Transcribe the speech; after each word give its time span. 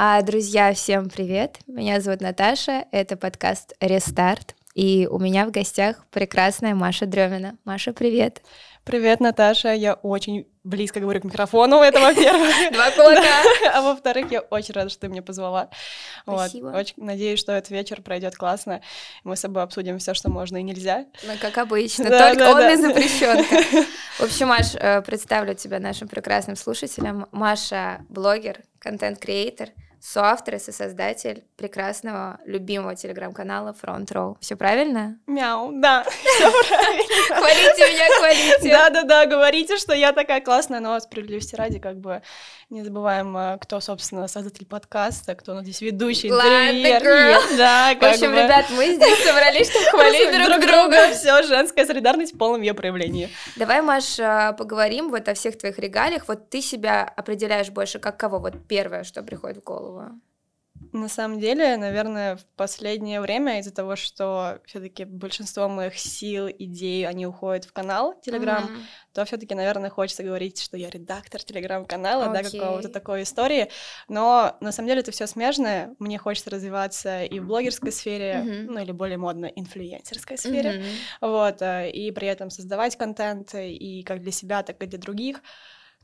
А, 0.00 0.22
друзья, 0.22 0.72
всем 0.74 1.10
привет! 1.10 1.58
Меня 1.66 2.00
зовут 2.00 2.20
Наташа, 2.20 2.84
это 2.92 3.16
подкаст 3.16 3.74
«Рестарт», 3.80 4.54
и 4.72 5.08
у 5.10 5.18
меня 5.18 5.44
в 5.44 5.50
гостях 5.50 6.06
прекрасная 6.12 6.76
Маша 6.76 7.04
Дремина. 7.04 7.58
Маша, 7.64 7.92
привет! 7.92 8.40
Привет, 8.84 9.18
Наташа. 9.18 9.74
Я 9.74 9.94
очень 9.94 10.46
близко 10.62 11.00
говорю 11.00 11.20
к 11.20 11.24
микрофону, 11.24 11.82
это 11.82 11.98
во-первых. 11.98 12.54
Два 12.72 12.92
кулака. 12.92 13.42
А 13.74 13.82
во-вторых, 13.82 14.30
я 14.30 14.40
очень 14.40 14.72
рада, 14.72 14.88
что 14.88 15.00
ты 15.00 15.08
меня 15.08 15.20
позвала. 15.20 15.68
Спасибо. 16.22 16.68
Очень 16.68 16.94
надеюсь, 16.98 17.40
что 17.40 17.50
этот 17.50 17.70
вечер 17.70 18.00
пройдет 18.00 18.36
классно. 18.36 18.80
Мы 19.24 19.34
с 19.34 19.40
собой 19.40 19.64
обсудим 19.64 19.98
все, 19.98 20.14
что 20.14 20.30
можно 20.30 20.58
и 20.58 20.62
нельзя. 20.62 21.06
Ну, 21.26 21.32
как 21.40 21.58
обычно, 21.58 22.04
только 22.04 22.50
он 22.50 22.70
и 22.70 22.76
запрещен. 22.76 23.44
В 24.18 24.22
общем, 24.22 24.46
Маш, 24.46 24.76
э, 24.76 25.02
представлю 25.02 25.54
тебя 25.54 25.80
нашим 25.80 26.06
прекрасным 26.06 26.54
слушателям. 26.54 27.26
Маша— 27.32 28.06
блогер, 28.08 28.60
контент-креатор, 28.78 29.70
соавтор 30.00 30.56
и 30.56 30.58
сосоздатель 30.58 31.44
прекрасного, 31.56 32.38
любимого 32.44 32.94
телеграм-канала 32.94 33.74
Front 33.80 34.06
Row. 34.06 34.36
Все 34.40 34.56
правильно? 34.56 35.18
Мяу, 35.26 35.72
да, 35.72 36.04
все 36.24 36.50
правильно. 36.68 37.36
Хвалите 37.36 37.92
меня, 37.92 38.18
хвалите! 38.18 38.70
Да-да-да, 38.70 39.26
говорите, 39.26 39.76
что 39.76 39.94
я 39.94 40.12
такая 40.12 40.40
классная, 40.40 40.80
но 40.80 40.98
справедливости 41.00 41.54
ради, 41.56 41.78
как 41.78 41.98
бы 41.98 42.22
не 42.70 42.82
забываем, 42.82 43.34
а, 43.34 43.56
кто, 43.56 43.80
собственно, 43.80 44.28
создатель 44.28 44.66
подкаста, 44.66 45.34
кто 45.34 45.52
у 45.52 45.54
нас 45.54 45.64
здесь 45.64 45.80
ведущий, 45.80 46.30
Ладно, 46.30 46.70
интервьюер. 46.70 47.56
Да, 47.56 47.94
В 47.94 48.04
общем, 48.04 48.32
ребят, 48.32 48.66
мы 48.70 48.94
здесь 48.94 49.24
собрались, 49.24 49.70
чтобы 49.70 49.86
хвалить 49.90 50.32
друг 50.32 50.60
друга. 50.60 51.10
Все, 51.12 51.42
женская 51.44 51.86
солидарность 51.86 52.34
в 52.34 52.38
полном 52.38 52.60
ее 52.60 52.74
проявлении. 52.74 53.30
Давай, 53.56 53.80
Маш, 53.80 54.20
а, 54.20 54.52
поговорим 54.52 55.08
вот 55.08 55.28
о 55.28 55.34
всех 55.34 55.56
твоих 55.56 55.78
регалиях. 55.78 56.28
Вот 56.28 56.50
ты 56.50 56.60
себя 56.60 57.10
определяешь 57.16 57.70
больше 57.70 57.98
как 57.98 58.18
кого? 58.18 58.38
Вот 58.38 58.54
первое, 58.68 59.02
что 59.02 59.22
приходит 59.22 59.58
в 59.58 59.62
голову. 59.62 59.87
На 60.92 61.08
самом 61.08 61.38
деле, 61.38 61.76
наверное, 61.76 62.36
в 62.36 62.46
последнее 62.56 63.20
время 63.20 63.58
из-за 63.58 63.74
того, 63.74 63.94
что 63.94 64.60
все-таки 64.64 65.04
большинство 65.04 65.68
моих 65.68 65.98
сил, 65.98 66.48
идей, 66.48 67.06
они 67.06 67.26
уходят 67.26 67.66
в 67.66 67.72
канал 67.74 68.18
Телеграм, 68.22 68.64
Мгм. 68.64 68.78
то 69.12 69.24
все-таки, 69.26 69.54
наверное, 69.54 69.90
хочется 69.90 70.22
говорить, 70.22 70.58
что 70.62 70.78
я 70.78 70.88
редактор 70.88 71.42
Телеграм-канала, 71.42 72.28
да, 72.32 72.38
Окей. 72.38 72.52
какого-то 72.52 72.88
такой 72.88 73.24
истории. 73.24 73.68
Но 74.08 74.56
на 74.60 74.72
самом 74.72 74.88
деле 74.88 75.00
это 75.00 75.10
все 75.10 75.26
смежное. 75.26 75.94
Мне 75.98 76.16
хочется 76.16 76.48
развиваться 76.50 77.22
и 77.24 77.38
в 77.38 77.46
блогерской 77.46 77.92
сфере, 77.92 78.44
Мгм. 78.44 78.72
ну 78.72 78.80
или 78.80 78.92
более 78.92 79.18
модно 79.18 79.46
инфлюенсерской 79.46 80.38
сфере. 80.38 80.70
Мгм. 80.72 80.86
Вот, 81.20 81.60
э, 81.60 81.90
и 81.90 82.10
при 82.12 82.28
этом 82.28 82.48
создавать 82.48 82.96
контент 82.96 83.54
э, 83.54 83.70
и 83.70 84.02
как 84.04 84.22
для 84.22 84.32
себя, 84.32 84.62
так 84.62 84.82
и 84.82 84.86
для 84.86 84.98
других. 84.98 85.42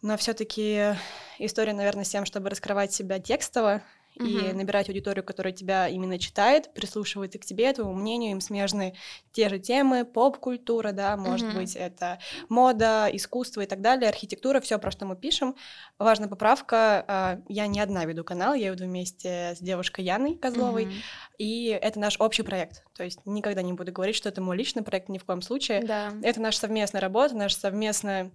Но 0.04 0.18
все-таки 0.18 0.96
история, 1.38 1.72
наверное, 1.72 2.04
с 2.04 2.10
тем, 2.10 2.26
чтобы 2.26 2.50
раскрывать 2.50 2.92
себя 2.92 3.18
текстово 3.20 3.80
и 4.12 4.48
Мгм. 4.50 4.58
набирать 4.58 4.90
аудиторию, 4.90 5.24
которая 5.24 5.54
тебя 5.54 5.88
именно 5.88 6.18
читает, 6.18 6.74
прислушивается 6.74 7.38
к 7.38 7.46
тебе, 7.46 7.72
твоему 7.72 7.94
мнению, 7.94 8.32
им 8.32 8.42
смежны 8.42 8.94
те 9.32 9.48
же 9.48 9.58
темы, 9.58 10.04
поп-культура, 10.04 10.92
да, 10.92 11.16
может 11.16 11.46
Мгм. 11.46 11.56
быть, 11.56 11.74
это 11.74 12.18
мода, 12.50 13.08
искусство 13.10 13.62
и 13.62 13.66
так 13.66 13.80
далее, 13.80 14.10
архитектура, 14.10 14.60
все, 14.60 14.78
про 14.78 14.90
что 14.90 15.06
мы 15.06 15.16
пишем. 15.16 15.56
Важная 15.98 16.28
поправка, 16.28 17.02
а, 17.08 17.40
я 17.48 17.66
не 17.66 17.80
одна 17.80 18.04
веду 18.04 18.24
канал, 18.24 18.52
я 18.52 18.72
веду 18.72 18.84
вместе 18.84 19.54
с 19.56 19.58
девушкой 19.58 20.04
Яной 20.04 20.36
Козловой, 20.36 20.84
Мгм. 20.84 20.94
и 21.38 21.68
это 21.68 21.98
наш 21.98 22.20
общий 22.20 22.42
проект. 22.42 22.84
То 22.94 23.04
есть 23.04 23.20
никогда 23.24 23.62
не 23.62 23.72
буду 23.72 23.90
говорить, 23.90 24.16
что 24.16 24.28
это 24.28 24.42
мой 24.42 24.58
личный 24.58 24.82
проект, 24.82 25.08
ни 25.08 25.16
в 25.16 25.24
коем 25.24 25.40
случае. 25.40 25.80
Да. 25.80 26.12
Это 26.22 26.42
наша 26.42 26.58
совместная 26.58 27.00
работа, 27.00 27.34
наша 27.34 27.56
совместная 27.56 28.30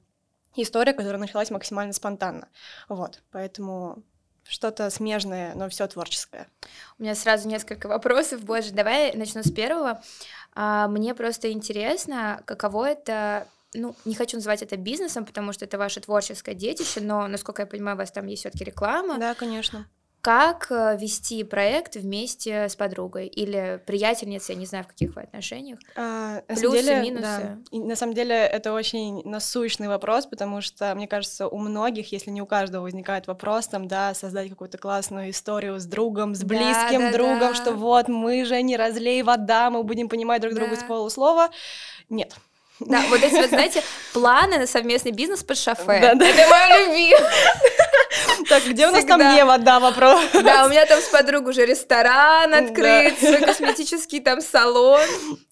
история, 0.56 0.94
которая 0.94 1.20
началась 1.20 1.52
максимально 1.52 1.94
спонтанно. 1.94 2.48
Вот, 2.88 3.22
поэтому 3.32 4.04
что-то 4.48 4.90
смежное, 4.90 5.54
но 5.56 5.70
все 5.70 5.88
творческое. 5.88 6.48
У 6.98 7.04
меня 7.04 7.16
сразу 7.16 7.48
несколько 7.48 7.88
вопросов. 7.88 8.44
Боже, 8.44 8.72
давай 8.72 9.14
начну 9.16 9.44
с 9.44 9.52
первого. 9.52 10.02
А, 10.54 10.88
Мне 10.88 11.14
просто 11.14 11.52
интересно, 11.52 12.42
каково 12.46 12.90
это 12.90 13.48
ну, 13.74 13.96
не 14.06 14.16
хочу 14.16 14.38
называть 14.38 14.64
это 14.64 14.78
бизнесом, 14.78 15.26
потому 15.26 15.54
что 15.54 15.66
это 15.66 15.78
ваше 15.78 16.02
творческое 16.02 16.56
детище, 16.56 17.02
но, 17.02 17.28
насколько 17.28 17.62
я 17.62 17.68
понимаю, 17.68 17.96
у 17.96 18.00
вас 18.00 18.12
там 18.12 18.26
есть 18.26 18.42
все-таки 18.42 18.64
реклама. 18.64 19.20
Да, 19.20 19.36
конечно. 19.36 19.88
Как 20.22 20.68
э, 20.70 20.98
вести 21.00 21.46
проект 21.46 21.96
вместе 21.96 22.68
с 22.68 22.76
подругой 22.76 23.28
или 23.28 23.82
приятельницей, 23.86 24.56
я 24.56 24.60
не 24.60 24.66
знаю, 24.66 24.84
в 24.84 24.88
каких 24.88 25.16
вы 25.16 25.22
отношениях? 25.22 25.80
А, 25.96 26.42
на 26.46 26.56
Плюсы, 26.56 26.82
деле, 26.84 27.02
минусы. 27.02 27.22
да. 27.24 27.58
И 27.72 27.80
на 27.80 27.96
самом 27.96 28.14
деле 28.14 28.36
это 28.36 28.74
очень 28.74 29.22
насущный 29.24 29.88
вопрос, 29.88 30.26
потому 30.26 30.60
что, 30.60 30.94
мне 30.94 31.08
кажется, 31.08 31.48
у 31.48 31.58
многих, 31.58 32.12
если 32.12 32.32
не 32.32 32.42
у 32.42 32.46
каждого, 32.46 32.84
возникает 32.84 33.28
вопрос 33.28 33.68
там, 33.70 33.88
да, 33.88 34.14
создать 34.14 34.50
какую-то 34.50 34.78
классную 34.78 35.30
историю 35.30 35.80
с 35.80 35.86
другом, 35.86 36.36
с 36.36 36.40
Да, 36.40 36.48
близким 36.48 37.00
да, 37.00 37.12
другом, 37.14 37.40
да. 37.40 37.54
что 37.56 37.72
вот 37.72 38.10
мы 38.10 38.44
же 38.44 38.62
не 38.62 38.76
разлей 38.76 39.24
вода, 39.24 39.70
мы 39.70 39.84
будем 39.84 40.10
понимать 40.10 40.42
друг 40.42 40.54
друга 40.54 40.76
Да. 40.76 40.82
с 40.82 40.84
полуслова. 40.84 41.50
Нет. 42.10 42.36
Да, 42.82 43.02
вот 43.10 43.24
эти 43.24 43.36
вот, 43.36 43.50
знаете, 43.50 43.84
планы 44.14 44.58
на 44.58 44.68
совместный 44.68 45.12
бизнес 45.12 45.44
под 45.44 45.58
шофе. 45.58 46.00
Да-да. 46.02 46.28
Это 46.28 46.50
мой 46.50 46.88
любимый. 46.88 47.30
Так, 48.48 48.64
где 48.66 48.88
у 48.88 48.92
нас 48.92 49.06
там 49.06 49.20
не 49.20 49.46
вода 49.46 49.80
вопрос? 49.80 50.22
Да, 50.34 50.66
у 50.66 50.70
меня 50.70 50.86
там 50.86 51.00
с 51.02 51.08
подругой 51.10 51.52
уже 51.52 51.66
ресторан 51.66 52.54
открыт, 52.54 53.16
Да. 53.22 53.38
косметический 53.46 54.20
там 54.22 54.42
салон. 54.42 55.02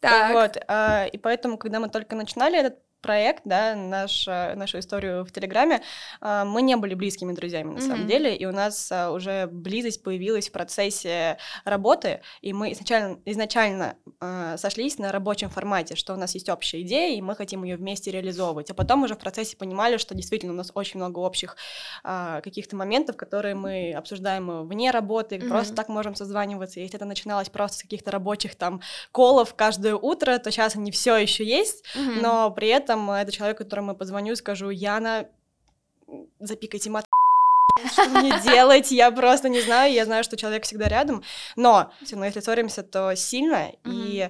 Так. 0.01 0.33
Вот, 0.33 0.57
а, 0.67 1.05
и 1.05 1.17
поэтому, 1.17 1.57
когда 1.57 1.79
мы 1.79 1.89
только 1.89 2.15
начинали 2.15 2.59
этот 2.59 2.75
проект, 3.01 3.43
да, 3.45 3.75
наш, 3.75 4.27
а, 4.27 4.55
нашу 4.55 4.79
историю 4.79 5.23
в 5.23 5.31
Телеграме, 5.31 5.81
а, 6.21 6.45
мы 6.45 6.61
не 6.61 6.75
были 6.75 6.93
близкими 6.95 7.33
друзьями 7.33 7.73
на 7.73 7.81
самом 7.81 7.99
Мгм. 7.99 8.07
деле, 8.07 8.35
и 8.35 8.45
у 8.45 8.51
нас 8.51 8.91
а, 8.91 9.11
уже 9.11 9.47
близость 9.47 10.03
появилась 10.03 10.49
в 10.49 10.51
процессе 10.51 11.37
работы, 11.63 12.21
и 12.41 12.53
мы 12.53 12.71
изначально, 12.73 13.19
изначально 13.25 13.95
а, 14.19 14.57
сошлись 14.57 14.97
на 14.97 15.11
рабочем 15.11 15.49
формате, 15.49 15.95
что 15.95 16.13
у 16.13 16.17
нас 16.17 16.33
есть 16.33 16.49
общая 16.49 16.81
идея, 16.81 17.15
и 17.15 17.21
мы 17.21 17.35
хотим 17.35 17.63
ее 17.63 17.77
вместе 17.77 18.11
реализовывать, 18.11 18.71
а 18.71 18.73
потом 18.73 19.03
уже 19.03 19.15
в 19.15 19.19
процессе 19.19 19.55
понимали, 19.57 19.97
что 19.97 20.15
действительно 20.15 20.53
у 20.53 20.55
нас 20.57 20.71
очень 20.73 20.99
много 20.99 21.19
общих 21.19 21.55
а, 22.03 22.41
каких-то 22.41 22.75
моментов, 22.75 23.15
которые 23.15 23.55
мы 23.55 23.93
обсуждаем 23.93 24.67
вне 24.67 24.91
работы, 24.91 25.37
Мгм. 25.37 25.47
просто 25.47 25.75
так 25.75 25.87
можем 25.89 26.15
созваниваться, 26.15 26.79
если 26.79 26.95
это 26.97 27.05
начиналось 27.05 27.49
просто 27.49 27.77
с 27.77 27.81
каких-то 27.83 28.11
рабочих 28.11 28.55
там 28.55 28.81
колов 29.11 29.53
каждое 29.55 29.95
утро, 29.95 30.37
то 30.39 30.51
сейчас 30.51 30.75
они 30.75 30.91
все 30.91 31.15
еще 31.15 31.45
есть, 31.45 31.83
Мгм. 31.95 32.21
но 32.21 32.51
при 32.51 32.69
этом 32.69 32.86
это 32.95 33.31
человек, 33.31 33.57
которому 33.57 33.91
я 33.91 33.95
позвоню, 33.95 34.35
скажу, 34.35 34.69
Яна, 34.69 35.27
запикайте 36.39 36.89
мат, 36.89 37.05
что 37.91 38.09
мне 38.09 38.33
делать, 38.43 38.91
я 38.91 39.11
просто 39.11 39.49
не 39.49 39.61
знаю, 39.61 39.93
я 39.93 40.05
знаю, 40.05 40.23
что 40.23 40.37
человек 40.37 40.63
всегда 40.63 40.87
рядом, 40.87 41.23
но 41.55 41.91
все 42.03 42.15
равно, 42.15 42.25
если 42.25 42.39
ссоримся, 42.39 42.83
то 42.83 43.15
сильно, 43.15 43.71
и 43.85 44.29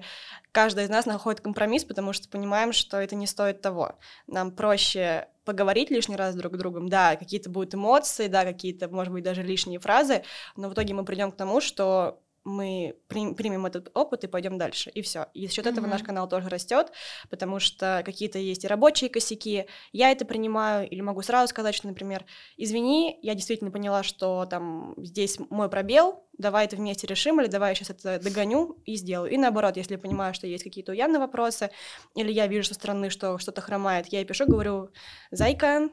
каждый 0.52 0.86
из 0.86 0.90
нас 0.90 1.06
находит 1.06 1.42
компромисс, 1.42 1.84
потому 1.84 2.14
что 2.14 2.30
понимаем, 2.30 2.74
что 2.74 2.98
это 2.98 3.16
не 3.16 3.28
стоит 3.28 3.62
того. 3.62 3.96
Нам 4.28 4.52
проще 4.52 5.28
поговорить 5.46 5.92
лишний 5.92 6.16
раз 6.16 6.36
друг 6.36 6.56
с 6.56 6.58
другом, 6.58 6.90
да, 6.90 7.16
какие-то 7.16 7.50
будут 7.50 7.76
эмоции, 7.76 8.28
да, 8.28 8.44
какие-то, 8.44 8.90
может 8.90 9.14
быть, 9.14 9.24
даже 9.24 9.44
лишние 9.44 9.80
фразы, 9.80 10.24
но 10.56 10.70
в 10.70 10.74
итоге 10.74 10.94
мы 10.94 11.06
придем 11.06 11.32
к 11.32 11.38
тому, 11.38 11.62
что 11.62 12.20
мы 12.48 12.96
прим- 13.10 13.36
примем 13.36 13.66
этот 13.66 13.92
опыт 13.94 14.24
и 14.24 14.28
пойдем 14.28 14.58
дальше, 14.58 14.90
и 14.90 15.02
все. 15.02 15.28
И 15.34 15.48
за 15.48 15.54
счет 15.54 15.68
этого 15.68 15.82
Мгм. 15.86 15.92
наш 15.92 16.04
канал 16.04 16.30
тоже 16.30 16.48
растет, 16.50 16.92
потому 17.30 17.60
что 17.60 18.02
какие-то 18.06 18.40
есть 18.40 18.64
и 18.64 18.68
рабочие 18.68 19.10
косяки, 19.10 19.66
я 19.92 20.12
это 20.12 20.24
принимаю, 20.24 20.90
или 20.90 21.02
могу 21.02 21.22
сразу 21.22 21.50
сказать, 21.50 21.76
что, 21.76 21.88
например, 21.88 22.26
извини, 22.56 23.20
я 23.22 23.36
действительно 23.36 23.70
поняла, 23.70 24.02
что 24.04 24.46
там 24.50 24.94
здесь 24.98 25.38
мой 25.50 25.70
пробел, 25.70 26.24
давай 26.38 26.66
это 26.66 26.76
вместе 26.76 27.08
решим, 27.08 27.40
или 27.42 27.48
давай 27.48 27.72
я 27.72 27.76
сейчас 27.76 27.90
это 27.90 28.20
догоню 28.20 28.78
и 28.86 28.96
сделаю. 28.96 29.32
И 29.32 29.38
наоборот, 29.38 29.78
если 29.78 29.94
я 29.94 30.00
понимаю, 30.00 30.34
что 30.34 30.48
есть 30.48 30.64
какие-то 30.64 30.92
у 30.92 30.96
Яны 30.96 31.20
вопросы, 31.20 31.70
или 32.16 32.32
я 32.32 32.48
вижу 32.48 32.68
со 32.68 32.74
стороны, 32.74 33.10
что 33.10 33.38
что-то 33.38 33.62
хромает, 33.62 34.08
я 34.08 34.20
ей 34.20 34.26
пишу, 34.26 34.46
говорю, 34.46 34.90
зайка, 35.32 35.90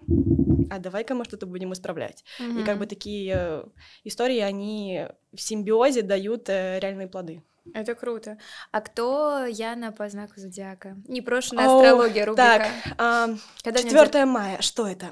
а 0.70 0.78
давай-ка 0.78 1.14
мы 1.14 1.24
что-то 1.24 1.46
будем 1.46 1.72
исправлять. 1.72 2.24
И 2.38 2.64
как 2.64 2.78
бы 2.78 2.86
такие 2.86 3.34
э, 3.36 3.64
истории, 4.04 4.38
они 4.38 5.06
в 5.32 5.40
симбиозе 5.40 6.02
дают 6.02 6.48
э, 6.48 6.78
реальные 6.80 7.08
плоды. 7.08 7.42
Это 7.72 7.94
круто. 7.94 8.38
А 8.72 8.80
кто 8.82 9.46
Яна 9.46 9.92
по 9.92 10.08
знаку 10.08 10.34
зодиака? 10.36 10.96
Непрошенная 11.08 11.66
Оу, 11.66 11.80
астрология 11.80 12.26
рубрика. 12.26 12.42
Так, 12.42 12.68
а, 12.98 13.28
Когда 13.62 13.80
у 13.80 13.84
меня 13.84 14.04
4 14.04 14.24
мая, 14.26 14.60
что 14.60 14.86
это? 14.86 15.10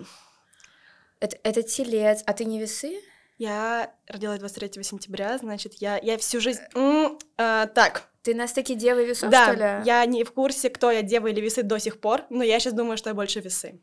Это, 1.18 1.38
это 1.44 1.62
телец. 1.62 2.22
А 2.26 2.32
ты 2.34 2.44
не 2.44 2.60
весы? 2.60 3.00
Я 3.38 3.92
родилась 4.08 4.38
23 4.40 4.82
сентября, 4.84 5.36
значит, 5.38 5.74
я, 5.74 5.98
я 5.98 6.16
всю 6.18 6.40
жизнь... 6.40 6.60
М, 6.74 7.18
а, 7.36 7.66
так, 7.66 8.08
Ты 8.22 8.34
нас 8.34 8.52
таки 8.52 8.74
девы 8.74 9.04
весов, 9.04 9.30
да, 9.30 9.44
что 9.46 9.54
ли? 9.54 9.86
я 9.86 10.04
не 10.06 10.22
в 10.24 10.32
курсе, 10.32 10.70
кто 10.70 10.90
я, 10.90 11.02
дева 11.02 11.26
или 11.28 11.40
весы 11.40 11.62
до 11.62 11.78
сих 11.78 12.00
пор, 12.00 12.22
но 12.30 12.44
я 12.44 12.60
сейчас 12.60 12.74
думаю, 12.74 12.96
что 12.96 13.10
я 13.10 13.14
больше 13.14 13.40
весы. 13.40 13.80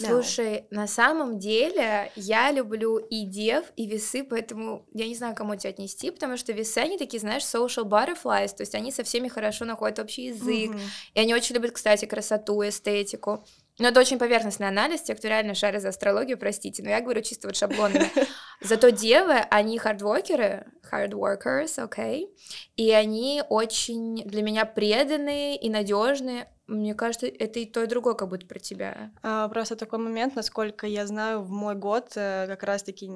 Да. 0.00 0.08
Слушай, 0.08 0.66
на 0.70 0.88
самом 0.88 1.38
деле 1.38 2.10
я 2.16 2.50
люблю 2.50 2.96
и 2.98 3.24
дев, 3.26 3.66
и 3.76 3.86
весы, 3.86 4.24
поэтому 4.24 4.84
я 4.92 5.06
не 5.06 5.14
знаю, 5.14 5.36
кому 5.36 5.54
тебя 5.54 5.70
отнести, 5.70 6.10
потому 6.10 6.36
что 6.36 6.52
весы, 6.52 6.78
они 6.78 6.98
такие, 6.98 7.20
знаешь, 7.20 7.44
social 7.44 7.84
butterflies, 7.84 8.48
то 8.56 8.62
есть 8.62 8.74
они 8.74 8.90
со 8.90 9.04
всеми 9.04 9.28
хорошо 9.28 9.64
находят 9.64 10.00
общий 10.00 10.24
язык, 10.26 10.70
Мгм. 10.70 10.80
и 11.14 11.20
они 11.20 11.32
очень 11.32 11.54
любят, 11.54 11.70
кстати, 11.70 12.06
красоту, 12.06 12.60
эстетику. 12.66 13.46
Но 13.78 13.88
это 13.88 13.98
очень 13.98 14.18
поверхностный 14.18 14.68
анализ, 14.68 15.02
те, 15.02 15.14
кто 15.14 15.26
реально 15.26 15.54
шарит 15.54 15.82
за 15.82 15.88
астрологию, 15.88 16.38
простите, 16.38 16.82
но 16.82 16.90
я 16.90 17.00
говорю 17.00 17.22
чисто 17.22 17.48
вот 17.48 17.56
шаблонами. 17.56 18.08
Зато 18.60 18.90
девы, 18.90 19.34
они 19.50 19.78
хардворкеры, 19.78 20.66
hard 20.92 21.10
workers, 21.10 21.82
окей, 21.82 22.26
okay? 22.26 22.28
и 22.76 22.92
они 22.92 23.42
очень 23.48 24.22
для 24.24 24.42
меня 24.42 24.64
преданные 24.64 25.56
и 25.56 25.68
надежные. 25.70 26.48
Мне 26.68 26.94
кажется, 26.94 27.26
это 27.26 27.58
и 27.58 27.66
то, 27.66 27.82
и 27.82 27.86
другое 27.86 28.14
как 28.14 28.28
будто 28.28 28.46
про 28.46 28.60
тебя. 28.60 29.10
А, 29.22 29.48
просто 29.48 29.76
такой 29.76 29.98
момент, 29.98 30.36
насколько 30.36 30.86
я 30.86 31.06
знаю, 31.06 31.42
в 31.42 31.50
мой 31.50 31.74
год 31.74 32.12
э, 32.14 32.46
как 32.46 32.62
раз-таки 32.62 33.10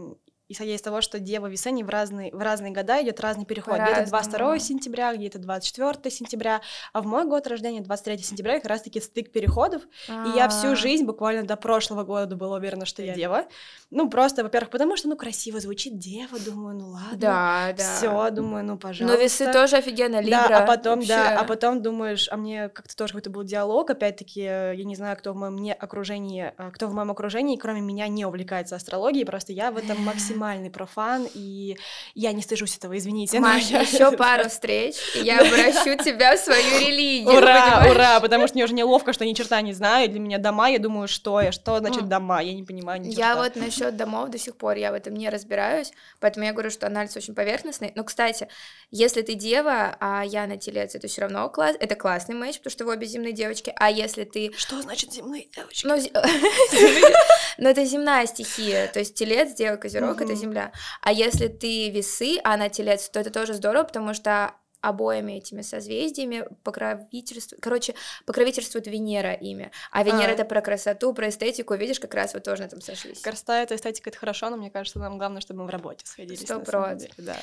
исходя 0.49 0.75
из 0.75 0.83
того, 0.83 1.01
что 1.01 1.19
Дева 1.19 1.47
Весенний 1.47 1.83
в 1.83 1.89
разные, 1.89 2.35
в 2.35 2.39
разные 2.39 2.73
года 2.73 3.03
идет 3.03 3.21
разный 3.21 3.45
переход. 3.45 3.79
Где-то 3.79 4.07
22 4.07 4.59
сентября, 4.59 5.15
где-то 5.15 5.39
24 5.39 6.11
сентября, 6.11 6.61
а 6.93 7.03
в 7.03 7.07
мой 7.07 7.25
год 7.25 7.47
рождения 7.47 7.81
23 7.81 8.19
сентября 8.19 8.57
как 8.57 8.67
раз-таки 8.67 9.01
стык 9.01 9.31
переходов. 9.33 9.83
И 10.09 10.37
я 10.37 10.49
всю 10.49 10.69
а. 10.69 10.77
жизнь, 10.77 11.05
буквально 11.05 11.45
до 11.45 11.57
прошлого 11.57 12.05
года 12.05 12.37
была 12.37 12.57
уверена, 12.57 12.87
что 12.87 13.03
я 13.03 13.15
Дева. 13.15 13.47
Ну, 13.91 14.11
просто, 14.11 14.43
во-первых, 14.43 14.71
потому 14.71 14.97
что, 14.97 15.09
ну, 15.09 15.17
красиво 15.17 15.61
звучит 15.61 15.99
Дева, 15.99 16.39
думаю, 16.39 16.77
ну 16.77 16.89
ладно. 16.91 17.17
Да, 17.17 17.75
да. 17.77 17.97
Все, 17.97 18.31
думаю, 18.31 18.65
ну, 18.65 18.77
пожалуйста. 18.77 19.17
Но 19.17 19.23
весы 19.23 19.53
тоже 19.53 19.77
офигенно, 19.77 20.21
Либра. 20.21 20.47
Да, 20.49 20.59
а 20.65 20.67
потом, 20.67 20.97
вообще. 20.97 21.09
да, 21.09 21.41
а 21.41 21.45
потом 21.45 21.83
думаешь, 21.83 22.29
а 22.31 22.37
мне 22.37 22.69
как-то 22.69 22.97
тоже 22.97 23.13
какой-то 23.13 23.31
был 23.31 23.45
диалог, 23.45 23.91
опять-таки, 23.91 24.41
я 24.41 24.85
не 24.85 24.95
знаю, 24.95 25.17
кто 25.17 25.33
в 25.33 25.37
моем 25.37 25.57
не 25.57 25.73
окружении, 25.73 26.53
а, 26.57 26.71
кто 26.71 26.87
в 26.87 26.95
моем 26.95 27.11
окружении, 27.11 27.57
кроме 27.57 27.81
меня, 27.81 28.09
не 28.09 28.27
увлекается 28.27 28.77
астрологией, 28.77 29.25
просто 29.25 29.53
я 29.53 29.71
в 29.71 29.77
этом 29.77 30.09
максимальный 30.39 30.71
профан, 30.71 31.27
и 31.35 31.77
я 32.15 32.33
не 32.33 32.43
стыжусь 32.43 32.77
этого, 32.77 32.97
извините. 32.97 33.41
Маш, 33.41 33.65
еще 33.65 34.13
пару 34.17 34.49
встреч, 34.49 34.97
и 35.17 35.21
я 35.21 35.41
обращу 35.41 36.03
тебя 36.03 36.37
в 36.37 36.41
свою 36.41 36.79
религию. 36.81 37.37
Ура, 37.37 37.87
ура, 37.91 38.21
потому 38.21 38.47
что 38.47 38.57
мне 38.57 38.65
уже 38.65 38.75
неловко, 38.75 39.13
что 39.13 39.25
ни 39.25 39.33
черта 39.33 39.61
не 39.61 39.73
знаю, 39.73 40.09
для 40.09 40.21
меня 40.21 40.39
дома, 40.39 40.69
я 40.69 40.79
думаю, 40.79 41.09
что 41.09 41.41
я, 41.41 41.53
что 41.53 41.79
значит 41.79 42.09
дома, 42.09 42.41
я 42.41 42.55
не 42.55 42.63
понимаю 42.63 43.01
ни 43.01 43.09
Я 43.09 43.37
вот 43.37 43.57
насчет 43.57 43.97
домов 43.97 44.31
до 44.31 44.39
сих 44.39 44.57
пор, 44.57 44.77
я 44.77 44.93
в 44.93 44.95
этом 44.95 45.15
не 45.15 45.29
разбираюсь, 45.29 45.93
поэтому 46.21 46.47
я 46.47 46.53
говорю, 46.53 46.71
что 46.71 46.87
анализ 46.87 47.17
очень 47.17 47.35
поверхностный. 47.35 47.93
Но, 47.95 48.05
кстати, 48.05 48.49
если 48.91 49.23
ты 49.23 49.35
дева, 49.35 49.97
а 50.01 50.23
я 50.25 50.47
на 50.47 50.57
телец, 50.57 50.95
это 50.95 51.09
все 51.09 51.23
равно 51.23 51.49
класс, 51.49 51.77
это 51.81 51.95
классный 51.97 52.35
матч, 52.35 52.59
потому 52.59 52.71
что 52.71 52.85
вы 52.85 52.93
обе 52.93 53.07
земные 53.07 53.33
девочки, 53.33 53.73
а 53.77 53.91
если 53.91 54.25
ты... 54.25 54.53
Что 54.57 54.81
значит 54.83 55.13
земные 55.13 55.49
девочки? 55.55 55.87
Ну, 55.87 55.97
но 57.59 57.69
это 57.69 57.85
земная 57.85 58.27
стихия, 58.27 58.87
то 58.89 59.01
есть 59.01 59.15
телец, 59.15 59.55
дева, 59.55 59.77
козерог— 59.77 60.21
это 60.29 60.41
земля. 60.41 60.73
А 61.01 61.13
если 61.13 61.49
ты 61.49 61.91
весы, 61.91 62.39
а 62.45 62.57
на 62.57 62.69
телец, 62.69 63.09
то 63.09 63.21
это 63.21 63.31
тоже 63.31 63.55
здорово, 63.55 63.85
потому 63.85 64.15
что 64.15 64.55
обоими 64.81 65.33
этими 65.33 65.63
созвездиями 65.63 66.47
покровительствует, 66.63 67.63
короче, 67.63 67.95
покровительствует 68.27 68.87
Венера 68.87 69.33
ими, 69.33 69.71
а 69.91 70.03
Венера 70.03 70.31
а. 70.31 70.33
это 70.33 70.45
про 70.45 70.61
красоту, 70.61 71.13
про 71.13 71.29
эстетику, 71.29 71.75
видишь, 71.75 71.99
как 71.99 72.15
раз 72.15 72.35
вы 72.35 72.41
тоже 72.41 72.63
на 72.63 72.67
этом 72.67 72.81
сошлись. 72.81 73.21
Красота 73.21 73.63
это 73.63 73.75
эстетика, 73.75 74.11
это 74.11 74.19
хорошо, 74.19 74.51
но 74.51 74.57
мне 74.57 74.71
кажется, 74.71 74.99
нам 74.99 75.19
главное, 75.19 75.41
чтобы 75.41 75.61
мы 75.61 75.67
в 75.67 75.71
работе 75.71 76.07
сходились. 76.07 76.41
Сто 76.41 76.61
процентов. 76.61 77.11
Да. 77.19 77.37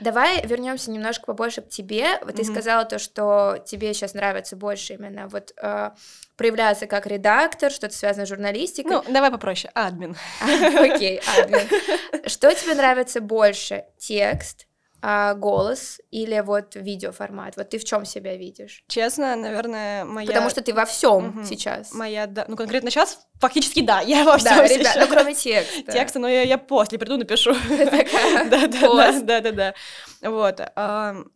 Давай 0.00 0.46
вернемся 0.46 0.90
немножко 0.90 1.26
побольше 1.26 1.62
к 1.62 1.68
тебе. 1.68 2.18
Вот 2.22 2.36
ты 2.36 2.44
сказала 2.44 2.84
то, 2.84 2.98
что 2.98 3.62
тебе 3.66 3.94
сейчас 3.94 4.14
нравится 4.14 4.56
больше 4.56 4.94
именно 4.94 5.28
вот 5.28 5.52
э, 5.56 5.90
проявляться 6.36 6.86
как 6.86 7.06
редактор, 7.06 7.70
что-то 7.70 7.94
связано 7.94 8.26
с 8.26 8.28
журналистикой. 8.28 8.92
Ну, 8.92 9.04
давай 9.08 9.30
попроще, 9.30 9.70
админ. 9.74 10.16
Окей, 10.40 11.20
админ. 11.38 11.68
Что 12.26 12.54
тебе 12.54 12.74
нравится 12.74 13.20
больше, 13.20 13.84
текст 13.98 14.66
а, 15.02 15.34
голос 15.34 16.00
или 16.12 16.40
вот 16.40 16.76
видеоформат? 16.76 17.56
Вот 17.56 17.68
ты 17.68 17.78
в 17.78 17.84
чем 17.84 18.04
себя 18.04 18.36
видишь? 18.36 18.84
Честно, 18.86 19.34
наверное, 19.34 20.04
моя... 20.04 20.28
Потому 20.28 20.48
что 20.48 20.62
ты 20.62 20.72
во 20.72 20.84
всем 20.84 21.28
угу. 21.30 21.44
сейчас. 21.44 21.92
Моя, 21.92 22.26
да, 22.26 22.44
ну 22.46 22.56
конкретно 22.56 22.88
сейчас 22.90 23.26
фактически 23.40 23.82
да, 23.82 24.00
я 24.00 24.24
во 24.24 24.38
всем 24.38 24.56
да, 24.58 24.66
ребят, 24.66 24.96
ну 25.00 25.08
кроме 25.08 25.34
текста. 25.34 25.92
Текста, 25.92 26.18
но 26.20 26.28
я, 26.28 26.42
я 26.42 26.56
после 26.56 26.98
приду, 26.98 27.16
напишу. 27.16 27.52
Да, 28.50 28.66
да, 28.68 29.20
да, 29.20 29.40
да, 29.40 29.52
да. 29.52 29.74
Вот. 30.22 30.60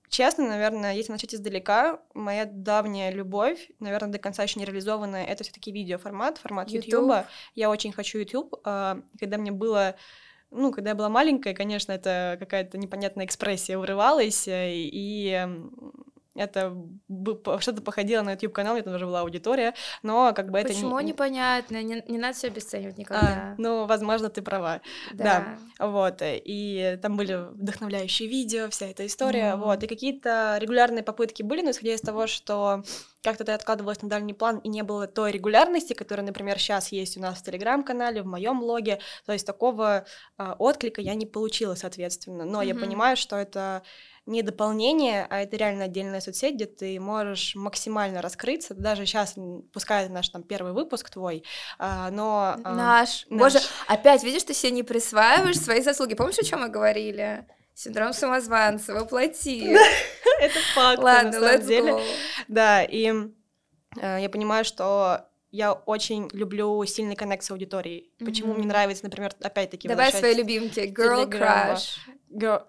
Честно, 0.08 0.48
наверное, 0.48 0.94
если 0.94 1.12
начать 1.12 1.34
издалека, 1.34 1.98
моя 2.14 2.44
давняя 2.44 3.10
любовь, 3.10 3.68
наверное, 3.80 4.12
до 4.12 4.18
конца 4.18 4.44
еще 4.44 4.60
не 4.60 4.64
реализованная, 4.64 5.24
это 5.24 5.42
все-таки 5.42 5.72
видеоформат, 5.72 6.38
формат 6.38 6.70
YouTube. 6.70 7.26
Я 7.54 7.70
очень 7.70 7.92
хочу 7.92 8.18
YouTube. 8.18 8.54
А, 8.64 9.00
когда 9.18 9.36
мне 9.36 9.50
было 9.50 9.96
ну, 10.56 10.72
когда 10.72 10.90
я 10.90 10.96
была 10.96 11.08
маленькая, 11.08 11.54
конечно, 11.54 11.92
это 11.92 12.36
какая-то 12.40 12.78
непонятная 12.78 13.26
экспрессия 13.26 13.78
урывалась, 13.78 14.48
э, 14.48 14.72
и 14.72 15.46
это 16.36 16.76
что-то 17.60 17.82
походило 17.82 18.22
на 18.22 18.32
YouTube 18.32 18.52
канал, 18.52 18.76
это 18.76 18.94
уже 18.94 19.06
была 19.06 19.20
аудитория, 19.20 19.74
но 20.02 20.32
как 20.34 20.46
бы 20.50 20.62
Почему 20.62 20.64
это 20.64 20.74
Почему 20.74 21.00
непонятно? 21.00 21.82
Не, 21.82 22.02
не 22.08 22.18
надо 22.18 22.36
все 22.36 22.48
обесценивать 22.48 22.98
никогда. 22.98 23.26
А, 23.26 23.54
ну, 23.58 23.86
возможно, 23.86 24.28
ты 24.28 24.42
права. 24.42 24.80
Да. 25.12 25.56
да. 25.78 25.86
Вот. 25.86 26.18
И 26.22 26.98
там 27.02 27.16
были 27.16 27.34
вдохновляющие 27.52 28.28
видео, 28.28 28.68
вся 28.70 28.86
эта 28.86 29.06
история. 29.06 29.52
Mm. 29.52 29.56
Вот. 29.56 29.82
И 29.82 29.86
какие-то 29.86 30.58
регулярные 30.60 31.02
попытки 31.02 31.42
были, 31.42 31.62
но 31.62 31.70
исходя 31.70 31.94
из 31.94 32.00
того, 32.00 32.26
что 32.26 32.82
как-то 33.26 33.44
ты 33.44 33.52
откладывалась 33.52 34.02
на 34.02 34.08
дальний 34.08 34.34
план 34.34 34.58
и 34.58 34.68
не 34.68 34.82
было 34.82 35.08
той 35.08 35.32
регулярности, 35.32 35.94
которая, 35.94 36.24
например, 36.24 36.58
сейчас 36.58 36.92
есть 36.92 37.16
у 37.16 37.20
нас 37.20 37.38
в 37.38 37.42
телеграм-канале, 37.42 38.22
в 38.22 38.26
моем 38.26 38.60
блоге, 38.60 39.00
то 39.24 39.32
есть 39.32 39.44
такого 39.44 40.06
э, 40.38 40.54
отклика 40.58 41.00
я 41.00 41.14
не 41.14 41.26
получила, 41.26 41.74
соответственно. 41.74 42.44
Но 42.44 42.62
mm-hmm. 42.62 42.66
я 42.66 42.74
понимаю, 42.76 43.16
что 43.16 43.34
это 43.36 43.82
не 44.26 44.42
дополнение, 44.42 45.26
а 45.30 45.40
это 45.40 45.56
реально 45.56 45.84
отдельная 45.84 46.20
соцсеть, 46.20 46.56
где 46.56 46.66
ты 46.66 46.98
можешь 46.98 47.54
максимально 47.54 48.20
раскрыться. 48.20 48.74
Даже 48.74 49.06
сейчас, 49.06 49.36
пускай 49.72 50.04
это 50.04 50.12
наш 50.12 50.28
там 50.28 50.42
первый 50.42 50.72
выпуск 50.72 51.10
твой, 51.10 51.44
а, 51.78 52.10
но... 52.10 52.56
А, 52.64 52.74
наш. 52.74 53.26
наш. 53.30 53.54
Боже, 53.54 53.64
опять 53.86 54.24
видишь, 54.24 54.42
ты 54.42 54.52
себе 54.52 54.72
не 54.72 54.82
присваиваешь 54.82 55.60
свои 55.60 55.80
заслуги. 55.80 56.14
Помнишь, 56.14 56.38
о 56.38 56.44
чем 56.44 56.60
мы 56.60 56.68
говорили? 56.68 57.46
Синдром 57.74 58.12
самозванца, 58.12 58.94
воплоти. 58.94 59.76
Это 60.40 60.58
факт, 60.74 60.98
Ладно, 60.98 61.30
на 61.30 61.52
самом 61.52 61.66
деле. 61.66 62.02
Да, 62.48 62.82
и 62.82 63.12
э, 64.00 64.18
я 64.20 64.28
понимаю, 64.28 64.64
что 64.64 65.28
я 65.52 65.72
очень 65.72 66.28
люблю 66.32 66.84
сильный 66.84 67.14
коннект 67.14 67.44
с 67.44 67.50
аудиторией. 67.50 68.12
Почему 68.18 68.54
мне 68.54 68.66
нравится, 68.66 69.04
например, 69.04 69.32
опять-таки 69.40 69.86
Давай 69.86 70.10
свои 70.10 70.34
любимки. 70.34 70.80
Girl 70.80 71.30
Crush. 71.30 71.98
Girl... 72.30 72.64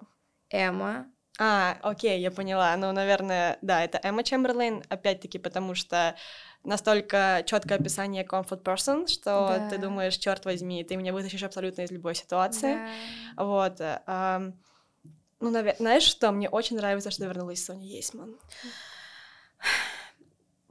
Эмма. 0.49 1.07
А, 1.39 1.77
окей, 1.81 2.19
я 2.19 2.31
поняла. 2.31 2.75
Ну, 2.77 2.91
наверное, 2.91 3.57
да, 3.61 3.83
это 3.83 3.99
Эмма 4.01 4.23
Чемберлейн, 4.23 4.83
опять-таки, 4.89 5.37
потому 5.37 5.75
что 5.75 6.15
настолько 6.63 7.43
четкое 7.45 7.77
описание 7.77 8.23
comfort 8.23 8.63
person, 8.63 9.07
что 9.07 9.55
да. 9.57 9.69
ты 9.69 9.77
думаешь, 9.77 10.17
черт 10.17 10.45
возьми, 10.45 10.83
ты 10.83 10.95
меня 10.95 11.13
вытащишь 11.13 11.43
абсолютно 11.43 11.83
из 11.83 11.91
любой 11.91 12.15
ситуации. 12.15 12.79
Да. 13.35 13.43
Вот. 13.43 13.75
А, 13.79 14.51
ну, 15.39 15.51
навер... 15.51 15.75
знаешь, 15.77 16.03
что 16.03 16.31
мне 16.31 16.49
очень 16.49 16.77
нравится, 16.77 17.11
что 17.11 17.25
вернулась 17.25 17.63
Соня 17.63 17.85
Есман. 17.85 18.35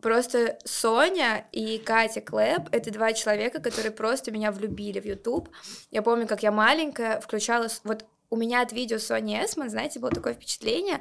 Просто 0.03 0.59
Соня 0.65 1.47
и 1.53 1.79
Катя 1.79 2.21
Клэп— 2.21 2.69
это 2.73 2.91
два 2.91 3.13
человека, 3.13 3.61
которые 3.61 3.93
просто 3.93 4.31
меня 4.31 4.53
влюбили 4.53 5.01
в 5.01 5.05
YouTube. 5.05 5.49
Я 5.91 6.03
помню, 6.03 6.27
как 6.27 6.43
я 6.43 6.53
маленькая 6.53 7.21
включала... 7.21 7.69
Вот 7.83 8.05
у 8.30 8.37
меня 8.37 8.62
от 8.62 8.73
видео 8.73 8.99
Сони 8.99 9.42
Эсман, 9.42 9.71
знаете, 9.71 9.99
было 9.99 10.11
такое 10.11 10.35
впечатление, 10.35 11.00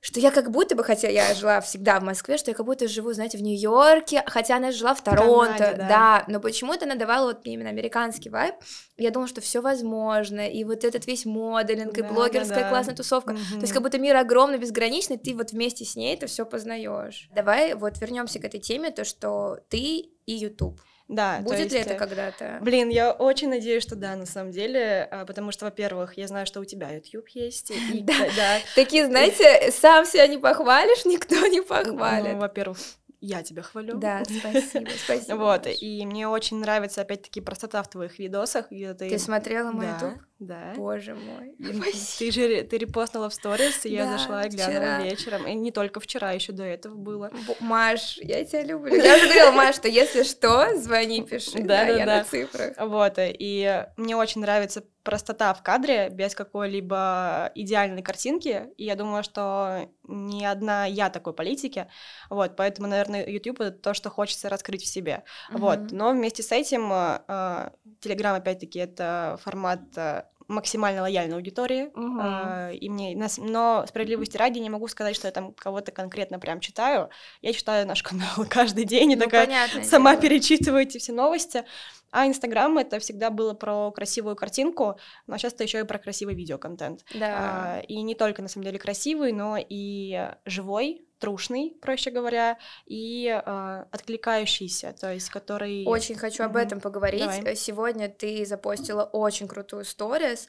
что 0.00 0.20
я 0.20 0.30
как 0.30 0.50
будто 0.50 0.76
бы, 0.76 0.84
хотя 0.84 1.08
я 1.08 1.34
жила 1.34 1.60
всегда 1.60 1.98
в 1.98 2.04
Москве, 2.04 2.38
что 2.38 2.50
я 2.50 2.54
как 2.54 2.64
будто 2.64 2.86
живу, 2.86 3.12
знаете, 3.12 3.36
в 3.36 3.42
Нью-Йорке, 3.42 4.22
хотя 4.26 4.56
она 4.56 4.70
жила 4.70 4.94
в 4.94 5.02
Торонто, 5.02 5.58
Канаде, 5.58 5.76
да. 5.76 5.88
да, 5.88 6.24
но 6.28 6.40
почему-то 6.40 6.84
она 6.84 6.94
давала 6.94 7.32
вот 7.32 7.40
именно 7.44 7.68
американский 7.68 8.30
вайб. 8.30 8.54
Я 8.96 9.10
думала, 9.10 9.28
что 9.28 9.40
все 9.40 9.60
возможно, 9.60 10.48
и 10.48 10.62
вот 10.62 10.84
этот 10.84 11.06
весь 11.06 11.24
моделинг, 11.24 11.92
да, 11.94 12.00
и 12.00 12.02
блогерская 12.02 12.58
да, 12.58 12.62
да. 12.64 12.68
классная 12.70 12.94
тусовка, 12.94 13.30
угу. 13.32 13.54
то 13.54 13.60
есть 13.60 13.72
как 13.72 13.82
будто 13.82 13.98
мир 13.98 14.16
огромный, 14.16 14.58
безграничный, 14.58 15.18
ты 15.18 15.34
вот 15.34 15.50
вместе 15.50 15.84
с 15.84 15.96
ней 15.96 16.14
это 16.14 16.28
все 16.28 16.46
познаешь. 16.46 17.28
Давай 17.34 17.74
вот 17.74 17.98
вернемся 17.98 18.38
к 18.38 18.44
этой 18.44 18.60
теме, 18.60 18.90
то, 18.90 19.04
что 19.04 19.58
ты 19.68 19.78
и 19.78 20.32
YouTube. 20.32 20.80
Да. 21.08 21.40
Будет 21.40 21.60
есть, 21.60 21.74
ли 21.74 21.80
это 21.80 21.94
когда-то? 21.94 22.58
Блин, 22.60 22.90
я 22.90 23.12
очень 23.12 23.48
надеюсь, 23.48 23.82
что 23.82 23.96
да, 23.96 24.14
на 24.14 24.26
самом 24.26 24.52
деле, 24.52 25.08
а, 25.10 25.24
потому 25.24 25.52
что, 25.52 25.64
во-первых, 25.64 26.18
я 26.18 26.28
знаю, 26.28 26.46
что 26.46 26.60
у 26.60 26.64
тебя 26.64 26.90
YouTube 26.90 27.28
есть. 27.28 27.72
да. 28.04 28.58
Такие, 28.74 29.06
знаете, 29.06 29.70
сам 29.72 30.04
себя 30.04 30.26
не 30.26 30.36
похвалишь, 30.36 31.06
никто 31.06 31.46
не 31.46 31.62
похвалит. 31.62 32.34
Ну, 32.34 32.38
во-первых, 32.38 32.78
я 33.20 33.42
тебя 33.42 33.62
хвалю. 33.62 33.98
Да, 33.98 34.22
спасибо, 34.40 34.90
спасибо. 35.04 35.36
Вот, 35.36 35.66
и 35.66 36.06
мне 36.06 36.28
очень 36.28 36.58
нравится, 36.58 37.02
опять-таки, 37.02 37.40
простота 37.40 37.82
в 37.82 37.90
твоих 37.90 38.18
видосах. 38.18 38.68
Ты... 38.68 38.94
ты 38.94 39.18
смотрела 39.18 39.72
мой 39.72 39.86
да, 39.86 39.92
YouTube? 39.94 40.22
Да. 40.38 40.72
Боже 40.76 41.16
мой. 41.16 41.56
Ты 42.18 42.30
же 42.30 42.62
ты 42.62 42.78
репостнула 42.78 43.28
в 43.28 43.34
сторис, 43.34 43.84
и 43.84 43.90
я 43.90 44.06
зашла 44.06 44.44
и 44.44 44.50
глянула 44.50 45.02
вечером. 45.02 45.46
И 45.48 45.54
не 45.54 45.72
только 45.72 45.98
вчера, 45.98 46.30
еще 46.30 46.52
до 46.52 46.62
этого 46.62 46.94
было. 46.94 47.32
Маш, 47.58 48.18
я 48.18 48.44
тебя 48.44 48.62
люблю. 48.62 48.94
Я 49.02 49.16
уже 49.16 49.24
говорила, 49.24 49.50
Маш, 49.50 49.74
что 49.74 49.88
если 49.88 50.22
что, 50.22 50.76
звони, 50.76 51.22
пиши. 51.22 51.58
Да, 51.58 51.84
да, 51.84 51.88
я 51.88 52.06
на 52.06 52.24
цифрах. 52.24 52.74
Вот, 52.78 53.14
и 53.18 53.84
мне 53.96 54.16
очень 54.16 54.40
нравится 54.40 54.84
простота 55.08 55.54
в 55.54 55.62
кадре, 55.62 56.10
без 56.10 56.34
какой-либо 56.34 57.50
идеальной 57.54 58.02
картинки, 58.02 58.66
и 58.76 58.84
я 58.84 58.94
думаю, 58.94 59.22
что 59.22 59.88
ни 60.06 60.44
одна 60.44 60.84
я 60.84 61.08
такой 61.08 61.32
политики, 61.32 61.86
вот, 62.28 62.56
поэтому, 62.56 62.88
наверное, 62.88 63.26
YouTube— 63.26 63.60
это 63.62 63.78
то, 63.78 63.94
что 63.94 64.10
хочется 64.10 64.50
раскрыть 64.50 64.82
в 64.82 64.86
себе, 64.86 65.24
uh-huh. 65.50 65.58
вот, 65.60 65.92
но 65.92 66.10
вместе 66.10 66.42
с 66.42 66.52
этим 66.52 66.92
э, 66.92 67.70
Telegram, 68.02 68.36
опять-таки, 68.36 68.80
это 68.80 69.38
формат 69.42 69.80
э, 69.96 70.24
максимально 70.48 71.02
лояльной 71.02 71.36
аудитории, 71.36 71.90
Мгм. 71.94 72.20
а, 72.22 72.70
и 72.70 72.88
мне, 72.88 73.14
нас- 73.16 73.38
но 73.38 73.84
справедливости 73.86 74.36
ради 74.36 74.58
не 74.58 74.70
могу 74.70 74.88
сказать, 74.88 75.14
что 75.14 75.28
я 75.28 75.32
там 75.32 75.52
кого-то 75.52 75.92
конкретно 75.92 76.38
прям 76.38 76.60
читаю. 76.60 77.10
Я 77.42 77.52
читаю 77.52 77.86
наш 77.86 78.02
канал 78.02 78.46
каждый 78.48 78.84
день 78.84 79.12
и 79.12 79.16
Ну, 79.16 79.24
такая 79.24 79.46
сама 79.84 80.12
дело. 80.12 80.22
перечитываю 80.22 80.82
эти 80.82 80.98
все 80.98 81.12
новости. 81.12 81.64
А 82.10 82.26
Инстаграм 82.26 82.76
это 82.78 82.98
всегда 82.98 83.30
было 83.30 83.54
про 83.54 83.90
красивую 83.92 84.34
картинку, 84.36 84.98
но 85.26 85.36
сейчас 85.36 85.52
это 85.52 85.64
еще 85.64 85.80
и 85.80 85.84
про 85.84 85.98
красивый 85.98 86.34
видеоконтент. 86.34 87.04
Да. 87.14 87.76
А, 87.76 87.80
и 87.80 88.00
не 88.02 88.14
только 88.14 88.42
на 88.42 88.48
самом 88.48 88.64
деле 88.64 88.78
красивый, 88.78 89.32
но 89.32 89.56
и 89.58 90.30
живой, 90.46 91.04
трушный, 91.18 91.76
проще 91.82 92.10
говоря, 92.10 92.58
и 92.86 93.28
а, 93.28 93.86
откликающийся, 93.90 94.94
то 94.98 95.12
есть 95.12 95.28
который. 95.30 95.84
Очень 95.84 96.14
хочу 96.14 96.44
об 96.44 96.52
Мгм. 96.52 96.58
этом 96.60 96.80
поговорить. 96.80 97.20
Давай. 97.20 97.42
Э, 97.44 97.54
Сегодня 97.54 98.08
ты 98.08 98.46
запостила 98.46 99.04
очень 99.04 99.48
крутую 99.48 99.84
сторис. 99.84 100.48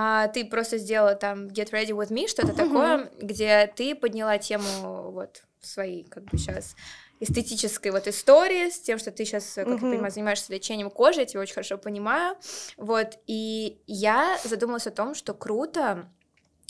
А, 0.00 0.28
ты 0.28 0.44
просто 0.44 0.78
сделала 0.78 1.16
там 1.16 1.48
Get 1.48 1.72
Ready 1.72 1.88
With 1.88 2.10
Me, 2.10 2.28
что-то 2.28 2.52
такое, 2.54 3.10
где 3.20 3.66
ты 3.74 3.96
подняла 3.96 4.38
тему 4.38 5.10
вот 5.10 5.42
своей, 5.60 6.04
как 6.04 6.22
бы 6.22 6.38
сейчас 6.38 6.76
эстетической 7.18 7.90
вот 7.90 8.06
истории 8.06 8.70
с 8.70 8.78
тем, 8.78 9.00
что 9.00 9.10
ты 9.10 9.24
сейчас, 9.24 9.54
как 9.54 9.66
я 9.66 9.74
Мгм. 9.74 9.90
понимаю, 9.90 10.12
занимаешься 10.12 10.52
лечением 10.52 10.88
кожи, 10.88 11.18
я 11.18 11.26
тебя 11.26 11.40
очень 11.40 11.54
хорошо 11.54 11.78
понимаю. 11.78 12.36
Вот, 12.76 13.18
и 13.26 13.82
я 13.88 14.38
задумалась 14.44 14.86
о 14.86 14.92
том, 14.92 15.16
что 15.16 15.34
круто, 15.34 16.08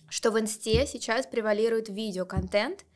что 0.09 0.31
в 0.31 0.41
инсте 0.41 0.87
сейчас 0.87 1.27
превалирует 1.27 1.91
видеоконтент, 1.91 2.87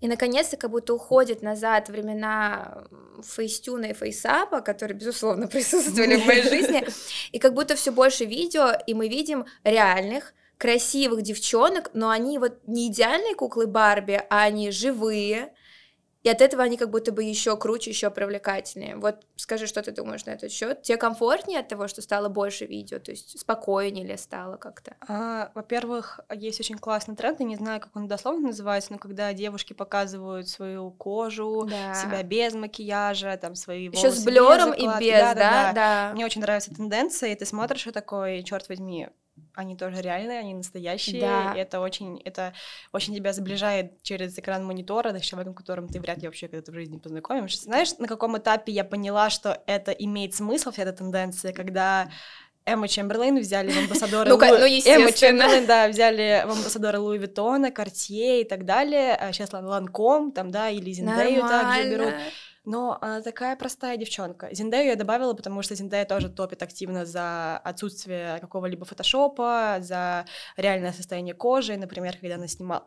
и 0.00 0.08
наконец-то 0.08 0.56
как 0.56 0.70
будто 0.70 0.94
уходит 0.94 1.42
назад 1.42 1.88
времена 1.88 2.84
фейстюна 3.22 3.86
и 3.86 3.94
фейсапа, 3.94 4.60
которые, 4.60 4.96
безусловно, 4.96 5.46
присутствовали 5.48 6.16
в 6.16 6.26
моей 6.26 6.42
жизни, 6.42 6.84
и 7.32 7.38
как 7.38 7.54
будто 7.54 7.76
все 7.76 7.90
больше 7.90 8.24
видео, 8.24 8.72
и 8.86 8.94
мы 8.94 9.08
видим 9.08 9.46
реальных, 9.64 10.34
красивых 10.58 11.22
девчонок, 11.22 11.90
но 11.92 12.10
они 12.10 12.38
вот 12.38 12.60
не 12.68 12.86
идеальные 12.88 13.34
куклы 13.34 13.66
Барби, 13.66 14.22
а 14.30 14.42
они 14.42 14.70
живые, 14.70 15.52
и 16.22 16.28
от 16.28 16.40
этого 16.40 16.62
они 16.62 16.76
как 16.76 16.90
будто 16.90 17.12
бы 17.12 17.24
еще 17.24 17.56
круче, 17.56 17.90
еще 17.90 18.10
привлекательнее. 18.10 18.96
Вот 18.96 19.26
скажи, 19.36 19.66
что 19.66 19.82
ты 19.82 19.90
думаешь 19.92 20.24
на 20.24 20.30
этот 20.30 20.52
счет? 20.52 20.82
Тебе 20.82 20.96
комфортнее 20.96 21.60
от 21.60 21.68
того, 21.68 21.88
что 21.88 22.00
стало 22.02 22.28
больше 22.28 22.64
видео, 22.66 22.98
то 22.98 23.10
есть 23.10 23.38
спокойнее 23.40 24.06
ли 24.06 24.16
стало 24.16 24.56
как-то? 24.56 24.94
А, 25.08 25.50
во-первых, 25.54 26.20
есть 26.32 26.60
очень 26.60 26.78
классный 26.78 27.16
тренд, 27.16 27.40
я 27.40 27.46
не 27.46 27.56
знаю, 27.56 27.80
как 27.80 27.94
он 27.96 28.06
дословно 28.06 28.48
называется, 28.48 28.92
но 28.92 28.98
когда 28.98 29.32
девушки 29.32 29.72
показывают 29.72 30.48
свою 30.48 30.90
кожу, 30.92 31.66
Да. 31.68 31.94
себя 31.94 32.22
без 32.22 32.54
макияжа, 32.54 33.36
там 33.36 33.54
свои 33.54 33.88
Еще 33.88 33.96
волосы 34.08 34.20
с 34.20 34.24
блером 34.24 34.70
без 34.72 34.78
и 34.78 34.86
без, 35.00 35.20
да, 35.20 35.34
Да-да-да. 35.34 35.72
да. 35.72 36.10
Мне 36.14 36.24
очень 36.24 36.40
нравится 36.40 36.74
тенденция, 36.74 37.30
и 37.32 37.34
ты 37.34 37.44
смотришь 37.46 37.86
и 37.86 37.90
такой, 37.90 38.42
черт 38.42 38.68
возьми, 38.68 39.08
они 39.54 39.76
тоже 39.76 40.00
реальные, 40.00 40.38
они 40.38 40.54
настоящие, 40.54 41.20
Да. 41.20 41.52
и 41.54 41.58
это 41.58 41.80
очень, 41.80 42.20
это 42.24 42.54
очень 42.92 43.14
тебя 43.14 43.32
сближает 43.32 44.02
через 44.02 44.38
экран 44.38 44.64
монитора, 44.64 45.16
с 45.18 45.22
человеком, 45.22 45.54
которым 45.54 45.88
ты 45.88 46.00
вряд 46.00 46.18
ли 46.18 46.26
вообще 46.28 46.48
когда-то 46.48 46.72
в 46.72 46.74
жизни 46.74 46.98
познакомишься. 46.98 47.64
Знаешь, 47.64 47.96
на 47.98 48.08
каком 48.08 48.36
этапе 48.38 48.72
я 48.72 48.84
поняла, 48.84 49.30
что 49.30 49.62
это 49.66 49.92
имеет 49.92 50.34
смысл, 50.34 50.70
вся 50.70 50.82
эта 50.82 50.92
тенденция, 50.92 51.52
когда 51.52 52.10
Эмма 52.64 52.86
Чемберлейн 52.86 53.38
взяли 53.40 53.70
в 53.72 53.76
амбассадоры 53.78 54.30
Ну, 54.30 54.36
Лу- 54.36 54.58
ну, 54.58 54.66
Эмма. 54.66 55.12
Чемберлейн, 55.12 55.66
да, 55.66 55.88
взяли 55.88 56.44
в 56.46 56.50
амбассадоры 56.52 56.98
Луи 57.00 57.18
Виттона, 57.18 57.72
Картье 57.72 58.42
и 58.42 58.44
так 58.44 58.64
далее. 58.64 59.14
А 59.16 59.32
сейчас 59.32 59.52
Ланком, 59.52 60.30
там, 60.30 60.50
да, 60.52 60.70
или 60.70 60.92
Зиндею 60.92 61.40
также 61.42 61.90
берут. 61.90 62.14
Но 62.64 62.96
она 63.00 63.20
такая 63.22 63.56
простая 63.56 63.96
девчонка. 63.96 64.48
Зиндею 64.52 64.86
я 64.86 64.96
добавила, 64.96 65.34
потому 65.34 65.62
что 65.62 65.74
Зиндея 65.74 66.04
тоже 66.04 66.28
топит 66.28 66.62
активно 66.62 67.04
за 67.04 67.58
отсутствие 67.58 68.38
какого-либо 68.40 68.84
фотошопа, 68.84 69.78
за 69.80 70.26
реальное 70.56 70.92
состояние 70.92 71.34
кожи. 71.34 71.76
Например, 71.76 72.16
когда 72.20 72.36
она 72.36 72.46
снимала... 72.46 72.82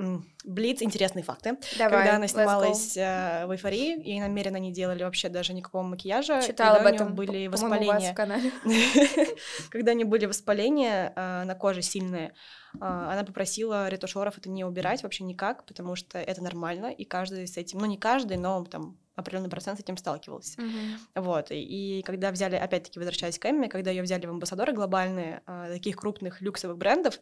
Блиц, 0.46 0.82
интересные 0.82 1.24
факты. 1.24 1.58
Давай, 1.77 2.00
когда 2.00 2.15
она 2.15 2.27
снималась 2.27 2.96
э, 2.96 3.46
в 3.48 3.51
эйфории, 3.51 4.01
ей 4.08 4.22
намеренно 4.22 4.58
не 4.58 4.72
делали 4.72 5.03
вообще 5.03 5.27
даже 5.27 5.53
никакого 5.53 5.84
макияжа. 5.84 6.41
Читала 6.41 6.77
об 6.77 6.86
этом, 6.86 7.13
были 7.13 7.48
по-моему, 7.48 7.50
у 7.50 7.51
вас 7.51 7.62
воспаления. 7.62 8.12
в 8.12 8.15
канале. 8.15 8.51
Когда 9.70 9.91
у 9.91 9.96
нее 9.96 10.05
были 10.05 10.25
воспаления 10.25 11.12
э, 11.15 11.44
на 11.44 11.55
коже 11.55 11.82
сильные, 11.82 12.34
она 12.82 13.24
попросила 13.24 13.89
ретушеров 13.89 14.38
это 14.38 14.50
не 14.50 14.63
убирать 14.63 15.03
вообще 15.03 15.24
никак, 15.24 15.65
потому 15.65 15.96
что 15.96 16.20
это 16.20 16.44
нормально, 16.44 16.88
и 16.88 17.05
каждый 17.05 17.48
с 17.48 17.58
этим, 17.58 17.79
ну 17.79 17.86
не 17.86 17.98
каждый, 17.98 18.38
но 18.38 18.63
там 18.65 18.98
определенный 19.15 19.50
процент 19.50 19.79
с 19.79 19.82
этим 19.82 19.98
сталкивался. 19.98 20.62
Мгм. 20.62 21.00
Вот, 21.15 21.51
и, 21.51 22.00
и 22.00 22.01
когда 22.03 22.32
взяли, 22.32 22.55
опять-таки, 22.55 23.00
возвращаясь 23.00 23.39
к 23.39 23.50
Эмме, 23.50 23.70
когда 23.70 23.91
ее 23.91 24.03
взяли 24.03 24.25
в 24.25 24.29
амбассадоры 24.29 24.74
глобальные 24.74 25.41
э, 25.46 25.70
таких 25.74 25.96
крупных 25.96 26.41
люксовых 26.41 26.77
брендов, 26.77 27.20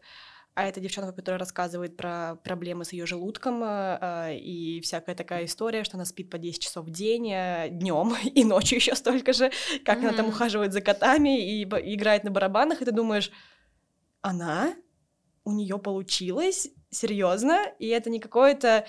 а 0.56 0.68
это 0.68 0.80
девчонка, 0.80 1.14
которая 1.14 1.40
рассказывает 1.40 1.98
про 1.98 2.36
проблемы 2.44 2.86
с 2.86 2.94
ее 2.94 3.06
желудком 3.06 3.64
э, 3.64 3.98
э, 4.02 4.38
и 4.38 4.82
всякая 4.82 5.16
такая 5.16 5.46
история, 5.46 5.84
что 5.84 5.98
она 5.98 6.06
спит 6.06 6.30
по 6.30 6.38
10 6.38 6.62
часов 6.62 6.86
в 6.86 6.92
день, 6.92 7.26
днем 7.70 8.16
и 8.24 8.44
ночью 8.44 8.78
еще 8.78 8.96
столько 8.96 9.34
же, 9.34 9.52
как 9.86 10.00
она 10.00 10.14
там 10.14 10.30
ухаживает 10.30 10.74
за 10.74 10.82
котами 10.82 11.40
и, 11.40 11.62
и 11.62 11.96
играет 11.96 12.24
на 12.24 12.32
барабанах, 12.32 12.82
и 12.82 12.86
ты 12.86 12.92
думаешь, 12.92 13.32
она, 14.22 14.74
у 15.46 15.52
нее 15.52 15.78
получилось, 15.80 16.70
серьезно, 16.90 17.66
и 17.80 17.88
это 17.88 18.10
не 18.10 18.20
какой-то 18.20 18.86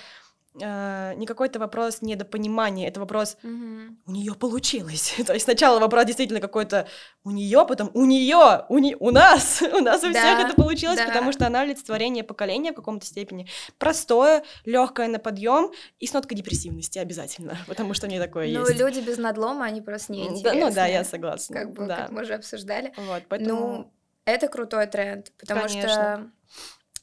э, 0.60 1.14
не 1.16 1.26
какой-то 1.26 1.58
вопрос 1.58 2.00
недопонимания, 2.00 2.86
это 2.88 3.00
вопрос 3.00 3.36
Мгм. 3.42 3.98
у 4.06 4.12
нее 4.12 4.34
получилось. 4.34 5.14
То 5.26 5.32
есть 5.34 5.44
сначала 5.44 5.80
вопрос 5.80 6.04
действительно 6.04 6.40
какой-то 6.40 6.86
у 7.24 7.30
нее, 7.30 7.64
потом 7.66 7.90
у 7.94 8.04
нее, 8.04 8.64
у, 8.68 8.78
не- 8.78 8.96
у 9.00 9.10
нас, 9.10 9.62
у 9.72 9.80
нас 9.80 10.04
у 10.04 10.10
всех 10.10 10.40
это 10.40 10.54
получилось, 10.54 10.98
да. 10.98 11.06
потому 11.06 11.32
что 11.32 11.46
она 11.46 11.62
олицетворение 11.62 12.22
поколения 12.22 12.72
в 12.72 12.76
каком-то 12.76 13.04
степени. 13.06 13.48
Простое, 13.78 14.44
легкое 14.64 15.08
на 15.08 15.18
подъем 15.18 15.72
и 15.98 16.06
с 16.06 16.12
ноткой 16.12 16.36
депрессивности 16.36 16.98
обязательно, 16.98 17.58
потому 17.66 17.94
что 17.94 18.06
мне 18.06 18.20
такое 18.20 18.46
Ну, 18.52 18.66
есть. 18.66 18.78
люди 18.78 19.00
без 19.00 19.18
надлома, 19.18 19.64
они 19.64 19.80
просто 19.80 20.12
да, 20.42 20.54
ну 20.54 20.70
да, 20.72 20.86
я 20.86 21.02
согласна. 21.02 21.56
Как 21.56 21.72
бы, 21.72 21.86
да. 21.86 21.96
как 21.96 22.10
мы 22.10 22.22
уже 22.22 22.34
обсуждали. 22.34 22.92
Вот, 22.96 23.24
поэтому... 23.28 23.60
Ну, 23.78 23.92
это 24.24 24.48
крутой 24.48 24.86
тренд, 24.86 25.32
потому 25.38 25.62
Конечно. 25.62 25.88
что 25.88 26.30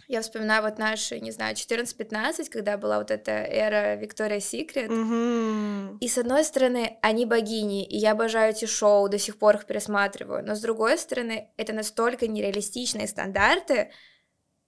я 0.08 0.22
вспоминаю 0.22 0.62
вот 0.64 0.78
наши, 0.78 1.22
не 1.22 1.32
знаю, 1.32 1.56
14-15, 1.56 2.50
когда 2.50 2.78
была 2.78 3.00
вот 3.00 3.12
эта 3.12 3.32
эра 3.32 3.96
Виктория 3.96 4.42
Секрет. 4.42 4.90
Мгм. 4.90 5.98
И 6.00 6.08
с 6.10 6.18
одной 6.18 6.44
стороны, 6.44 6.98
они 7.02 7.26
богини, 7.26 7.86
и 7.86 7.98
я 7.98 8.12
обожаю 8.12 8.52
эти 8.52 8.66
шоу, 8.66 9.08
до 9.08 9.18
сих 9.18 9.40
пор 9.40 9.56
их 9.56 9.66
пересматриваю. 9.66 10.46
Но 10.46 10.56
с 10.56 10.60
другой 10.60 10.98
стороны, 10.98 11.50
это 11.56 11.72
настолько 11.72 12.28
нереалистичные 12.28 13.08
стандарты, 13.08 13.92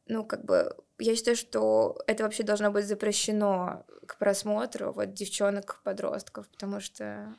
ну, 0.06 0.26
как 0.26 0.46
бы, 0.46 0.76
я 1.00 1.16
считаю, 1.16 1.36
что 1.36 1.98
это 2.08 2.24
вообще 2.24 2.44
должно 2.44 2.72
быть 2.72 2.86
запрещено 2.86 3.86
к 4.08 4.18
просмотру 4.18 4.92
вот 4.94 5.14
девчонок-подростков, 5.14 6.50
потому 6.50 6.80
что... 6.80 7.36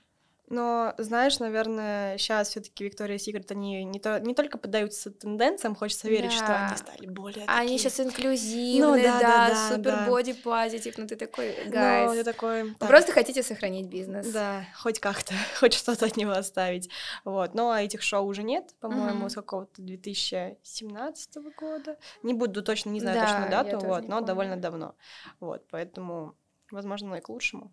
Но, 0.48 0.94
знаешь, 0.98 1.38
наверное, 1.38 2.18
сейчас 2.18 2.50
все-таки 2.50 2.84
Виктория 2.84 3.16
Секрет, 3.16 3.50
они 3.50 3.82
не, 3.84 3.98
то, 3.98 4.20
не 4.20 4.34
только 4.34 4.58
поддаются 4.58 5.10
тенденциям, 5.10 5.74
хочется 5.74 6.08
верить, 6.08 6.32
что 6.32 6.46
Да. 6.46 6.66
они 6.68 6.76
стали 6.76 7.06
более 7.06 7.44
А 7.46 7.60
они 7.60 7.76
такие. 7.76 7.78
сейчас 7.78 8.00
инклюзивные, 8.00 8.82
Ну 8.86 9.02
да, 9.02 9.20
да, 9.20 9.20
да, 9.20 9.48
да, 9.48 9.68
супер 9.70 9.90
да. 9.92 10.06
боди 10.06 10.32
позитив, 10.34 10.98
ну 10.98 11.06
ты 11.06 11.16
такой, 11.16 11.56
Ну, 11.64 11.70
гайс. 11.70 12.14
я 12.14 12.24
такой... 12.24 12.64
Вы 12.64 12.74
так, 12.74 12.88
просто 12.88 13.12
хотите 13.12 13.42
сохранить 13.42 13.86
бизнес. 13.86 14.26
Да, 14.32 14.64
хоть 14.76 15.00
как-то, 15.00 15.32
хоть 15.60 15.72
что-то 15.72 16.04
от 16.06 16.16
него 16.18 16.32
оставить. 16.32 16.90
Вот. 17.24 17.54
Но 17.54 17.74
этих 17.74 18.02
шоу 18.02 18.26
уже 18.26 18.42
нет, 18.42 18.74
по-моему, 18.80 19.20
Мгм. 19.20 19.30
с 19.30 19.34
какого-то 19.34 19.80
2017 19.80 21.36
года. 21.58 21.96
Не 22.22 22.34
буду 22.34 22.62
точно, 22.62 22.90
не 22.90 23.00
знаю 23.00 23.18
Да, 23.18 23.26
точно 23.26 23.50
дату, 23.50 23.86
вот, 23.86 24.02
но 24.02 24.16
помню. 24.16 24.26
довольно 24.26 24.56
давно. 24.56 24.94
Вот, 25.40 25.64
поэтому, 25.70 26.34
возможно, 26.70 27.14
и 27.14 27.20
к 27.20 27.28
лучшему. 27.30 27.72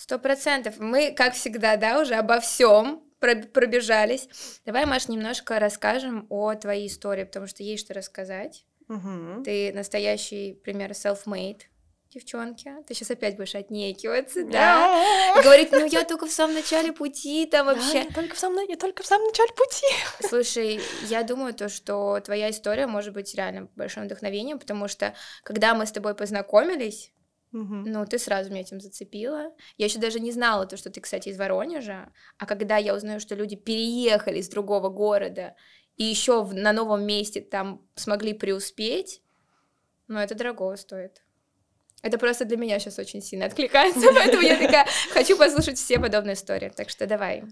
Сто 0.00 0.18
процентов. 0.18 0.78
Мы, 0.78 1.12
как 1.12 1.34
всегда, 1.34 1.76
да, 1.76 2.00
уже 2.00 2.14
обо 2.14 2.40
всем 2.40 3.04
пробежались. 3.18 4.30
Давай, 4.64 4.86
Маш, 4.86 5.08
немножко 5.08 5.58
расскажем 5.58 6.26
о 6.30 6.54
твоей 6.54 6.86
истории, 6.86 7.24
потому 7.24 7.46
что 7.46 7.62
есть 7.62 7.84
что 7.84 7.92
рассказать. 7.92 8.64
Мгм. 8.88 9.44
Ты 9.44 9.74
настоящий 9.74 10.54
пример 10.54 10.92
self-made 10.92 11.60
девчонки. 12.08 12.72
Ты 12.88 12.94
сейчас 12.94 13.10
опять 13.10 13.36
будешь 13.36 13.54
отнекиваться, 13.54 14.42
да? 14.44 15.04
Говорить, 15.42 15.70
ну 15.70 15.84
я 15.84 16.04
только 16.06 16.24
в 16.24 16.32
самом 16.32 16.54
начале 16.54 16.92
пути, 16.94 17.44
там 17.44 17.66
Да, 17.66 17.74
вообще. 17.74 17.98
я 17.98 18.10
только 18.10 18.34
в 18.34 18.38
самом, 18.38 18.66
я 18.66 18.76
только 18.76 19.02
в 19.02 19.06
самом 19.06 19.26
начале 19.26 19.52
пути. 19.52 19.86
Слушай, 20.26 20.80
я 21.10 21.24
думаю, 21.24 21.52
то, 21.52 21.68
что 21.68 22.18
твоя 22.20 22.48
история 22.48 22.86
может 22.86 23.12
быть 23.12 23.34
реально 23.34 23.68
большим 23.76 24.04
вдохновением, 24.04 24.58
потому 24.58 24.88
что 24.88 25.14
когда 25.42 25.74
мы 25.74 25.84
с 25.84 25.92
тобой 25.92 26.14
познакомились, 26.14 27.12
Ну, 27.52 28.06
ты 28.06 28.18
сразу 28.18 28.50
меня 28.50 28.60
этим 28.60 28.80
зацепила. 28.80 29.52
Я 29.76 29.86
еще 29.86 29.98
даже 29.98 30.20
не 30.20 30.32
знала 30.32 30.66
то, 30.66 30.76
что 30.76 30.90
ты, 30.90 31.00
кстати, 31.00 31.30
из 31.30 31.38
Воронежа. 31.38 32.12
А 32.38 32.46
когда 32.46 32.76
я 32.76 32.94
узнаю, 32.94 33.20
что 33.20 33.34
люди 33.34 33.56
переехали 33.56 34.38
из 34.38 34.48
другого 34.48 34.88
города 34.88 35.56
и 35.96 36.04
еще 36.04 36.44
на 36.44 36.72
новом 36.72 37.04
месте 37.04 37.40
там 37.40 37.86
смогли 37.96 38.34
преуспеть, 38.34 39.22
ну, 40.08 40.18
это 40.18 40.34
дорого 40.34 40.76
стоит. 40.76 41.22
Это 42.02 42.18
просто 42.18 42.44
для 42.44 42.56
меня 42.56 42.78
сейчас 42.78 42.98
очень 42.98 43.20
сильно 43.20 43.46
откликается, 43.46 44.08
поэтому 44.14 44.42
я 44.42 44.56
такая 44.56 44.86
хочу 45.12 45.36
послушать 45.36 45.78
все 45.78 45.98
подобные 45.98 46.34
истории. 46.34 46.72
Так 46.74 46.88
что 46.88 47.06
давай. 47.06 47.44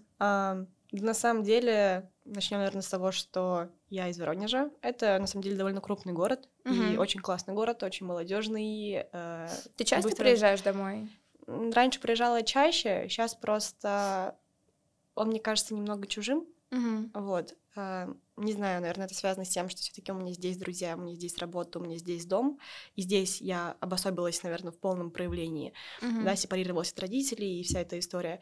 На 0.93 1.13
самом 1.15 1.43
деле, 1.43 2.11
начнем, 2.25 2.59
наверное, 2.59 2.81
с 2.83 2.89
того, 2.89 3.13
что 3.13 3.69
я 3.91 4.09
из 4.09 4.19
Воронежа. 4.19 4.71
Это, 4.81 5.19
на 5.19 5.27
самом 5.27 5.43
деле, 5.43 5.57
довольно 5.57 5.81
крупный 5.83 6.13
город 6.15 6.49
и 6.65 6.69
Мгм. 6.71 6.99
очень 6.99 7.21
классный 7.21 7.53
город, 7.55 7.83
очень 7.83 8.07
молодежный. 8.07 9.07
э, 9.13 9.49
Ты 9.77 9.85
часто 9.85 10.09
быстро- 10.09 10.25
приезжаешь 10.25 10.63
домой? 10.63 11.09
Раньше 11.47 12.01
приезжала 12.01 12.43
чаще, 12.43 13.07
сейчас 13.09 13.35
просто 13.35 14.37
он 15.15 15.29
мне 15.29 15.41
кажется 15.41 15.75
немного 15.75 16.07
чужим. 16.07 16.47
Мгм. 16.71 17.11
Вот. 17.15 17.55
А, 17.77 18.09
Не 18.37 18.53
знаю, 18.53 18.81
наверное, 18.81 19.07
это 19.07 19.15
связано 19.17 19.45
с 19.45 19.49
тем, 19.49 19.69
что 19.69 19.81
все-таки 19.81 20.13
у 20.13 20.15
меня 20.15 20.33
здесь 20.33 20.57
друзья, 20.57 20.95
у 20.97 21.01
меня 21.01 21.15
здесь 21.17 21.37
работа, 21.39 21.81
у 21.81 21.83
меня 21.83 21.97
здесь 21.99 22.25
дом. 22.25 22.61
И 22.95 23.03
здесь 23.03 23.41
я 23.41 23.77
обособилась, 23.81 24.43
наверное, 24.45 24.71
в 24.71 24.79
полном 24.79 25.11
проявлении. 25.11 25.73
Мгм. 26.01 26.25
Да, 26.25 26.37
сепарировалась 26.37 26.93
от 26.93 27.01
родителей 27.01 27.59
и 27.61 27.65
вся 27.65 27.81
эта 27.81 27.99
история. 27.99 28.39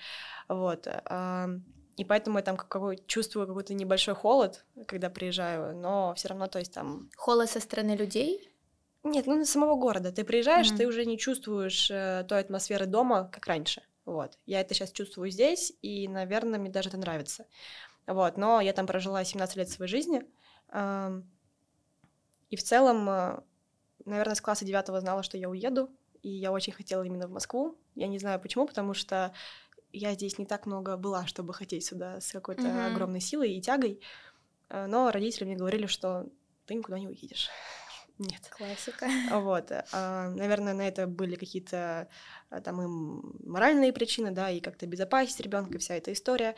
Вот. 0.49 0.87
а, 0.87 1.49
И 1.97 2.05
поэтому 2.05 2.39
я 2.39 2.43
там 2.45 2.57
как- 2.57 2.69
какой, 2.69 2.99
чувствую 3.07 3.47
какой-то 3.47 3.73
небольшой 3.75 4.15
холод, 4.15 4.65
когда 4.87 5.09
приезжаю, 5.11 5.75
но 5.77 6.13
все 6.15 6.29
равно, 6.29 6.47
то 6.47 6.59
есть 6.59 6.73
там... 6.73 7.11
Холод 7.17 7.49
со 7.51 7.61
стороны 7.61 7.97
людей? 7.97 8.51
Нет, 9.03 9.27
ну, 9.27 9.37
на 9.37 9.47
самого 9.47 9.77
города. 9.77 10.13
Ты 10.13 10.25
приезжаешь, 10.25 10.69
Мгм. 10.69 10.77
ты 10.79 10.87
уже 10.87 11.07
не 11.07 11.17
чувствуешь 11.17 11.91
э, 11.91 12.25
той 12.29 12.41
атмосферы 12.41 12.87
дома, 12.87 13.31
как 13.33 13.47
раньше. 13.47 13.83
Вот. 14.05 14.39
Я 14.47 14.61
это 14.61 14.75
сейчас 14.75 14.93
чувствую 14.93 15.31
здесь, 15.31 15.73
и, 15.81 16.07
наверное, 16.09 16.59
мне 16.59 16.71
даже 16.71 16.89
это 16.91 16.99
нравится. 16.99 17.47
Вот. 18.07 18.37
Но 18.37 18.61
я 18.61 18.73
там 18.73 18.87
прожила 18.87 19.25
17 19.25 19.57
лет 19.57 19.69
своей 19.71 19.91
жизни. 19.91 20.23
ам, 20.69 21.25
И 22.51 22.57
в 22.57 22.63
целом, 22.63 23.09
э, 23.09 23.41
наверное, 24.05 24.35
с 24.35 24.41
класса 24.41 24.65
9 24.65 25.01
знала, 25.01 25.23
что 25.23 25.39
я 25.39 25.49
уеду, 25.49 25.89
и 26.23 26.29
я 26.29 26.53
очень 26.53 26.73
хотела 26.73 27.03
именно 27.05 27.27
в 27.27 27.31
Москву. 27.31 27.77
Я 27.95 28.07
не 28.09 28.19
знаю 28.19 28.41
почему, 28.41 28.67
потому 28.67 28.93
что 28.95 29.33
я 29.93 30.15
здесь 30.15 30.39
не 30.39 30.47
так 30.47 30.67
много 30.67 30.97
была, 30.97 31.27
чтобы 31.27 31.55
хотеть 31.55 31.85
сюда 31.85 32.21
с 32.21 32.33
какой-то 32.33 32.69
Мгм. 32.69 32.87
огромной 32.93 33.21
силой 33.21 33.53
и 33.53 33.61
тягой. 33.61 34.01
Э, 34.69 34.87
Но 34.87 35.11
родители 35.11 35.45
мне 35.45 35.57
говорили, 35.57 35.87
что 35.87 36.27
ты 36.67 36.75
никуда 36.75 36.99
не 36.99 37.09
уедешь. 37.09 37.49
Нет. 38.19 38.51
Классика. 38.51 39.09
Вот, 39.31 39.71
а, 39.93 40.31
наверное, 40.31 40.75
на 40.75 40.89
это 40.89 41.07
были 41.07 41.37
какие-то 41.37 42.09
а, 42.51 42.61
там 42.61 42.81
и 42.83 43.47
моральные 43.47 43.93
причины, 43.93 44.31
да, 44.31 44.51
и 44.51 44.61
как-то 44.61 44.87
безопасность 44.87 45.41
ребенка, 45.41 45.79
вся 45.79 45.95
эта 45.95 46.13
история. 46.13 46.55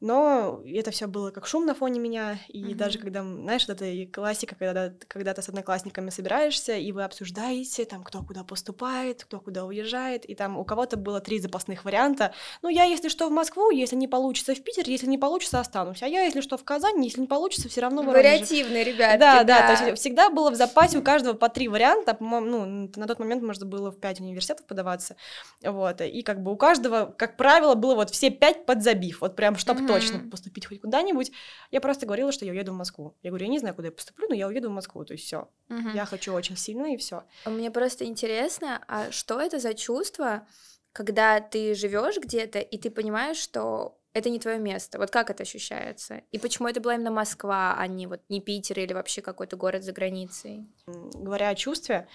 Но 0.00 0.62
это 0.64 0.90
все 0.90 1.06
было 1.06 1.30
как 1.30 1.46
шум 1.46 1.66
на 1.66 1.74
фоне 1.74 2.00
меня, 2.00 2.38
и 2.48 2.64
Мгм. 2.64 2.76
даже 2.78 2.98
когда, 2.98 3.22
знаешь, 3.22 3.68
это 3.68 3.84
и 3.84 4.06
классика, 4.06 4.54
когда, 4.54 4.94
когда 5.08 5.34
ты 5.34 5.42
с 5.42 5.48
одноклассниками 5.50 6.08
собираешься, 6.08 6.74
и 6.74 6.90
вы 6.92 7.04
обсуждаете, 7.04 7.84
там, 7.84 8.02
кто 8.02 8.22
куда 8.22 8.42
поступает, 8.42 9.24
кто 9.24 9.40
куда 9.40 9.66
уезжает, 9.66 10.24
и 10.24 10.34
там 10.34 10.56
у 10.56 10.64
кого-то 10.64 10.96
было 10.96 11.20
три 11.20 11.38
запасных 11.38 11.84
варианта. 11.84 12.32
Ну, 12.62 12.70
я, 12.70 12.84
если 12.84 13.08
что, 13.08 13.28
в 13.28 13.30
Москву, 13.30 13.70
если 13.70 13.94
не 13.94 14.08
получится, 14.08 14.54
в 14.54 14.62
Питер, 14.62 14.84
если 14.88 15.06
не 15.06 15.18
получится, 15.18 15.60
останусь. 15.60 16.02
А 16.02 16.08
я, 16.08 16.22
если 16.22 16.40
что, 16.40 16.56
в 16.56 16.64
Казань, 16.64 17.04
если 17.04 17.20
не 17.20 17.26
получится, 17.26 17.68
все 17.68 17.82
равно 17.82 18.02
в. 18.02 18.06
Вариативные 18.06 18.84
ребятки, 18.84 19.18
Да, 19.18 19.44
да, 19.44 19.60
да. 19.60 19.76
то 19.76 19.84
есть 19.84 20.00
всегда 20.00 20.30
было 20.30 20.50
в 20.50 20.54
запасе 20.54 20.98
у 20.98 21.02
каждого 21.02 21.34
по 21.34 21.50
три 21.50 21.68
варианта. 21.68 22.16
Ну, 22.20 22.88
на 22.96 23.06
тот 23.06 23.18
момент 23.18 23.42
можно 23.42 23.66
было 23.66 23.90
в 23.90 24.00
пять 24.00 24.18
университетов 24.20 24.66
подаваться. 24.66 25.16
Вот. 25.62 26.00
И 26.00 26.22
как 26.22 26.42
бы 26.42 26.52
у 26.52 26.56
каждого, 26.56 27.14
как 27.18 27.36
правило, 27.36 27.74
было 27.74 27.94
вот 27.94 28.08
все 28.10 28.30
пять 28.30 28.64
подзабив. 28.64 29.20
Вот 29.20 29.36
прям, 29.36 29.56
чтобы 29.56 29.80
Мгм. 29.80 29.89
Точно 29.92 30.30
поступить 30.30 30.66
хоть 30.66 30.80
куда-нибудь. 30.80 31.32
Я 31.70 31.80
просто 31.80 32.06
говорила, 32.06 32.32
что 32.32 32.44
я 32.44 32.52
уеду 32.52 32.72
в 32.72 32.76
Москву. 32.76 33.16
Я 33.22 33.30
говорю, 33.30 33.46
я 33.46 33.50
не 33.50 33.58
знаю, 33.58 33.74
куда 33.74 33.88
я 33.88 33.92
поступлю, 33.92 34.26
но 34.28 34.34
я 34.34 34.46
уеду 34.46 34.68
в 34.68 34.72
Москву. 34.72 35.04
То 35.04 35.14
есть 35.14 35.24
все. 35.24 35.48
Я 35.94 36.06
хочу 36.06 36.32
очень 36.32 36.56
сильно, 36.56 36.94
и 36.94 36.96
все. 36.96 37.24
Мне 37.46 37.70
просто 37.70 38.04
интересно, 38.04 38.82
а 38.88 39.10
что 39.10 39.40
это 39.40 39.58
за 39.58 39.74
чувство, 39.74 40.46
когда 40.92 41.40
ты 41.40 41.74
живешь 41.74 42.18
где-то, 42.18 42.58
и 42.58 42.78
ты 42.78 42.90
понимаешь, 42.90 43.36
что 43.36 43.96
это 44.12 44.28
не 44.28 44.40
твое 44.40 44.58
место. 44.58 44.98
Вот 44.98 45.10
как 45.10 45.30
это 45.30 45.44
ощущается? 45.44 46.22
И 46.32 46.38
почему 46.38 46.68
это 46.68 46.80
была 46.80 46.96
именно 46.96 47.12
Москва, 47.12 47.76
а 47.78 47.86
не 47.86 48.06
вот 48.06 48.20
не 48.28 48.40
Питер 48.40 48.80
или 48.80 48.92
вообще 48.92 49.22
какой-то 49.22 49.56
город 49.56 49.84
за 49.84 49.92
границей? 49.92 50.66
Говоря 50.86 51.50
о 51.50 51.54
чувстве, 51.54 52.08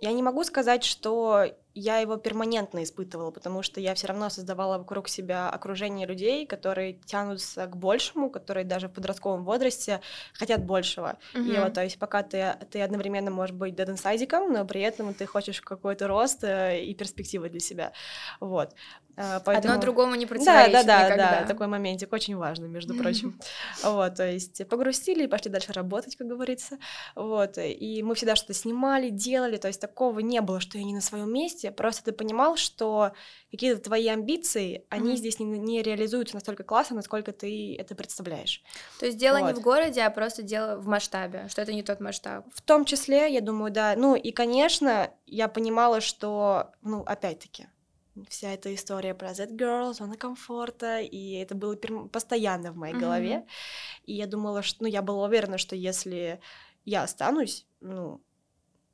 я 0.00 0.12
не 0.12 0.22
могу 0.22 0.44
сказать, 0.44 0.84
что 0.84 1.46
я 1.78 1.98
его 1.98 2.16
перманентно 2.16 2.82
испытывала, 2.82 3.30
потому 3.30 3.62
что 3.62 3.80
я 3.80 3.94
все 3.94 4.06
равно 4.06 4.30
создавала 4.30 4.78
вокруг 4.78 5.08
себя 5.08 5.50
окружение 5.50 6.06
людей, 6.06 6.46
которые 6.46 6.94
тянутся 6.94 7.66
к 7.66 7.76
большему, 7.76 8.30
которые 8.30 8.64
даже 8.64 8.88
в 8.88 8.92
подростковом 8.92 9.44
возрасте 9.44 10.00
хотят 10.32 10.64
большего. 10.64 11.18
И 11.34 11.38
Мгм. 11.38 11.64
вот, 11.64 11.74
то 11.74 11.84
есть 11.84 11.98
пока 11.98 12.22
ты, 12.22 12.56
ты 12.70 12.80
одновременно 12.80 13.30
можешь 13.30 13.54
быть 13.54 13.74
деденсайдиком, 13.74 14.52
но 14.52 14.64
при 14.64 14.80
этом 14.80 15.12
ты 15.12 15.26
хочешь 15.26 15.60
какой-то 15.60 16.08
рост 16.08 16.42
э, 16.44 16.82
и 16.82 16.94
перспективы 16.94 17.50
для 17.50 17.60
себя. 17.60 17.92
Вот. 18.40 18.70
А, 19.18 19.40
поэтому- 19.40 19.72
Одно 19.74 19.80
другому 19.82 20.14
не 20.14 20.26
да, 20.26 20.28
противоречит 20.28 20.72
да, 20.72 20.82
да, 20.82 21.04
никогда. 21.06 21.40
да, 21.40 21.46
такой 21.46 21.66
моментик 21.68 22.12
очень 22.12 22.36
важный, 22.36 22.68
между 22.68 22.94
прочим. 22.94 23.38
Вот, 23.82 24.14
то 24.16 24.30
есть 24.30 24.66
погрустили 24.68 25.24
и 25.24 25.26
пошли 25.26 25.50
дальше 25.50 25.72
работать, 25.72 26.16
как 26.16 26.26
говорится. 26.26 26.76
Вот, 27.14 27.56
и 27.56 28.02
мы 28.02 28.14
всегда 28.14 28.36
что-то 28.36 28.52
снимали, 28.52 29.08
делали, 29.08 29.56
то 29.56 29.68
есть 29.68 29.80
такого 29.80 30.20
не 30.20 30.40
было, 30.42 30.60
что 30.60 30.76
я 30.76 30.84
не 30.84 30.94
на 30.94 31.00
своем 31.00 31.32
месте, 31.32 31.65
просто 31.72 32.04
ты 32.04 32.12
понимал, 32.12 32.56
что 32.56 33.12
какие-то 33.50 33.80
твои 33.80 34.08
амбиции, 34.08 34.84
они 34.90 35.08
Мгм. 35.10 35.16
здесь 35.16 35.38
не, 35.38 35.44
не 35.46 35.82
реализуются 35.82 36.34
настолько 36.34 36.64
классно, 36.64 36.96
насколько 36.96 37.32
ты 37.32 37.76
это 37.76 37.94
представляешь. 37.94 38.62
То 38.98 39.06
есть 39.06 39.18
дело 39.18 39.38
не 39.38 39.52
Вот. 39.52 39.56
в 39.58 39.62
городе, 39.62 40.02
а 40.02 40.10
просто 40.10 40.42
дело 40.42 40.76
в 40.78 40.86
масштабе, 40.86 41.48
что 41.48 41.62
это 41.62 41.72
не 41.72 41.82
тот 41.82 42.00
масштаб. 42.00 42.46
В 42.54 42.62
том 42.62 42.84
числе, 42.84 43.32
я 43.32 43.40
думаю, 43.40 43.70
да. 43.72 43.94
Ну 43.96 44.14
и, 44.14 44.30
конечно, 44.32 45.12
я 45.26 45.48
понимала, 45.48 46.00
что, 46.00 46.72
ну, 46.82 47.02
опять-таки, 47.02 47.68
вся 48.28 48.52
эта 48.52 48.74
история 48.74 49.14
про 49.14 49.34
Z-Girl, 49.34 49.92
зона 49.92 50.16
комфорта, 50.16 51.00
и 51.00 51.32
это 51.34 51.54
было 51.54 51.76
постоянно 52.10 52.72
в 52.72 52.76
моей 52.76 52.94
Мгм. 52.94 53.00
голове. 53.02 53.46
И 54.04 54.14
я 54.14 54.26
думала, 54.26 54.62
что, 54.62 54.84
ну, 54.84 54.88
я 54.88 55.02
была 55.02 55.26
уверена, 55.26 55.58
что 55.58 55.76
если 55.76 56.40
я 56.84 57.02
останусь, 57.02 57.66
ну, 57.80 58.22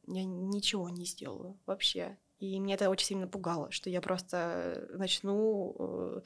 я 0.06 0.24
ничего 0.24 0.88
не 0.88 1.04
сделаю 1.04 1.58
вообще. 1.66 2.18
И 2.42 2.58
меня 2.58 2.74
это 2.74 2.90
очень 2.90 3.06
сильно 3.06 3.28
пугало, 3.28 3.70
что 3.70 3.88
я 3.88 4.00
просто 4.00 4.88
начну 4.94 5.76
э, 5.78 6.20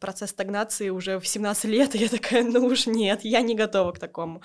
процесс 0.00 0.28
стагнации 0.28 0.90
уже 0.90 1.18
в 1.18 1.26
17 1.26 1.64
лет, 1.64 1.94
и 1.94 1.98
я 1.98 2.08
такая, 2.10 2.44
ну 2.52 2.66
уж 2.66 2.86
нет, 2.86 3.24
я 3.24 3.40
не 3.40 3.54
готова 3.54 3.92
к 3.92 3.98
такому. 3.98 4.42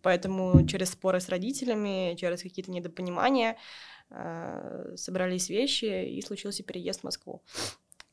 Поэтому 0.00 0.66
через 0.66 0.92
споры 0.92 1.20
с 1.20 1.28
родителями, 1.28 2.16
через 2.18 2.42
какие-то 2.42 2.70
недопонимания 2.70 3.58
э, 4.08 4.94
собрались 4.96 5.50
вещи, 5.50 5.84
и 5.84 6.22
случился 6.22 6.62
переезд 6.62 7.00
в 7.00 7.04
Москву. 7.04 7.42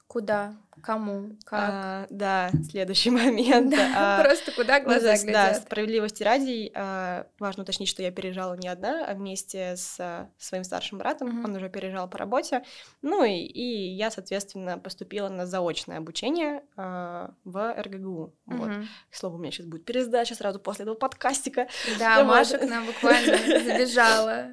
Куда? 0.08 0.56
Кому? 0.82 1.32
Как? 1.44 1.70
А, 1.74 2.08
да, 2.10 2.50
следующий 2.70 3.10
момент. 3.12 3.72
Да, 3.72 4.20
А, 4.20 4.24
Просто 4.24 4.52
куда 4.54 4.80
глаза 4.80 5.12
есть, 5.12 5.26
Да, 5.26 5.48
глядят. 5.48 5.64
справедливости 5.64 6.24
ради, 6.24 6.72
а, 6.76 7.28
важно 7.40 7.64
уточнить, 7.64 7.90
что 7.90 8.02
я 8.04 8.12
переезжала 8.12 8.54
не 8.56 8.70
одна, 8.70 9.06
а 9.06 9.14
вместе 9.16 9.76
с 9.76 10.00
а, 10.00 10.30
своим 10.38 10.64
старшим 10.64 10.98
братом. 11.00 11.28
Мгм. 11.30 11.46
Он 11.46 11.56
уже 11.58 11.70
переезжал 11.70 12.08
по 12.10 12.18
работе. 12.18 12.64
Ну 13.02 13.24
и, 13.26 13.34
и 13.34 13.96
я, 13.96 14.10
соответственно, 14.10 14.78
поступила 14.78 15.28
на 15.30 15.46
заочное 15.46 15.98
обучение 15.98 16.64
а, 16.78 17.32
в 17.44 17.74
РГГУ. 17.82 18.34
Вот. 18.46 18.68
Мгм. 18.70 18.88
К 19.10 19.16
слову, 19.16 19.36
у 19.36 19.40
меня 19.40 19.52
сейчас 19.52 19.66
будет 19.66 19.84
пересдача 19.84 20.36
сразу 20.36 20.60
после 20.60 20.84
этого 20.84 20.96
подкастика. 20.96 21.68
Да, 22.00 22.20
Вот. 22.24 22.28
Маша 22.28 22.58
к 22.60 22.70
нам 22.70 22.86
буквально 22.86 23.38
забежала. 23.66 24.52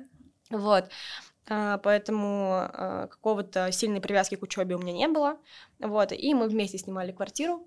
Вот. 0.51 0.89
А, 1.49 1.79
Поэтому 1.79 2.53
а, 2.53 3.07
какого-то 3.09 3.71
сильной 3.73 4.01
привязки 4.01 4.35
к 4.35 4.43
учебе 4.43 4.77
у 4.77 4.79
меня 4.79 4.93
не 4.93 5.09
было. 5.09 5.39
Вот. 5.79 6.13
И 6.13 6.35
мы 6.35 6.49
вместе 6.49 6.79
снимали 6.79 7.13
квартиру. 7.13 7.67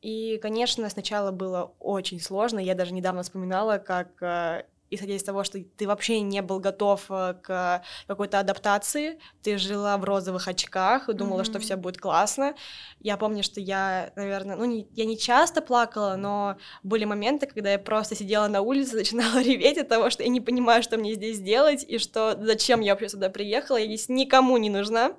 И, 0.00 0.38
конечно, 0.38 0.88
сначала 0.88 1.32
было 1.32 1.74
очень 1.80 2.20
сложно. 2.20 2.60
Я 2.60 2.74
даже 2.74 2.94
недавно 2.94 3.22
вспоминала, 3.22 3.78
как 3.78 4.22
а, 4.22 4.64
исходя 4.90 5.14
из 5.14 5.22
того, 5.22 5.44
что 5.44 5.58
ты 5.76 5.86
вообще 5.86 6.20
не 6.20 6.42
был 6.42 6.60
готов 6.60 7.04
а, 7.08 7.34
к 7.34 7.82
какой-то 8.06 8.38
адаптации, 8.38 9.18
ты 9.42 9.58
жила 9.58 9.96
в 9.98 10.04
розовых 10.04 10.48
очках 10.48 11.08
и 11.08 11.12
думала, 11.12 11.44
что 11.44 11.54
Мгм. 11.58 11.62
все 11.62 11.76
будет 11.76 11.98
классно. 11.98 12.54
Я 13.00 13.16
помню, 13.16 13.42
что 13.42 13.60
я, 13.60 14.12
наверное, 14.16 14.56
ну, 14.56 14.64
не, 14.64 14.86
я 14.92 15.04
не 15.04 15.18
часто 15.18 15.60
плакала, 15.62 16.16
но 16.16 16.56
были 16.82 17.04
моменты, 17.04 17.46
когда 17.46 17.72
я 17.72 17.78
просто 17.78 18.14
сидела 18.14 18.48
на 18.48 18.60
улице, 18.60 18.96
начинала 18.96 19.42
реветь 19.42 19.78
от 19.78 19.88
того, 19.88 20.10
что 20.10 20.22
я 20.22 20.28
не 20.28 20.40
понимаю, 20.40 20.82
что 20.82 20.96
мне 20.96 21.14
здесь 21.14 21.40
делать, 21.40 21.84
и 21.86 21.98
что 21.98 22.36
зачем 22.40 22.80
я 22.80 22.92
вообще 22.92 23.08
сюда 23.08 23.30
приехала, 23.30 23.76
я 23.76 23.86
здесь 23.86 24.08
никому 24.08 24.56
не 24.56 24.70
нужна. 24.70 25.12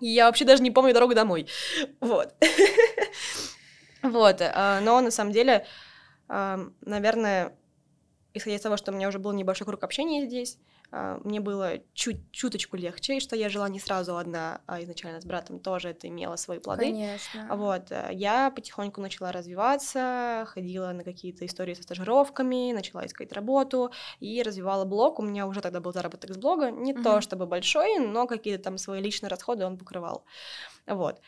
И 0.00 0.08
я 0.08 0.26
вообще 0.26 0.44
даже 0.44 0.62
не 0.62 0.70
помню 0.72 0.92
дорогу 0.94 1.14
домой. 1.14 1.46
Вот. 2.00 2.34
Вот. 4.02 4.40
а, 4.40 4.80
Но 4.80 5.00
на 5.00 5.10
самом 5.10 5.32
деле, 5.32 5.64
а, 6.28 6.58
наверное, 6.80 7.56
исходя 8.34 8.56
из 8.56 8.60
того, 8.60 8.76
что 8.76 8.92
у 8.92 8.94
меня 8.94 9.08
уже 9.08 9.18
был 9.18 9.32
небольшой 9.32 9.66
круг 9.66 9.82
общения 9.84 10.26
здесь, 10.26 10.58
а, 10.90 11.18
мне 11.24 11.40
было 11.40 11.78
чуть 11.94 12.30
чуточку 12.32 12.76
легче, 12.76 13.16
и 13.16 13.20
что 13.20 13.34
я 13.34 13.48
жила 13.48 13.68
не 13.68 13.80
сразу 13.80 14.16
одна, 14.16 14.60
а 14.66 14.82
изначально 14.82 15.20
с 15.20 15.24
братом 15.24 15.58
тоже 15.58 15.88
это 15.88 16.08
имело 16.08 16.36
свои 16.36 16.58
плоды. 16.58 16.84
Конечно. 16.84 17.48
Вот, 17.56 17.90
э, 17.90 18.10
я 18.12 18.50
потихоньку 18.50 19.00
начала 19.00 19.32
развиваться, 19.32 20.44
ходила 20.48 20.92
на 20.92 21.02
какие-то 21.02 21.46
истории 21.46 21.74
со 21.74 21.82
стажировками, 21.82 22.72
начала 22.72 23.06
искать 23.06 23.32
работу 23.32 23.90
и 24.20 24.42
развивала 24.42 24.84
блог. 24.84 25.18
У 25.18 25.22
меня 25.22 25.46
уже 25.46 25.62
тогда 25.62 25.80
был 25.80 25.92
заработок 25.92 26.34
с 26.34 26.36
блога, 26.36 26.70
не 26.70 26.92
то 26.92 27.12
Мгм. 27.12 27.20
чтобы 27.22 27.46
большой, 27.46 27.98
но 27.98 28.26
какие-то 28.26 28.64
там 28.64 28.76
свои 28.78 29.00
личные 29.00 29.30
расходы 29.30 29.64
он 29.64 29.78
покрывал. 29.78 30.24
Вот. 30.86 31.20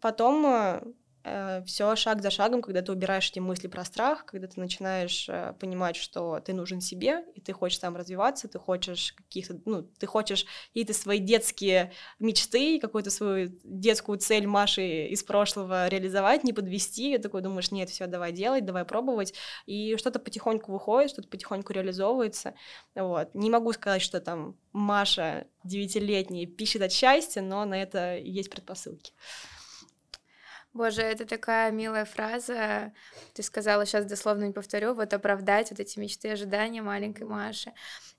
Потом 0.00 0.46
э, 0.46 0.82
все 1.66 1.96
шаг 1.96 2.20
за 2.20 2.30
шагом, 2.30 2.60
когда 2.60 2.82
ты 2.82 2.92
убираешь 2.92 3.30
эти 3.30 3.38
мысли 3.38 3.66
про 3.66 3.84
страх, 3.84 4.26
когда 4.26 4.46
ты 4.46 4.60
начинаешь 4.60 5.26
э, 5.28 5.54
понимать, 5.58 5.96
что 5.96 6.40
ты 6.40 6.52
нужен 6.52 6.82
себе, 6.82 7.24
и 7.34 7.40
ты 7.40 7.54
хочешь 7.54 7.78
там 7.78 7.96
развиваться, 7.96 8.46
ты 8.46 8.58
хочешь 8.58 9.14
каких-то, 9.14 9.58
ну, 9.64 9.82
ты 9.82 10.06
хочешь 10.06 10.44
какие-то 10.68 10.92
свои 10.92 11.18
детские 11.18 11.92
мечты, 12.18 12.78
какую-то 12.78 13.10
свою 13.10 13.48
детскую 13.64 14.18
цель 14.18 14.46
Маши 14.46 15.06
из 15.06 15.22
прошлого 15.22 15.88
реализовать, 15.88 16.44
не 16.44 16.52
подвести, 16.52 17.14
и 17.14 17.18
такой 17.18 17.40
думаешь, 17.40 17.70
нет, 17.70 17.88
все, 17.88 18.06
давай 18.06 18.32
делать, 18.32 18.66
давай 18.66 18.84
пробовать, 18.84 19.32
и 19.64 19.96
что-то 19.96 20.18
потихоньку 20.18 20.72
выходит, 20.72 21.10
что-то 21.10 21.28
потихоньку 21.28 21.72
реализовывается, 21.72 22.54
вот. 22.94 23.34
Не 23.34 23.48
могу 23.48 23.72
сказать, 23.72 24.02
что 24.02 24.20
там 24.20 24.58
Маша 24.72 25.46
девятилетняя 25.62 26.46
пищит 26.46 26.82
от 26.82 26.92
счастья, 26.92 27.40
но 27.40 27.64
на 27.64 27.80
это 27.80 28.18
есть 28.18 28.50
предпосылки. 28.50 29.12
Боже, 30.74 31.02
это 31.02 31.24
такая 31.24 31.70
милая 31.70 32.04
фраза. 32.04 32.92
Ты 33.32 33.44
сказала, 33.44 33.86
сейчас 33.86 34.06
дословно 34.06 34.44
не 34.44 34.52
повторю, 34.52 34.94
вот 34.94 35.14
оправдать 35.14 35.70
вот 35.70 35.78
эти 35.78 36.00
мечты 36.00 36.28
и 36.28 36.32
ожидания 36.32 36.82
маленькой 36.82 37.28
Маши. 37.28 37.72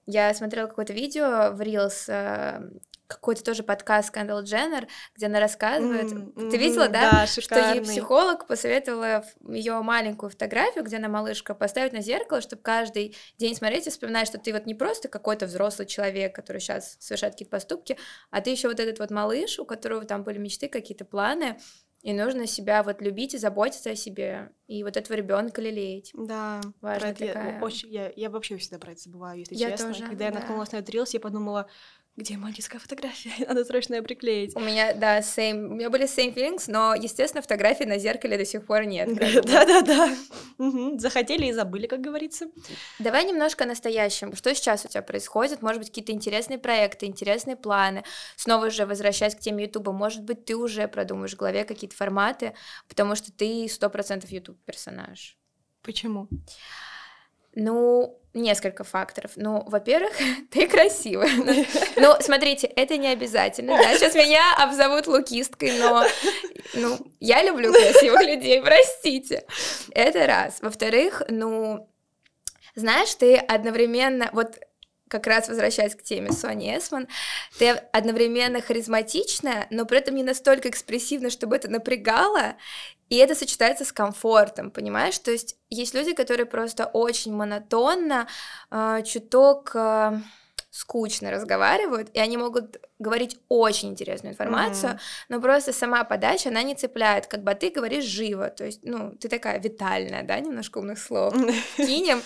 Я 0.06 0.34
смотрела 0.34 0.68
какое-то 0.68 0.94
видео 0.94 1.52
в 1.52 1.60
Reels, 1.60 2.06
э, 2.08 2.62
какой-то 3.08 3.44
тоже 3.44 3.64
подкаст 3.64 4.10
Кэндалл 4.12 4.44
Дженнер, 4.44 4.88
где 5.16 5.28
она 5.28 5.40
рассказывает. 5.40 6.12
Mm, 6.12 6.50
Ты 6.50 6.58
видела, 6.58 6.88
да? 6.88 7.12
да 7.12 7.28
что 7.28 7.74
ей 7.74 7.82
психолог 7.82 8.48
посоветовала 8.48 9.26
ее 9.48 9.82
маленькую 9.82 10.30
фотографию, 10.30 10.84
где 10.84 10.98
она 10.98 11.08
малышка, 11.08 11.54
поставить 11.54 11.94
на 11.94 12.02
зеркало, 12.02 12.42
чтобы 12.42 12.62
каждый 12.62 13.16
день 13.38 13.56
смотреть 13.56 13.88
и 13.88 13.90
вспоминать, 13.90 14.28
что 14.28 14.38
ты 14.38 14.54
вот 14.54 14.66
не 14.66 14.76
просто 14.76 15.08
какой-то 15.08 15.46
взрослый 15.46 15.88
человек, 15.88 16.34
который 16.34 16.60
сейчас 16.60 16.98
совершает 17.00 17.34
какие-то 17.34 17.52
поступки, 17.52 17.98
а 18.32 18.42
ты 18.42 18.50
еще 18.50 18.70
вот 18.70 18.80
этот 18.80 19.00
вот 19.00 19.12
малыш, 19.12 19.60
у 19.60 19.66
которого 19.66 20.06
там 20.06 20.24
были 20.24 20.38
мечты, 20.38 20.68
какие-то 20.68 21.06
планы, 21.06 21.60
и 22.06 22.14
нужно 22.14 22.46
себя 22.46 22.84
вот 22.84 23.02
любить 23.02 23.34
и 23.34 23.40
заботиться 23.40 23.90
о 23.90 23.96
себе, 23.96 24.52
и 24.68 24.84
вот 24.84 24.96
этого 24.96 25.18
ребенка 25.18 25.60
лелеять. 25.60 26.12
Да, 26.14 26.62
важно 26.80 27.16
такая. 27.16 27.56
Я, 27.58 27.64
очень, 27.64 27.90
я, 27.90 28.14
я 28.16 28.30
вообще 28.30 28.58
всегда 28.58 28.78
про 28.78 28.92
это 28.92 29.02
забываю, 29.02 29.40
если 29.40 29.56
я 29.56 29.72
честно. 29.72 29.88
Тоже, 29.88 30.06
Когда 30.06 30.26
я 30.26 30.32
наткнулась 30.32 30.72
на 30.72 30.78
этот 30.78 30.92
рилс, 30.92 31.16
я 31.16 31.20
подумала, 31.20 31.68
где 32.18 32.38
моя 32.38 32.54
детская 32.54 32.80
фотография? 32.80 33.34
Надо 33.48 33.66
срочно 33.66 33.96
ее 33.96 34.02
приклеить. 34.02 34.56
У 34.56 34.60
меня, 34.62 34.94
да, 34.94 35.20
same. 35.20 35.66
У 35.66 35.74
меня 35.76 35.90
были 35.90 36.06
same 36.06 36.34
feelings, 36.34 36.64
но, 36.68 36.96
естественно, 36.96 37.42
фотографии 37.42 37.84
на 37.84 37.98
зеркале 37.98 38.38
до 38.38 38.46
сих 38.46 38.66
пор 38.66 38.86
нет. 38.86 39.14
Да-да-да. 39.46 40.16
Захотели 40.98 41.48
и 41.48 41.52
забыли, 41.52 41.88
как 41.88 42.00
говорится. 42.00 42.48
Давай 43.00 43.26
немножко 43.26 43.66
о 43.66 43.68
настоящем. 43.68 44.34
Что 44.36 44.56
сейчас 44.56 44.86
у 44.86 44.88
тебя 44.88 45.02
происходит? 45.02 45.62
Может 45.62 45.80
быть, 45.80 45.90
какие-то 45.90 46.14
интересные 46.14 46.58
проекты, 46.58 47.06
интересные 47.06 47.58
планы? 47.58 48.04
Снова 48.38 48.70
же 48.70 48.86
возвращаясь 48.86 49.36
к 49.36 49.40
теме 49.40 49.66
Ютуба, 49.66 49.92
может 49.92 50.24
быть, 50.24 50.46
ты 50.46 50.56
уже 50.56 50.88
продумаешь 50.88 51.34
в 51.34 51.38
голове 51.38 51.66
какие-то 51.66 51.98
форматы, 51.98 52.54
потому 52.88 53.16
что 53.16 53.34
ты 53.34 53.68
сто 53.68 53.90
процентов 53.90 54.32
Ютуб 54.32 54.58
персонаж. 54.64 55.38
Почему? 55.82 56.30
Ну, 57.56 58.20
несколько 58.36 58.84
факторов. 58.84 59.32
Ну, 59.36 59.64
во-первых, 59.68 60.14
ты 60.52 60.68
красивая. 60.68 61.30
Ну, 61.96 62.16
смотрите, 62.20 62.68
это 62.68 62.98
не 62.98 63.08
обязательно, 63.08 63.78
да, 63.78 63.96
сейчас 63.96 64.14
меня 64.14 64.42
обзовут 64.58 65.08
лукисткой, 65.08 65.80
но, 65.80 66.06
ну, 66.74 66.98
я 67.20 67.44
люблю 67.44 67.72
красивых 67.72 68.22
людей, 68.22 68.62
простите. 68.62 69.46
Это 69.92 70.28
раз. 70.28 70.58
Во-вторых, 70.62 71.24
ну, 71.30 71.90
знаешь, 72.76 73.16
ты 73.16 73.38
одновременно, 73.38 74.30
вот 74.34 74.60
как 75.08 75.28
раз 75.28 75.48
возвращаясь 75.48 75.96
к 75.96 76.04
теме 76.04 76.32
Сони 76.32 76.76
Эсман, 76.76 77.08
ты 77.58 77.70
одновременно 77.70 78.62
харизматичная, 78.62 79.68
но 79.70 79.86
при 79.86 80.00
этом 80.00 80.16
не 80.16 80.24
настолько 80.24 80.70
экспрессивна, 80.70 81.30
чтобы 81.30 81.56
это 81.56 81.70
напрягало, 81.70 82.56
и 83.10 83.18
это 83.18 83.36
сочетается 83.36 83.86
с 83.86 83.92
комфортом, 83.92 84.72
понимаешь? 84.72 85.18
То 85.20 85.32
есть 85.32 85.58
есть 85.70 85.94
люди, 85.94 86.14
которые 86.14 86.48
просто 86.48 86.86
очень 86.86 87.34
монотонно, 87.34 88.28
э, 88.72 89.04
чуток... 89.06 89.72
Э, 89.76 90.20
скучно 90.76 91.32
разговаривают, 91.32 92.10
и 92.14 92.20
они 92.20 92.36
могут 92.36 92.82
говорить 93.00 93.38
очень 93.48 93.92
интересную 93.92 94.34
информацию, 94.34 94.92
mm-hmm. 94.94 95.26
но 95.30 95.40
просто 95.40 95.72
сама 95.72 96.04
подача, 96.04 96.50
она 96.50 96.64
не 96.64 96.76
цепляет, 96.76 97.28
как 97.28 97.44
бы 97.44 97.56
ты 97.56 97.70
говоришь 97.70 98.04
живо, 98.04 98.50
то 98.50 98.66
есть, 98.66 98.82
ну, 98.84 99.12
ты 99.12 99.30
такая 99.30 99.58
витальная, 99.58 100.24
да, 100.24 100.38
немножко 100.38 100.80
умных 100.80 101.00
слов 101.00 101.34
кинем, 101.78 102.22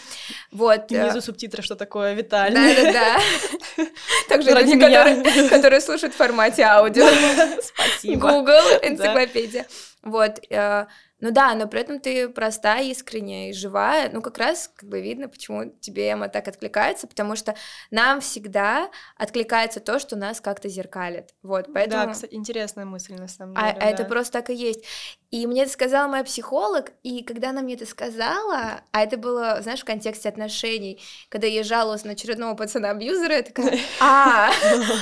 вот. 0.51 0.91
Э, 0.91 1.03
Внизу 1.03 1.21
субтитры, 1.21 1.61
что 1.61 1.75
такое 1.75 2.15
витальное. 2.15 2.75
Да-да-да. 2.75 3.85
Также 4.29 4.49
люди, 4.49 5.49
которые 5.49 5.79
слушают 5.79 6.15
в 6.15 6.17
формате 6.17 6.63
аудио. 6.63 7.05
Спасибо. 7.61 8.31
Google, 8.31 8.79
энциклопедия. 8.81 9.67
Вот, 10.01 10.39
э, 10.49 10.87
ну 11.21 11.31
да, 11.31 11.53
но 11.55 11.67
при 11.67 11.81
этом 11.81 11.99
ты 11.99 12.29
простая, 12.29 12.83
искренняя 12.83 13.49
и 13.49 13.53
живая. 13.53 14.09
Ну, 14.11 14.21
как 14.21 14.37
раз 14.37 14.71
как 14.73 14.87
бы 14.87 15.01
видно, 15.01 15.27
почему 15.27 15.71
тебе 15.79 16.09
Эма 16.11 16.29
так 16.29 16.47
откликается, 16.47 17.07
потому 17.07 17.35
что 17.35 17.55
нам 17.91 18.21
всегда 18.21 18.89
откликается 19.17 19.79
то, 19.81 19.99
что 19.99 20.15
нас 20.15 20.39
как-то 20.39 20.69
зеркалит. 20.69 21.33
Вот, 21.43 21.67
поэтому... 21.73 22.05
Да, 22.05 22.13
кстати, 22.13 22.33
интересная 22.35 22.85
мысль, 22.85 23.15
на 23.15 23.27
самом 23.27 23.55
а, 23.57 23.73
деле. 23.73 23.77
А, 23.77 23.79
да. 23.79 23.89
это 23.89 24.05
просто 24.05 24.33
так 24.33 24.49
и 24.49 24.55
есть. 24.55 24.85
И 25.31 25.45
мне 25.45 25.63
это 25.63 25.71
сказала 25.71 26.07
моя 26.07 26.23
психолог, 26.23 26.91
и 27.03 27.23
когда 27.23 27.49
она 27.49 27.61
мне 27.61 27.75
это 27.75 27.85
сказала, 27.85 28.81
а 28.91 29.03
это 29.03 29.17
было, 29.17 29.59
знаешь, 29.61 29.81
в 29.81 29.85
контексте 29.85 30.29
отношений, 30.29 31.01
когда 31.29 31.47
я 31.47 31.63
жаловалась 31.63 32.03
на 32.03 32.13
очередного 32.13 32.55
пацана-абьюзера, 32.55 33.35
я 33.35 33.43
такая, 33.43 33.77
а, 33.99 34.51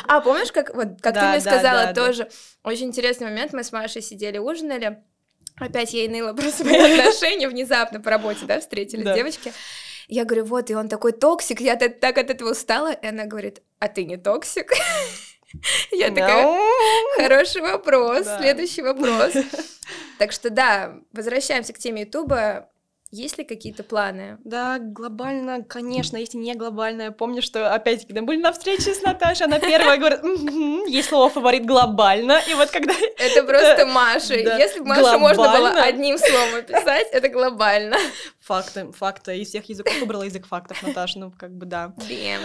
а 0.07 0.21
помнишь, 0.21 0.51
как, 0.51 0.73
вот, 0.73 0.99
как 1.01 1.13
ты 1.13 1.25
мне 1.27 1.39
сказала 1.39 1.93
тоже, 1.93 2.27
очень 2.63 2.87
интересный 2.87 3.27
момент, 3.27 3.53
мы 3.53 3.63
с 3.63 3.71
Машей 3.71 4.01
сидели, 4.01 4.37
ужинали, 4.37 5.03
Опять 5.59 5.93
ей 5.93 6.07
ныла 6.07 6.33
про 6.33 6.49
свои 6.49 6.77
отношения, 6.99 7.47
внезапно 7.47 7.99
по 7.99 8.09
работе, 8.09 8.45
да, 8.45 8.59
встретились 8.59 9.03
да. 9.03 9.15
девочки. 9.15 9.51
Я 10.07 10.23
говорю, 10.23 10.45
вот, 10.45 10.69
и 10.69 10.75
он 10.75 10.87
такой 10.87 11.11
токсик, 11.11 11.59
я 11.59 11.75
так 11.75 12.17
от 12.17 12.29
этого 12.29 12.51
устала. 12.51 12.93
И 12.93 13.05
она 13.05 13.25
говорит, 13.25 13.61
а 13.79 13.87
ты 13.87 14.05
не 14.05 14.17
токсик? 14.17 14.71
Я 15.91 16.09
такая, 16.09 16.59
хороший 17.15 17.61
вопрос, 17.61 18.27
следующий 18.39 18.81
вопрос. 18.81 19.33
Так 20.17 20.33
что 20.33 20.49
да, 20.49 20.97
возвращаемся 21.13 21.71
к 21.71 21.77
теме 21.77 22.01
Ютуба. 22.01 22.69
Есть 23.11 23.37
ли 23.37 23.45
какие-то 23.45 23.83
планы? 23.83 24.37
Да, 24.43 24.79
глобально, 24.79 25.63
конечно, 25.63 26.17
если 26.17 26.37
не 26.37 26.53
глобально. 26.55 27.03
Я 27.03 27.11
помню, 27.11 27.41
что 27.41 27.73
опять, 27.73 28.05
когда 28.05 28.21
были 28.21 28.41
на 28.41 28.51
встрече 28.51 28.93
с 28.93 29.01
Наташей, 29.01 29.45
она 29.45 29.59
первая 29.59 29.97
говорит, 29.97 30.21
есть 30.89 31.07
слово 31.07 31.29
фаворит 31.29 31.65
глобально, 31.65 32.41
и 32.49 32.53
вот 32.53 32.69
когда... 32.69 32.93
Это 33.17 33.43
просто 33.43 33.85
Маша. 33.93 34.35
Если 34.35 34.79
бы 34.79 34.87
Маша 34.87 35.17
можно 35.17 35.43
было 35.43 35.69
одним 35.81 36.17
словом 36.17 36.55
описать, 36.55 37.07
это 37.11 37.29
глобально. 37.29 37.97
Факты, 38.41 38.91
факты. 38.91 39.37
Из 39.37 39.49
всех 39.49 39.67
языков 39.69 39.97
выбрала 39.99 40.23
язык 40.23 40.45
фактов, 40.45 40.81
Наташа, 40.83 41.19
ну 41.19 41.31
как 41.31 41.51
бы 41.51 41.65
да. 41.65 41.93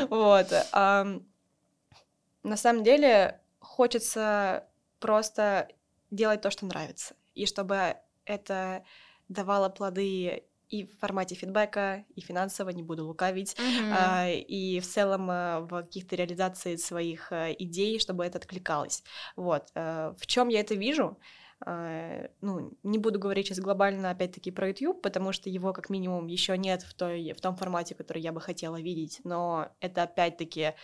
Вот. 0.09 0.47
На 0.73 2.57
самом 2.57 2.83
деле 2.83 3.41
хочется 3.61 4.65
просто 4.99 5.69
делать 6.11 6.41
то, 6.41 6.51
что 6.51 6.67
нравится. 6.67 7.15
И 7.35 7.47
чтобы 7.47 7.97
это 8.25 8.85
давало 9.29 9.69
плоды 9.69 10.45
и 10.73 10.87
в 10.87 10.99
формате 10.99 11.35
фидбэка, 11.35 12.05
и 12.17 12.21
финансово, 12.23 12.71
не 12.71 12.83
буду 12.83 13.07
лукавить, 13.07 13.55
mm-hmm. 13.55 14.41
и 14.41 14.81
в 14.81 14.87
целом 14.87 15.29
а, 15.31 15.61
в 15.61 15.83
каких-то 15.83 16.17
реализации 16.17 16.77
своих 16.77 17.31
а, 17.31 17.53
идей, 17.53 18.01
чтобы 18.01 18.25
это 18.25 18.39
откликалось. 18.39 19.05
Вот. 19.37 19.71
В 19.75 20.27
чем 20.27 20.49
я 20.49 20.61
это 20.61 20.75
вижу? 20.75 21.19
Ну, 21.65 22.77
не 22.83 22.99
буду 22.99 23.21
говорить 23.21 23.47
сейчас 23.47 23.61
глобально, 23.61 24.11
опять-таки, 24.11 24.51
про 24.51 24.69
YouTube, 24.69 25.01
потому 25.01 25.33
что 25.33 25.49
его, 25.49 25.73
как 25.73 25.91
минимум, 25.91 26.27
еще 26.27 26.59
нет 26.59 26.83
в, 26.83 26.95
той, 26.95 27.33
в 27.35 27.41
том 27.41 27.55
формате, 27.55 27.95
который 27.95 28.21
я 28.23 28.33
бы 28.33 28.41
хотела 28.41 28.81
видеть, 28.81 29.21
но 29.23 29.69
это, 29.79 30.03
опять-таки, 30.03 30.75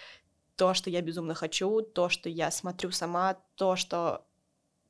то, 0.55 0.74
что 0.74 0.90
я 0.90 1.01
безумно 1.01 1.35
хочу, 1.35 1.81
то, 1.81 2.09
что 2.09 2.29
я 2.29 2.51
смотрю 2.51 2.90
сама, 2.90 3.38
то, 3.57 3.74
что 3.74 4.28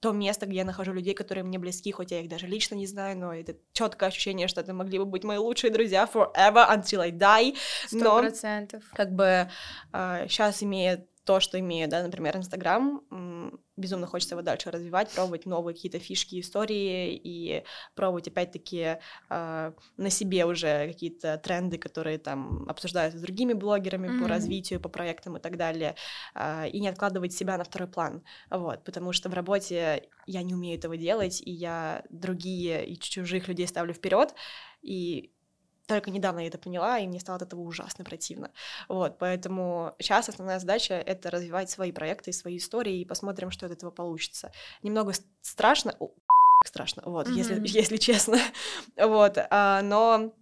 то 0.01 0.13
место, 0.13 0.47
где 0.47 0.59
я 0.59 0.65
нахожу 0.65 0.93
людей, 0.93 1.15
которые 1.15 1.45
мне 1.45 1.59
близки, 1.59 1.91
хоть 1.91 2.13
я 2.13 2.21
их 2.21 2.29
даже 2.29 2.47
лично 2.47 2.75
не 2.75 2.87
знаю, 2.87 3.19
но 3.19 3.35
это 3.35 3.57
четкое 3.73 4.09
ощущение, 4.09 4.49
что 4.49 4.61
это 4.61 4.73
могли 4.73 4.99
бы 4.99 5.05
быть 5.05 5.25
мои 5.25 5.39
лучшие 5.39 5.73
друзья 5.73 6.09
forever 6.13 6.69
until 6.69 7.01
I 7.01 7.11
die. 7.11 7.57
Сто 7.87 8.19
процентов. 8.19 8.85
Как 8.95 9.13
бы 9.13 9.49
э, 9.93 10.27
сейчас 10.29 10.63
имея 10.63 11.07
то, 11.29 11.41
что 11.41 11.61
имею, 11.61 11.91
да, 11.91 12.03
например, 12.03 12.39
Инстаграм, 12.39 13.03
безумно 13.77 14.07
хочется 14.07 14.35
его 14.35 14.41
дальше 14.41 14.71
развивать, 14.71 15.11
пробовать 15.11 15.45
новые 15.45 15.75
какие-то 15.75 15.99
фишки, 15.99 16.41
истории 16.41 17.21
и 17.23 17.65
пробовать, 17.95 18.29
опять-таки, 18.29 18.97
э, 19.29 19.73
на 19.99 20.11
себе 20.11 20.47
уже 20.47 20.89
какие-то 20.89 21.37
тренды, 21.37 21.77
которые 21.77 22.17
там 22.17 22.67
обсуждаются 22.67 23.19
с 23.19 23.23
другими 23.23 23.53
блогерами 23.53 24.09
mm-hmm. 24.09 24.23
по 24.23 24.27
развитию, 24.27 24.81
по 24.81 24.89
проектам 24.89 25.37
и 25.37 25.41
так 25.41 25.59
далее, 25.59 25.97
э, 26.35 26.71
и 26.71 26.81
не 26.81 26.89
откладывать 26.89 27.35
себя 27.35 27.59
на 27.59 27.65
второй 27.65 27.89
план, 27.89 28.23
вот, 28.49 28.83
потому 28.85 29.13
что 29.13 29.29
в 29.29 29.35
работе 29.35 30.09
я 30.27 30.43
не 30.43 30.55
умею 30.55 30.79
этого 30.79 30.97
делать, 30.97 31.43
и 31.45 31.51
я 31.51 32.05
другие 32.09 32.87
и 32.87 32.99
чужих 32.99 33.49
людей 33.49 33.67
ставлю 33.67 33.93
вперед, 33.93 34.35
и 34.81 35.31
только 35.89 36.11
недавно 36.11 36.41
я 36.41 36.49
это 36.49 36.59
поняла, 36.59 36.99
и 36.99 37.07
мне 37.09 37.19
стало 37.19 37.37
от 37.37 37.43
этого 37.43 37.61
ужасно 37.63 38.05
противно. 38.05 38.51
Вот, 38.89 39.19
поэтому 39.19 39.95
сейчас 39.99 40.29
основная 40.29 40.59
задача— 40.59 40.95
это 41.07 41.31
развивать 41.31 41.71
свои 41.71 41.93
проекты, 41.93 42.33
свои 42.33 42.59
истории, 42.59 43.01
и 43.01 43.05
посмотрим, 43.07 43.51
что 43.51 43.67
от 43.67 43.73
этого 43.73 43.91
получится. 43.91 44.53
Немного 44.83 45.15
страшно, 45.41 45.95
страшно, 46.67 47.03
вот, 47.07 47.27
mm-hmm. 47.27 47.33
если, 47.33 47.61
если 47.65 47.97
честно, 47.97 48.39
вот, 48.97 49.39
а, 49.51 49.81
но 49.83 50.35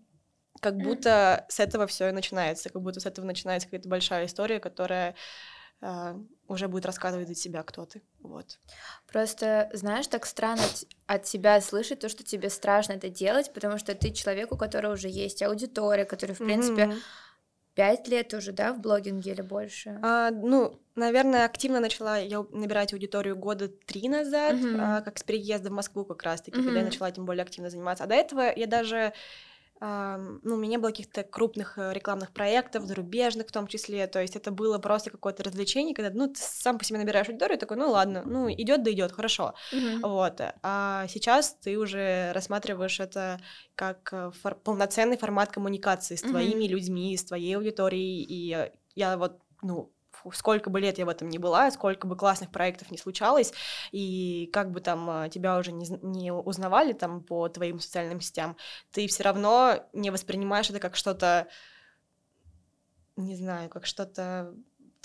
как 0.60 0.76
будто 0.78 1.46
с 1.48 1.60
этого 1.60 1.86
все 1.86 2.08
и 2.08 2.12
начинается, 2.12 2.68
как 2.68 2.82
будто 2.82 2.98
с 2.98 3.06
этого 3.06 3.24
начинается 3.24 3.68
какая-то 3.68 3.88
большая 3.88 4.26
история, 4.26 4.58
которая 4.58 5.14
уже 6.48 6.68
будет 6.68 6.86
рассказывать 6.86 7.30
от 7.30 7.36
себя, 7.36 7.62
кто 7.62 7.84
ты, 7.84 8.02
вот. 8.20 8.58
Просто, 9.06 9.68
знаешь, 9.72 10.06
так 10.06 10.26
странно 10.26 10.62
от, 11.06 11.24
тебя 11.24 11.60
слышать 11.60 12.00
то, 12.00 12.08
что 12.08 12.24
тебе 12.24 12.50
страшно 12.50 12.94
это 12.94 13.08
делать, 13.08 13.52
потому 13.52 13.78
что 13.78 13.94
ты 13.94 14.10
человек, 14.12 14.52
у 14.52 14.56
которого 14.56 14.94
уже 14.94 15.08
есть 15.08 15.42
аудитория, 15.42 16.04
который, 16.04 16.34
в 16.34 16.38
принципе, 16.38 16.84
mm-hmm 16.84 17.00
Пять 17.76 18.08
лет 18.08 18.32
уже, 18.32 18.52
да, 18.52 18.72
в 18.72 18.80
блогинге 18.80 19.32
или 19.32 19.42
больше? 19.42 20.00
А, 20.02 20.30
ну, 20.30 20.80
наверное, 20.94 21.44
активно 21.44 21.78
начала 21.78 22.16
я 22.16 22.42
набирать 22.50 22.94
аудиторию 22.94 23.36
года 23.36 23.68
три 23.68 24.08
назад, 24.08 24.56
а, 24.78 25.02
как 25.02 25.18
с 25.18 25.22
переезда 25.22 25.68
в 25.68 25.74
Москву 25.74 26.06
как 26.06 26.22
раз-таки, 26.22 26.58
uh-huh. 26.58 26.64
когда 26.64 26.78
я 26.78 26.86
начала 26.86 27.10
тем 27.10 27.26
более 27.26 27.42
активно 27.42 27.68
заниматься. 27.68 28.04
А 28.04 28.06
до 28.06 28.14
этого 28.14 28.50
я 28.56 28.66
даже 28.66 29.12
ну, 29.80 30.54
у 30.54 30.56
меня 30.56 30.70
не 30.72 30.78
было 30.78 30.90
каких-то 30.90 31.22
крупных 31.22 31.76
э, 31.76 31.92
рекламных 31.92 32.32
проектов, 32.32 32.84
зарубежных 32.84 33.48
в 33.48 33.52
том 33.52 33.66
числе, 33.66 34.06
то 34.06 34.20
есть 34.20 34.34
это 34.34 34.50
было 34.50 34.78
просто 34.78 35.10
какое-то 35.10 35.42
развлечение, 35.42 35.94
когда, 35.94 36.10
ну, 36.14 36.28
ты 36.28 36.40
сам 36.40 36.78
по 36.78 36.84
себе 36.84 36.98
набираешь 36.98 37.28
аудиторию, 37.28 37.58
такой, 37.58 37.76
ну, 37.76 37.90
ладно, 37.90 38.22
ну, 38.24 38.50
идет 38.50 38.82
да 38.82 38.90
идет, 38.90 39.12
хорошо, 39.12 39.54
mm-hmm. 39.72 40.00
вот, 40.02 40.40
а 40.62 41.06
сейчас 41.08 41.56
ты 41.60 41.78
уже 41.78 42.32
рассматриваешь 42.32 43.00
это 43.00 43.40
как 43.74 44.08
э, 44.12 44.30
фор- 44.42 44.56
полноценный 44.56 45.18
формат 45.18 45.50
коммуникации 45.52 46.16
с 46.16 46.22
твоими 46.22 46.64
mm-hmm. 46.64 46.68
людьми, 46.68 47.16
с 47.16 47.24
твоей 47.24 47.56
аудиторией, 47.56 48.22
и 48.22 48.70
я 48.94 49.18
вот, 49.18 49.40
ну, 49.62 49.92
сколько 50.32 50.70
бы 50.70 50.80
лет 50.80 50.98
я 50.98 51.06
в 51.06 51.08
этом 51.08 51.28
не 51.28 51.38
была, 51.38 51.70
сколько 51.70 52.06
бы 52.06 52.16
классных 52.16 52.50
проектов 52.50 52.90
не 52.90 52.98
случалось, 52.98 53.52
и 53.92 54.48
как 54.52 54.70
бы 54.70 54.80
там 54.80 55.08
а, 55.08 55.28
тебя 55.28 55.58
уже 55.58 55.72
не, 55.72 55.86
не 56.02 56.32
узнавали 56.32 56.92
там 56.92 57.22
по 57.22 57.48
твоим 57.48 57.80
социальным 57.80 58.20
сетям, 58.20 58.56
ты 58.90 59.06
все 59.06 59.22
равно 59.22 59.88
не 59.92 60.10
воспринимаешь 60.10 60.70
это 60.70 60.80
как 60.80 60.96
что-то, 60.96 61.48
не 63.16 63.36
знаю, 63.36 63.68
как 63.68 63.86
что-то 63.86 64.54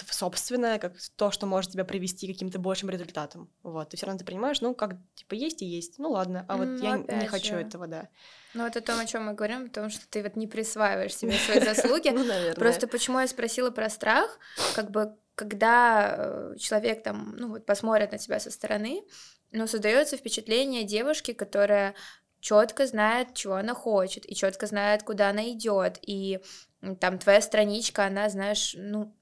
собственное, 0.10 0.80
как 0.80 0.94
то, 1.16 1.32
что 1.32 1.46
может 1.46 1.72
тебя 1.72 1.86
привести 1.86 2.28
к 2.28 2.32
каким-то 2.32 2.60
большим 2.60 2.90
результатам. 2.90 3.50
Вот, 3.64 3.90
ты 3.90 3.98
все 3.98 4.06
равно 4.06 4.20
ты 4.20 4.26
понимаешь, 4.26 4.62
ну, 4.62 4.74
как, 4.74 4.96
типа, 5.16 5.34
есть 5.36 5.62
и 5.62 5.66
есть, 5.66 6.00
ну, 6.00 6.12
ладно, 6.12 6.46
а 6.48 6.58
вот 6.58 6.68
ну, 6.68 6.84
я 6.84 6.98
не 6.98 7.28
хочу 7.28 7.56
же. 7.56 7.62
этого, 7.62 7.88
да. 7.88 8.10
Ну, 8.54 8.64
вот 8.64 8.76
о 8.76 8.82
том, 8.82 9.00
о 9.00 9.06
чем 9.06 9.26
мы 9.26 9.34
говорим, 9.34 9.68
потому 9.68 9.90
что 9.90 10.08
ты 10.10 10.24
вот 10.24 10.36
не 10.36 10.48
присваиваешь 10.48 11.16
себе 11.16 11.34
свои 11.34 11.60
заслуги. 11.66 12.10
Ну, 12.10 12.24
наверное. 12.24 12.56
Просто 12.56 12.88
почему 12.88 13.20
я 13.20 13.28
спросила 13.28 13.72
про 13.72 13.90
страх, 13.90 14.40
как 14.76 14.92
бы, 14.92 15.16
когда 15.36 16.16
э, 16.18 16.56
человек 16.60 17.04
там, 17.04 17.36
ну, 17.38 17.50
вот 17.50 17.66
посмотрит 17.66 18.12
на 18.12 18.18
тебя 18.18 18.40
со 18.40 18.52
стороны, 18.52 19.04
ну, 19.52 19.68
создается 19.68 20.18
впечатление 20.18 20.84
девушки, 20.84 21.34
которая 21.34 21.96
четко 22.40 22.88
знает, 22.88 23.34
чего 23.36 23.56
она 23.56 23.74
хочет, 23.74 24.30
и 24.30 24.36
четко 24.36 24.68
знает, 24.68 25.04
куда 25.04 25.30
она 25.30 25.52
идет, 25.52 26.00
и 26.02 26.40
там 27.00 27.20
твоя 27.20 27.42
страничка, 27.42 28.06
она, 28.06 28.28
знаешь, 28.30 28.76
ну, 28.78 29.16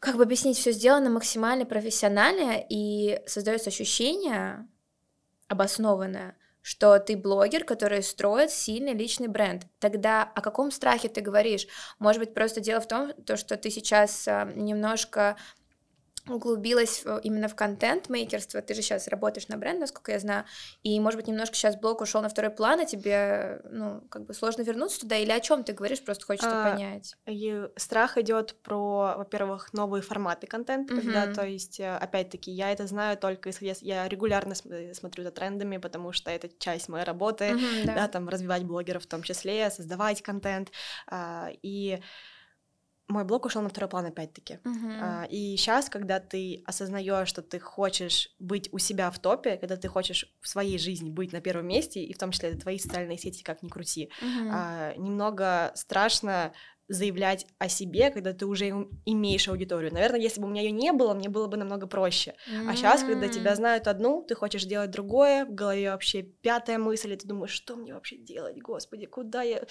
как 0.00 0.16
бы 0.16 0.22
объяснить, 0.22 0.58
все 0.58 0.72
сделано 0.72 1.10
максимально 1.10 1.64
профессионально, 1.64 2.64
и 2.68 3.20
создается 3.26 3.70
ощущение 3.70 4.66
обоснованное, 5.48 6.36
что 6.60 6.98
ты 6.98 7.16
блогер, 7.16 7.64
который 7.64 8.02
строит 8.02 8.50
сильный 8.50 8.92
личный 8.92 9.28
бренд. 9.28 9.66
Тогда 9.78 10.22
о 10.22 10.40
каком 10.40 10.70
страхе 10.70 11.08
ты 11.08 11.20
говоришь? 11.20 11.66
Может 11.98 12.20
быть, 12.20 12.34
просто 12.34 12.60
дело 12.60 12.80
в 12.80 12.88
том, 12.88 13.12
то, 13.24 13.36
что 13.36 13.56
ты 13.56 13.70
сейчас 13.70 14.26
а, 14.26 14.44
немножко 14.54 15.36
углубилась 16.28 17.04
именно 17.22 17.48
в 17.48 17.54
контент-мейкерство, 17.54 18.62
ты 18.62 18.74
же 18.74 18.82
сейчас 18.82 19.08
работаешь 19.08 19.48
на 19.48 19.56
бренд, 19.56 19.80
насколько 19.80 20.12
я 20.12 20.18
знаю, 20.18 20.44
и, 20.82 20.98
может 21.00 21.18
быть, 21.18 21.28
немножко 21.28 21.54
сейчас 21.54 21.76
блог 21.76 22.00
ушел 22.00 22.22
на 22.22 22.28
второй 22.28 22.50
план, 22.50 22.80
а 22.80 22.84
тебе, 22.84 23.60
ну, 23.70 24.02
как 24.08 24.26
бы 24.26 24.34
сложно 24.34 24.62
вернуться 24.62 25.00
туда, 25.00 25.16
или 25.16 25.30
о 25.30 25.40
чем 25.40 25.64
ты 25.64 25.72
говоришь, 25.72 26.04
просто 26.04 26.24
хочется 26.24 26.66
а, 26.66 26.72
понять. 26.72 27.16
И 27.26 27.68
страх 27.76 28.18
идет 28.18 28.54
про, 28.62 29.14
во-первых, 29.18 29.72
новые 29.72 30.02
форматы 30.02 30.46
контента, 30.46 30.94
uh-huh. 30.94 31.00
когда, 31.00 31.32
то 31.32 31.46
есть, 31.46 31.80
э, 31.80 31.96
опять-таки, 31.96 32.50
я 32.50 32.72
это 32.72 32.86
знаю 32.86 33.16
только, 33.16 33.50
если 33.50 33.86
я 33.86 34.08
регулярно 34.08 34.54
смотрю 34.54 35.24
за 35.24 35.30
трендами, 35.30 35.76
потому 35.76 36.12
что 36.12 36.30
это 36.30 36.48
часть 36.58 36.88
моей 36.88 37.04
работы, 37.04 37.44
uh-huh, 37.44 37.84
да. 37.86 37.94
да, 37.94 38.08
там, 38.08 38.28
развивать 38.28 38.64
блогеров 38.64 39.04
в 39.04 39.06
том 39.06 39.22
числе, 39.22 39.70
создавать 39.70 40.22
контент, 40.22 40.70
а, 41.06 41.50
и 41.62 42.00
мой 43.08 43.24
блог 43.24 43.46
ушел 43.46 43.62
на 43.62 43.68
второй 43.68 43.88
план 43.88 44.06
опять-таки. 44.06 44.58
Uh-huh. 44.64 45.28
И 45.28 45.56
сейчас, 45.56 45.88
когда 45.88 46.18
ты 46.18 46.62
осознаешь, 46.66 47.28
что 47.28 47.42
ты 47.42 47.60
хочешь 47.60 48.34
быть 48.38 48.68
у 48.72 48.78
себя 48.78 49.10
в 49.10 49.18
топе, 49.18 49.56
когда 49.56 49.76
ты 49.76 49.88
хочешь 49.88 50.34
в 50.40 50.48
своей 50.48 50.78
жизни 50.78 51.10
быть 51.10 51.32
на 51.32 51.40
первом 51.40 51.68
месте, 51.68 52.02
и 52.02 52.12
в 52.12 52.18
том 52.18 52.32
числе 52.32 52.50
это 52.50 52.60
твои 52.60 52.78
социальные 52.78 53.18
сети, 53.18 53.42
как 53.42 53.62
ни 53.62 53.68
крути, 53.68 54.10
uh-huh. 54.20 54.98
немного 54.98 55.72
страшно 55.74 56.52
заявлять 56.88 57.46
о 57.58 57.68
себе, 57.68 58.10
когда 58.10 58.32
ты 58.32 58.46
уже 58.46 58.68
имеешь 59.04 59.48
аудиторию. 59.48 59.92
Наверное, 59.92 60.20
если 60.20 60.40
бы 60.40 60.46
у 60.46 60.50
меня 60.50 60.62
ее 60.62 60.70
не 60.70 60.92
было, 60.92 61.14
мне 61.14 61.28
было 61.28 61.48
бы 61.48 61.56
намного 61.56 61.86
проще. 61.86 62.34
Mm-hmm. 62.48 62.70
А 62.70 62.76
сейчас, 62.76 63.02
когда 63.02 63.28
тебя 63.28 63.56
знают 63.56 63.88
одну, 63.88 64.22
ты 64.22 64.34
хочешь 64.34 64.64
делать 64.64 64.90
другое, 64.90 65.46
в 65.46 65.54
голове 65.54 65.90
вообще 65.90 66.22
пятая 66.22 66.78
мысль, 66.78 67.12
и 67.12 67.16
ты 67.16 67.26
думаешь, 67.26 67.50
что 67.50 67.74
мне 67.76 67.92
вообще 67.92 68.16
делать, 68.16 68.58
господи, 68.60 69.06
куда 69.06 69.42
я... 69.42 69.64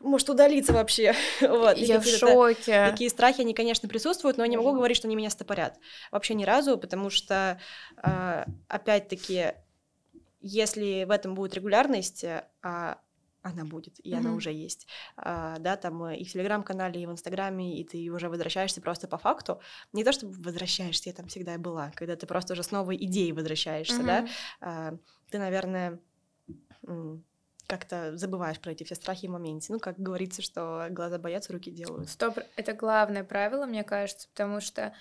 Может, 0.00 0.28
удалиться 0.28 0.74
вообще? 0.74 1.14
вот. 1.40 1.78
Я 1.78 2.00
в 2.00 2.06
шоке. 2.06 2.86
Такие 2.90 3.08
страхи, 3.08 3.40
они, 3.40 3.54
конечно, 3.54 3.88
присутствуют, 3.88 4.36
но 4.36 4.44
я 4.44 4.48
не 4.48 4.56
могу 4.58 4.72
говорить, 4.72 4.96
что 4.96 5.08
они 5.08 5.16
меня 5.16 5.30
стопорят. 5.30 5.78
Вообще 6.10 6.34
ни 6.34 6.44
разу, 6.44 6.76
потому 6.76 7.08
что, 7.08 7.58
а, 7.96 8.44
опять-таки, 8.68 9.52
если 10.40 11.04
в 11.04 11.10
этом 11.10 11.34
будет 11.34 11.54
регулярность, 11.54 12.24
а 12.62 12.98
она 13.48 13.64
будет, 13.64 13.98
и 14.04 14.12
mm-hmm. 14.12 14.16
она 14.18 14.34
уже 14.34 14.52
есть, 14.52 14.86
а, 15.16 15.58
да, 15.58 15.76
там 15.76 16.04
э, 16.04 16.16
и 16.16 16.24
в 16.24 16.32
Телеграм-канале, 16.32 17.02
и 17.02 17.06
в 17.06 17.12
Инстаграме, 17.12 17.80
и 17.80 17.84
ты 17.84 18.10
уже 18.10 18.28
возвращаешься 18.28 18.80
просто 18.80 19.08
по 19.08 19.18
факту, 19.18 19.60
не 19.92 20.04
то, 20.04 20.12
чтобы 20.12 20.34
возвращаешься, 20.42 21.10
я 21.10 21.14
там 21.14 21.28
всегда 21.28 21.54
и 21.54 21.58
была, 21.58 21.92
когда 21.94 22.16
ты 22.16 22.26
просто 22.26 22.54
уже 22.54 22.62
с 22.62 22.70
новой 22.70 22.96
идеей 22.96 23.32
возвращаешься, 23.32 24.00
mm-hmm. 24.00 24.06
да, 24.06 24.28
а, 24.60 24.94
ты, 25.30 25.38
наверное, 25.38 26.00
как-то 27.66 28.16
забываешь 28.16 28.58
про 28.58 28.72
эти 28.72 28.82
все 28.82 28.94
страхи 28.94 29.26
в 29.26 29.30
моменте. 29.30 29.72
Ну, 29.72 29.78
как 29.78 29.98
говорится, 29.98 30.40
что 30.40 30.86
глаза 30.90 31.18
боятся, 31.18 31.52
руки 31.52 31.70
делают. 31.70 32.08
Стоп, 32.08 32.38
это 32.56 32.72
главное 32.72 33.24
правило, 33.24 33.66
мне 33.66 33.84
кажется, 33.84 34.26
потому 34.28 34.62
что 34.62 34.94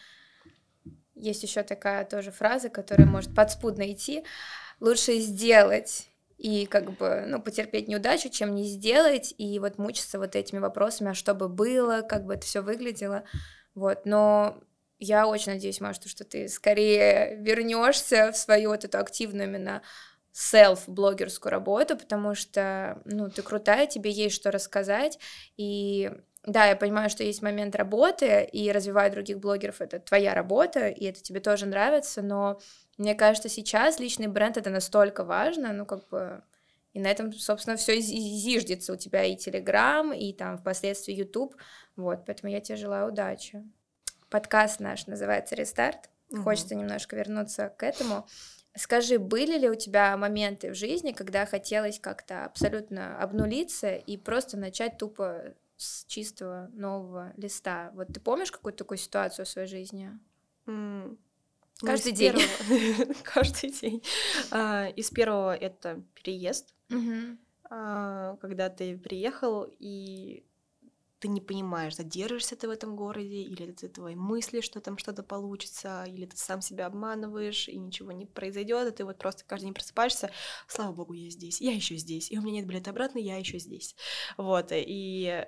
есть 1.16 1.44
еще 1.44 1.64
такая 1.64 2.06
тоже 2.06 2.32
фраза, 2.32 2.70
которая 2.70 3.08
может 3.08 3.34
подспудно 3.34 3.92
идти. 3.92 4.24
Лучше 4.80 5.18
сделать 5.20 6.10
и 6.38 6.66
как 6.66 6.98
бы, 6.98 7.26
ну, 7.28 7.42
потерпеть 7.42 7.88
неудачу, 7.88 8.30
чем 8.30 8.56
не 8.56 8.64
сделать, 8.66 9.34
и 9.38 9.60
вот 9.60 9.78
мучиться 9.78 10.20
вот 10.20 10.36
этими 10.36 10.60
вопросами, 10.60 11.12
а 11.12 11.16
что 11.16 11.34
бы 11.34 11.50
было, 11.50 12.02
как 12.02 12.26
бы 12.26 12.36
это 12.36 12.46
все 12.46 12.62
выглядело, 12.62 13.24
вот, 13.76 14.06
но 14.06 14.58
я 15.00 15.28
очень 15.28 15.54
надеюсь, 15.54 15.82
Маш, 15.82 15.98
что 16.04 16.24
ты 16.24 16.48
скорее 16.48 17.36
вернешься 17.38 18.32
в 18.32 18.38
свою 18.38 18.70
вот 18.70 18.86
эту 18.86 19.00
активную 19.00 19.48
именно 19.48 19.82
селф-блогерскую 20.32 21.50
работу, 21.50 21.98
потому 21.98 22.36
что, 22.36 23.02
ну, 23.06 23.30
ты 23.30 23.42
крутая, 23.42 23.88
тебе 23.88 24.12
есть 24.12 24.36
что 24.36 24.52
рассказать, 24.52 25.20
и 25.58 26.12
да, 26.44 26.66
я 26.66 26.76
понимаю, 26.76 27.10
что 27.10 27.24
есть 27.24 27.42
момент 27.42 27.76
работы, 27.76 28.48
и 28.52 28.72
развивать 28.72 29.12
других 29.12 29.40
блогеров— 29.40 29.76
это 29.82 30.00
твоя 30.00 30.34
работа, 30.34 30.88
и 30.88 31.06
это 31.06 31.22
тебе 31.22 31.40
тоже 31.40 31.66
нравится, 31.66 32.22
но 32.22 32.60
мне 32.98 33.16
кажется, 33.16 33.50
сейчас 33.50 34.00
личный 34.00 34.28
бренд 34.28 34.58
это 34.58 34.70
настолько 34.70 35.24
важно, 35.24 35.74
ну 35.74 35.86
как 35.86 36.08
бы 36.10 36.44
и 36.98 37.00
на 37.00 37.12
этом, 37.12 37.32
собственно, 37.32 37.78
все 37.78 38.02
зиждется. 38.02 38.92
У 38.92 38.96
тебя 38.96 39.24
и 39.24 39.36
Телеграм, 39.36 40.12
и 40.14 40.34
там 40.34 40.58
впоследствии 40.58 41.14
YouTube. 41.14 41.56
Вот, 41.96 42.26
поэтому 42.26 42.52
я 42.52 42.60
тебе 42.60 42.76
желаю 42.76 43.10
удачи. 43.10 43.64
Подкаст 44.32 44.80
наш 44.80 45.06
называется 45.06 45.54
«Рестарт». 45.54 46.10
Угу. 46.32 46.42
Хочется 46.42 46.74
немножко 46.74 47.16
вернуться 47.16 47.70
к 47.78 47.84
этому. 47.84 48.26
Скажи, 48.76 49.20
были 49.20 49.60
ли 49.60 49.70
у 49.70 49.76
тебя 49.76 50.18
моменты 50.18 50.72
в 50.72 50.74
жизни, 50.74 51.12
когда 51.12 51.46
хотелось 51.46 52.00
как-то 52.00 52.46
абсолютно 52.46 53.20
обнулиться 53.20 53.94
и 53.94 54.18
просто 54.18 54.58
начать 54.58 54.98
тупо 54.98 55.54
с 55.76 56.04
чистого 56.06 56.70
нового 56.74 57.32
листа? 57.38 57.92
Вот 57.94 58.08
ты 58.08 58.20
помнишь 58.20 58.52
какую-то 58.52 58.80
такую 58.80 58.98
ситуацию 58.98 59.46
в 59.46 59.50
своей 59.50 59.68
жизни? 59.68 60.18
Mm. 60.66 61.18
Каждый 61.80 62.12
день. 62.12 62.36
Каждый 63.24 63.72
день. 63.72 64.04
А, 64.52 64.88
из 64.96 65.10
первого 65.10 65.56
это 65.56 66.04
переезд, 66.16 66.74
а, 67.70 68.36
когда 68.38 68.70
ты 68.70 68.98
приехал 68.98 69.68
и 69.80 70.44
ты 71.20 71.30
не 71.30 71.42
понимаешь, 71.42 71.96
задержишься 71.96 72.56
ты 72.56 72.68
в 72.68 72.72
этом 72.72 72.96
городе, 72.96 73.42
или 73.42 73.70
это 73.70 73.90
твои 73.90 74.16
мысли, 74.16 74.62
что 74.62 74.82
там 74.82 74.98
что-то 74.98 75.24
получится, 75.24 76.06
или 76.08 76.26
ты 76.26 76.38
сам 76.38 76.62
себя 76.62 76.86
обманываешь, 76.86 77.68
и 77.68 77.78
ничего 77.78 78.12
не 78.12 78.26
произойдет, 78.26 78.88
и 78.88 78.96
ты 78.96 79.04
вот 79.04 79.18
просто 79.18 79.44
каждый 79.46 79.66
день 79.66 79.74
просыпаешься, 79.74 80.30
слава 80.68 80.94
богу, 80.94 81.14
я 81.14 81.30
здесь, 81.32 81.60
я 81.60 81.72
еще 81.72 81.96
здесь, 81.96 82.32
и 82.32 82.38
у 82.38 82.42
меня 82.42 82.60
нет 82.62 82.68
билета 82.68 82.92
обратно, 82.92 83.18
я 83.18 83.38
еще 83.38 83.58
здесь. 83.58 83.96
Вот, 84.38 84.68
и 84.72 85.48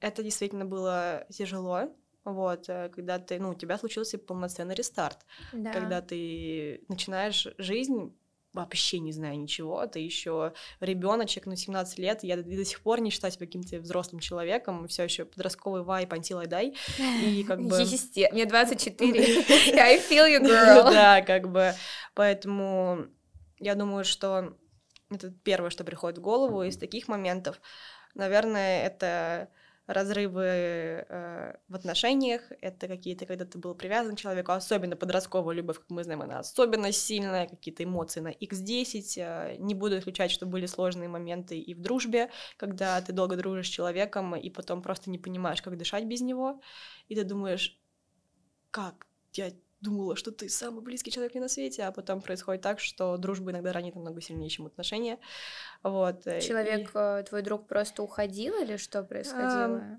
это 0.00 0.22
действительно 0.22 0.64
было 0.64 1.26
тяжело, 1.30 1.94
вот, 2.24 2.68
э, 2.68 2.90
когда 2.94 3.18
ты, 3.18 3.38
ну, 3.38 3.50
у 3.50 3.54
тебя 3.54 3.78
случился 3.78 4.18
полноценный 4.18 4.74
рестарт, 4.74 5.18
да. 5.52 5.72
когда 5.72 6.00
ты 6.00 6.82
начинаешь 6.88 7.48
жизнь 7.58 8.14
вообще 8.54 9.00
не 9.00 9.12
знаю 9.12 9.38
ничего, 9.38 9.84
ты 9.86 9.98
еще 9.98 10.54
ребеночек, 10.80 11.46
ну, 11.46 11.56
17 11.56 11.98
лет, 11.98 12.22
я 12.22 12.36
до, 12.36 12.42
до 12.44 12.64
сих 12.64 12.80
пор 12.80 13.00
не 13.00 13.10
считаю 13.10 13.32
себя 13.32 13.46
каким-то 13.46 13.78
взрослым 13.78 14.20
человеком, 14.20 14.86
все 14.86 15.02
еще 15.04 15.24
подростковый 15.24 15.82
вайп, 15.82 16.12
антилайдай, 16.12 16.74
и 16.98 17.44
как 17.44 17.60
бы... 17.60 17.76
Есте... 17.80 18.30
Мне 18.32 18.46
24, 18.46 19.20
I 19.78 19.98
feel 19.98 20.28
you, 20.28 20.40
girl. 20.40 20.84
Да, 20.84 21.22
как 21.22 21.50
бы, 21.50 21.74
поэтому 22.14 23.06
я 23.58 23.74
думаю, 23.74 24.04
что 24.04 24.56
это 25.10 25.30
первое, 25.30 25.70
что 25.70 25.84
приходит 25.84 26.18
в 26.18 26.22
голову 26.22 26.62
из 26.62 26.76
таких 26.76 27.08
моментов. 27.08 27.60
Наверное, 28.14 28.86
это 28.86 29.48
разрывы 29.86 30.44
э, 30.44 31.56
в 31.68 31.74
отношениях, 31.74 32.40
это 32.60 32.88
какие-то, 32.88 33.26
когда 33.26 33.44
ты 33.44 33.58
был 33.58 33.74
привязан 33.74 34.16
к 34.16 34.18
человеку, 34.18 34.52
особенно 34.52 34.96
подростковая 34.96 35.54
любовь, 35.54 35.78
как 35.78 35.90
мы 35.90 36.04
знаем, 36.04 36.22
она 36.22 36.38
особенно 36.38 36.90
сильная, 36.92 37.46
какие-то 37.46 37.84
эмоции 37.84 38.20
на 38.20 38.32
x10, 38.32 39.02
э, 39.16 39.56
не 39.58 39.74
буду 39.74 39.98
исключать, 39.98 40.30
что 40.30 40.46
были 40.46 40.66
сложные 40.66 41.08
моменты 41.08 41.58
и 41.58 41.74
в 41.74 41.80
дружбе, 41.80 42.30
когда 42.56 43.00
ты 43.02 43.12
долго 43.12 43.36
дружишь 43.36 43.66
с 43.66 43.70
человеком, 43.70 44.34
и 44.34 44.48
потом 44.50 44.80
просто 44.82 45.10
не 45.10 45.18
понимаешь, 45.18 45.60
как 45.60 45.76
дышать 45.76 46.04
без 46.04 46.22
него, 46.22 46.60
и 47.08 47.14
ты 47.14 47.24
думаешь, 47.24 47.78
как 48.70 49.06
я 49.32 49.52
думала, 49.84 50.16
что 50.16 50.32
ты 50.32 50.48
самый 50.48 50.82
близкий 50.82 51.10
человек 51.10 51.34
мне 51.34 51.42
на 51.42 51.48
свете, 51.48 51.84
а 51.84 51.92
потом 51.92 52.20
происходит 52.20 52.62
так, 52.62 52.80
что 52.80 53.16
дружба 53.16 53.52
иногда 53.52 53.72
ранит 53.72 53.94
намного 53.94 54.20
сильнее, 54.20 54.48
чем 54.48 54.66
отношения. 54.66 55.18
Вот. 55.82 56.26
Э, 56.26 56.40
человек, 56.40 56.90
и... 56.94 56.98
Э, 56.98 57.22
твой 57.28 57.42
друг 57.42 57.68
просто 57.68 58.02
уходил 58.02 58.60
или 58.60 58.76
что 58.76 59.04
происходило? 59.04 59.76
А, 59.76 59.98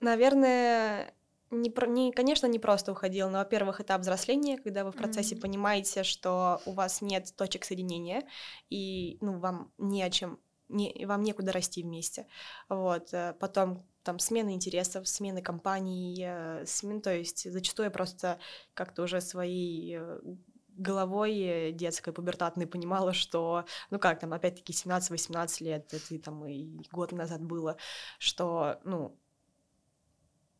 наверное, 0.00 1.14
не, 1.50 1.72
не, 1.88 2.12
конечно, 2.12 2.46
не 2.46 2.58
просто 2.58 2.92
уходил, 2.92 3.28
но, 3.30 3.38
во-первых, 3.38 3.80
этап 3.80 4.02
взросления, 4.02 4.58
когда 4.58 4.84
вы 4.84 4.92
в 4.92 4.96
процессе 4.96 5.34
mm-hmm. 5.34 5.40
понимаете, 5.40 6.02
что 6.04 6.60
у 6.66 6.72
вас 6.72 7.00
нет 7.00 7.34
точек 7.36 7.64
соединения, 7.64 8.22
и 8.68 9.18
ну, 9.20 9.38
вам 9.38 9.72
не 9.78 10.02
о 10.02 10.10
чем, 10.10 10.38
не, 10.68 11.04
вам 11.06 11.22
некуда 11.22 11.52
расти 11.52 11.82
вместе. 11.82 12.26
Вот. 12.68 13.12
Э, 13.12 13.34
потом 13.40 13.84
там 14.02 14.18
смены 14.18 14.54
интересов, 14.54 15.06
смены 15.08 15.42
компаний, 15.42 16.24
э, 16.26 16.64
смен, 16.66 17.00
то 17.00 17.14
есть 17.14 17.50
зачастую 17.50 17.86
я 17.86 17.90
просто 17.90 18.38
как-то 18.74 19.02
уже 19.02 19.20
своей 19.20 19.98
э, 19.98 20.20
головой 20.68 21.72
детской, 21.72 22.12
пубертатной 22.12 22.66
понимала, 22.66 23.12
что, 23.12 23.64
ну 23.90 23.98
как 23.98 24.20
там, 24.20 24.32
опять-таки, 24.32 24.72
17-18 24.72 25.64
лет, 25.64 25.92
это 25.92 26.14
и 26.14 26.18
там 26.18 26.46
и 26.46 26.82
год 26.90 27.12
назад 27.12 27.42
было, 27.42 27.76
что, 28.18 28.80
ну, 28.84 29.18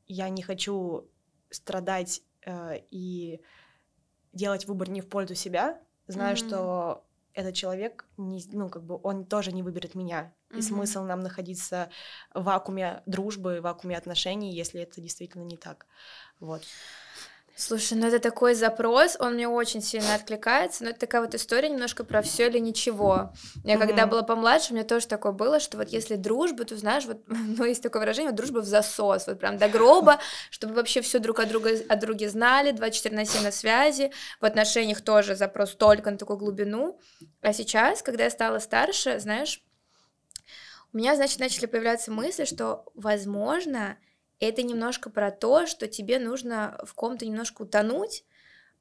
я 0.06 0.28
не 0.28 0.42
хочу 0.42 1.08
страдать 1.50 2.22
э, 2.44 2.80
и 2.90 3.40
делать 4.32 4.66
выбор 4.66 4.90
не 4.90 5.00
в 5.00 5.08
пользу 5.08 5.34
себя, 5.34 5.80
зная, 6.06 6.34
mm-hmm. 6.34 6.48
что 6.48 7.04
этот 7.34 7.54
человек, 7.54 8.06
не, 8.16 8.42
ну, 8.52 8.68
как 8.68 8.84
бы 8.84 8.98
он 9.02 9.24
тоже 9.24 9.52
не 9.52 9.62
выберет 9.62 9.94
меня. 9.94 10.34
И 10.50 10.54
mm-hmm. 10.54 10.62
смысл 10.62 11.02
нам 11.04 11.20
находиться 11.20 11.90
в 12.34 12.42
вакууме 12.42 13.02
дружбы, 13.06 13.60
в 13.60 13.62
вакууме 13.62 13.96
отношений, 13.96 14.54
если 14.54 14.80
это 14.80 15.00
действительно 15.00 15.44
не 15.44 15.56
так. 15.56 15.86
Вот. 16.40 16.62
Слушай, 17.60 17.98
ну 17.98 18.06
это 18.06 18.20
такой 18.20 18.54
запрос, 18.54 19.18
он 19.20 19.34
мне 19.34 19.46
очень 19.46 19.82
сильно 19.82 20.14
откликается, 20.14 20.82
но 20.82 20.90
это 20.90 21.00
такая 21.00 21.20
вот 21.20 21.34
история 21.34 21.68
немножко 21.68 22.04
про 22.04 22.22
все 22.22 22.48
или 22.48 22.58
ничего. 22.58 23.34
Я 23.64 23.74
mm-hmm. 23.74 23.78
когда 23.78 24.06
была 24.06 24.22
помладше, 24.22 24.72
у 24.72 24.76
меня 24.76 24.84
тоже 24.86 25.06
такое 25.06 25.32
было, 25.32 25.60
что 25.60 25.76
вот 25.76 25.90
если 25.90 26.16
дружба, 26.16 26.64
то 26.64 26.74
знаешь, 26.78 27.04
вот, 27.04 27.18
ну 27.26 27.66
есть 27.66 27.82
такое 27.82 28.00
выражение, 28.00 28.30
вот 28.30 28.36
дружба 28.36 28.60
в 28.60 28.64
засос, 28.64 29.26
вот 29.26 29.38
прям 29.38 29.58
до 29.58 29.68
гроба, 29.68 30.20
чтобы 30.50 30.72
вообще 30.72 31.02
все 31.02 31.18
друг 31.18 31.38
о 31.38 31.44
друге, 31.44 31.84
о 31.86 31.96
друге 31.96 32.30
знали, 32.30 32.70
24 32.70 33.14
на 33.14 33.26
7 33.26 33.42
на 33.42 33.52
связи, 33.52 34.10
в 34.40 34.46
отношениях 34.46 35.02
тоже 35.02 35.36
запрос 35.36 35.74
только 35.74 36.10
на 36.10 36.16
такую 36.16 36.38
глубину. 36.38 36.98
А 37.42 37.52
сейчас, 37.52 38.00
когда 38.00 38.24
я 38.24 38.30
стала 38.30 38.58
старше, 38.60 39.20
знаешь, 39.20 39.62
у 40.94 40.96
меня, 40.96 41.14
значит, 41.14 41.38
начали 41.38 41.66
появляться 41.66 42.10
мысли, 42.10 42.46
что, 42.46 42.86
возможно, 42.94 43.98
это 44.40 44.62
немножко 44.62 45.10
про 45.10 45.30
то, 45.30 45.66
что 45.66 45.86
тебе 45.86 46.18
нужно 46.18 46.80
в 46.84 46.94
ком-то 46.94 47.26
немножко 47.26 47.62
утонуть, 47.62 48.24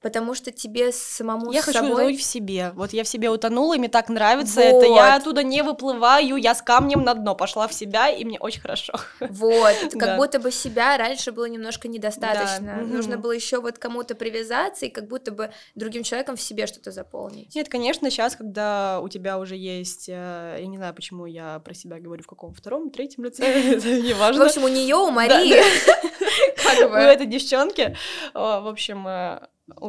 потому 0.02 0.34
что 0.34 0.52
тебе 0.52 0.92
самому 0.92 1.52
я 1.52 1.62
с 1.62 1.66
хочу 1.66 1.80
собой... 1.80 1.94
утонуть 1.94 2.20
в 2.20 2.24
себе. 2.24 2.72
Вот 2.76 2.94
я 2.94 3.04
в 3.04 3.08
себе 3.08 3.30
утонула, 3.30 3.76
и 3.76 3.80
мне 3.80 3.90
так 3.90 4.10
нравится 4.10 4.62
вот. 4.62 4.84
это. 4.84 4.86
Я 4.86 5.16
оттуда 5.16 5.44
не 5.44 5.62
выплываю, 5.62 6.38
я 6.38 6.56
с 6.56 6.62
камнем 6.62 7.04
на 7.04 7.14
дно 7.14 7.36
пошла 7.36 7.68
в 7.68 7.74
себя, 7.74 8.10
и 8.10 8.24
мне 8.24 8.40
очень 8.40 8.62
хорошо. 8.62 8.94
Вот, 9.20 9.76
как 9.92 10.00
да. 10.00 10.18
будто 10.18 10.40
бы 10.40 10.52
себя 10.52 10.98
раньше 10.98 11.32
было 11.32 11.46
немножко 11.46 11.88
недостаточно. 11.88 12.78
Да. 12.80 12.86
Нужно 12.86 13.18
было 13.18 13.32
еще 13.32 13.60
вот 13.60 13.78
кому-то 13.78 14.16
привязаться 14.16 14.86
и 14.86 14.90
как 14.90 15.08
будто 15.08 15.32
бы 15.32 15.52
другим 15.76 16.04
человеком 16.04 16.38
в 16.38 16.42
себе 16.42 16.68
что-то 16.68 16.92
заполнить. 16.92 17.54
Нет, 17.56 17.68
конечно, 17.68 18.10
сейчас, 18.10 18.36
когда 18.36 19.00
у 19.02 19.10
тебя 19.10 19.38
уже 19.38 19.56
есть, 19.56 20.08
э, 20.08 20.58
я 20.60 20.68
не 20.68 20.78
знаю, 20.78 20.94
почему 20.94 21.26
я 21.26 21.60
про 21.60 21.74
себя 21.74 22.00
говорю 22.00 22.24
в 22.24 22.28
каком 22.28 22.54
втором, 22.54 22.90
третьем 22.90 23.26
лице, 23.26 23.44
это 23.76 24.02
не 24.02 24.14
важно. 24.14 24.46
В 24.46 24.48
общем, 24.48 24.64
у 24.64 24.70
нее, 24.70 24.96
у 24.96 25.12
Марии, 25.12 25.56
как 26.64 26.90
бы. 26.90 26.96
У 26.96 27.00
этой 27.00 27.26
девчонки, 27.26 27.96
в 28.34 28.70
общем, 28.70 29.08
э, 29.08 29.40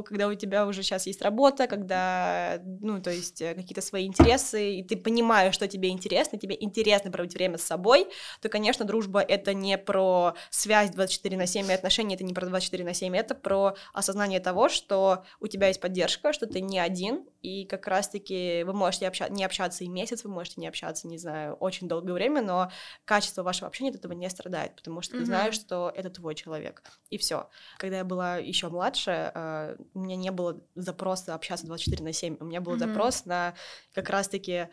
когда 0.05 0.29
у 0.29 0.35
тебя 0.35 0.67
уже 0.67 0.83
сейчас 0.83 1.07
есть 1.07 1.23
работа, 1.23 1.67
когда, 1.67 2.61
ну, 2.81 3.01
то 3.01 3.11
есть 3.11 3.41
э, 3.41 3.55
какие-то 3.55 3.81
свои 3.81 4.07
интересы, 4.07 4.75
и 4.77 4.83
ты 4.83 4.97
понимаешь, 4.97 5.55
что 5.55 5.69
тебе 5.69 5.91
интересно, 5.91 6.39
тебе 6.39 6.57
интересно 6.59 7.11
проводить 7.11 7.35
время 7.35 7.59
с 7.59 7.63
собой, 7.63 8.09
то, 8.41 8.49
конечно, 8.49 8.85
дружба— 8.85 9.21
это 9.29 9.55
не 9.55 9.79
про 9.79 10.35
связь 10.51 10.91
24 10.91 11.37
на 11.37 11.47
7 11.47 11.71
и 11.71 11.73
отношения, 11.73 12.15
это 12.15 12.25
не 12.25 12.35
про 12.35 12.47
24 12.47 12.85
на 12.85 12.95
7, 12.95 13.17
это 13.17 13.35
про 13.35 13.75
осознание 13.93 14.41
того, 14.41 14.69
что 14.69 15.25
у 15.41 15.47
тебя 15.47 15.69
есть 15.69 15.81
поддержка, 15.81 16.33
что 16.33 16.47
ты 16.47 16.61
не 16.61 16.79
один, 16.79 17.25
и 17.43 17.65
как 17.65 17.87
раз-таки 17.87 18.63
вы 18.65 18.73
можете 18.73 19.07
обща- 19.07 19.31
не 19.31 19.45
общаться 19.45 19.85
и 19.85 19.89
месяц, 19.89 20.25
вы 20.25 20.31
можете 20.31 20.61
не 20.61 20.69
общаться, 20.69 21.09
не 21.09 21.19
знаю, 21.19 21.55
очень 21.55 21.89
долгое 21.89 22.13
время, 22.13 22.43
но 22.43 22.71
качество 23.05 23.43
вашего 23.43 23.69
общения 23.69 23.91
от 23.91 23.97
этого 23.97 24.13
не 24.13 24.29
страдает, 24.29 24.77
потому 24.77 25.03
что 25.03 25.17
mm-hmm. 25.17 25.21
ты 25.21 25.25
знаешь, 25.27 25.55
что 25.55 25.93
это 25.95 26.11
твой 26.11 26.35
человек, 26.35 26.83
и 27.11 27.19
все. 27.19 27.49
Когда 27.79 27.99
я 27.99 28.05
была 28.05 28.37
еще 28.37 28.69
младше, 28.69 29.33
э, 29.71 29.77
у 29.95 30.01
меня 30.01 30.17
не 30.17 30.31
было 30.31 30.61
запроса 30.75 31.35
общаться 31.35 31.67
24 31.67 32.03
на 32.05 32.13
7, 32.13 32.37
у 32.41 32.45
меня 32.45 32.61
был 32.61 32.75
mm-hmm. 32.75 32.79
запрос 32.79 33.25
на 33.25 33.55
как 33.95 34.11
раз-таки 34.11 34.69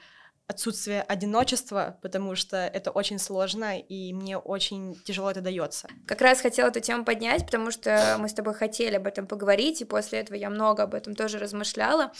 отсутствие 0.48 1.02
одиночества, 1.02 2.00
потому 2.02 2.36
что 2.36 2.58
это 2.58 2.92
очень 2.92 3.20
сложно, 3.20 3.78
и 3.78 4.14
мне 4.14 4.38
очень 4.38 4.96
тяжело 5.04 5.30
это 5.30 5.42
дается. 5.42 5.90
Как 6.06 6.22
раз 6.22 6.40
хотела 6.40 6.70
эту 6.70 6.80
тему 6.80 7.04
поднять, 7.04 7.46
потому 7.46 7.70
что 7.70 8.16
мы 8.18 8.30
с 8.30 8.34
тобой 8.34 8.54
хотели 8.54 8.96
об 8.96 9.08
этом 9.08 9.28
поговорить, 9.28 9.82
и 9.82 9.86
после 9.86 10.20
этого 10.20 10.38
я 10.38 10.50
много 10.50 10.84
об 10.84 10.94
этом 10.94 11.16
тоже 11.16 11.38
размышляла. 11.38 12.14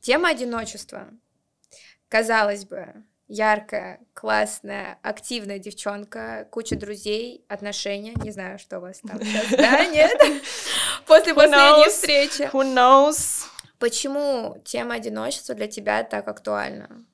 Тема 0.00 0.28
одиночества. 0.28 1.08
Казалось 2.08 2.66
бы, 2.66 3.04
яркая, 3.26 4.00
классная, 4.12 4.98
активная 5.02 5.58
девчонка, 5.58 6.46
куча 6.50 6.76
друзей, 6.76 7.44
отношения, 7.48 8.14
не 8.22 8.30
знаю, 8.30 8.58
что 8.58 8.78
у 8.78 8.82
вас 8.82 9.00
там 9.00 9.20
сейчас, 9.20 9.46
да, 9.50 9.86
нет? 9.86 10.20
После 11.06 11.32
Who 11.32 11.36
последней 11.36 11.86
knows? 11.86 11.88
встречи. 11.88 12.42
Who 12.52 12.74
knows? 12.74 13.44
Почему 13.78 14.60
тема 14.64 14.94
одиночества 14.94 15.54
для 15.54 15.66
тебя 15.66 16.02
так 16.04 16.28
актуальна? 16.28 17.04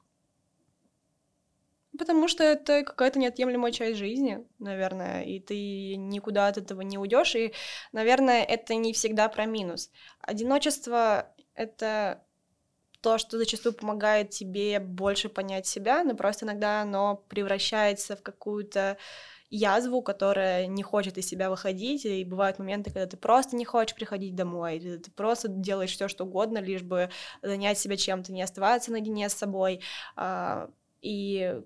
Потому 1.99 2.29
что 2.29 2.45
это 2.45 2.83
какая-то 2.83 3.19
неотъемлемая 3.19 3.73
часть 3.73 3.99
жизни, 3.99 4.47
наверное, 4.59 5.23
и 5.23 5.39
ты 5.41 5.97
никуда 5.97 6.47
от 6.47 6.57
этого 6.57 6.81
не 6.81 6.97
уйдешь, 6.97 7.35
и, 7.35 7.53
наверное, 7.93 8.43
это 8.43 8.75
не 8.75 8.93
всегда 8.95 9.29
про 9.29 9.45
минус. 9.45 9.91
Одиночество— 10.21 11.35
это 11.55 12.25
то, 13.03 13.19
что 13.19 13.39
зачастую 13.39 13.75
помогает 13.75 14.31
тебе 14.31 14.79
больше 14.79 15.29
понять 15.29 15.67
себя, 15.67 16.05
но 16.05 16.15
просто 16.15 16.47
иногда 16.47 16.83
оно 16.83 17.17
превращается 17.29 18.17
в 18.17 18.23
какую-то 18.23 18.97
язву, 19.51 20.01
которая 20.01 20.67
не 20.67 20.83
хочет 20.83 21.19
из 21.19 21.27
себя 21.27 21.51
выходить, 21.51 22.05
и 22.07 22.25
бывают 22.25 22.59
моменты, 22.59 22.91
когда 22.91 23.07
ты 23.07 23.17
просто 23.17 23.57
не 23.57 23.65
хочешь 23.65 23.97
приходить 23.97 24.35
домой, 24.35 24.79
ты 24.81 25.11
просто 25.11 25.49
делаешь 25.49 25.93
все, 25.93 26.09
что 26.09 26.25
угодно, 26.25 26.59
лишь 26.59 26.83
бы 26.83 27.11
занять 27.43 27.79
себя 27.79 27.97
чем-то, 27.97 28.33
не 28.33 28.43
оставаться 28.43 28.93
наедине 28.93 29.29
с 29.29 29.35
собой, 29.35 29.83
а, 30.17 30.71
и 31.03 31.61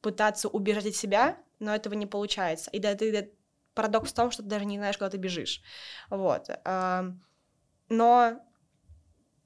пытаться 0.00 0.48
убежать 0.48 0.86
от 0.86 0.94
себя, 0.94 1.38
но 1.60 1.74
этого 1.74 1.94
не 1.94 2.06
получается. 2.06 2.70
И 2.70 2.78
да, 2.78 2.94
ты, 2.94 3.32
парадокс 3.74 4.10
в 4.10 4.14
том, 4.14 4.30
что 4.30 4.42
ты 4.42 4.48
даже 4.48 4.64
не 4.64 4.78
знаешь, 4.78 4.98
куда 4.98 5.10
ты 5.10 5.18
бежишь. 5.18 5.62
Вот. 6.08 6.48
А, 6.64 7.04
но 7.88 8.40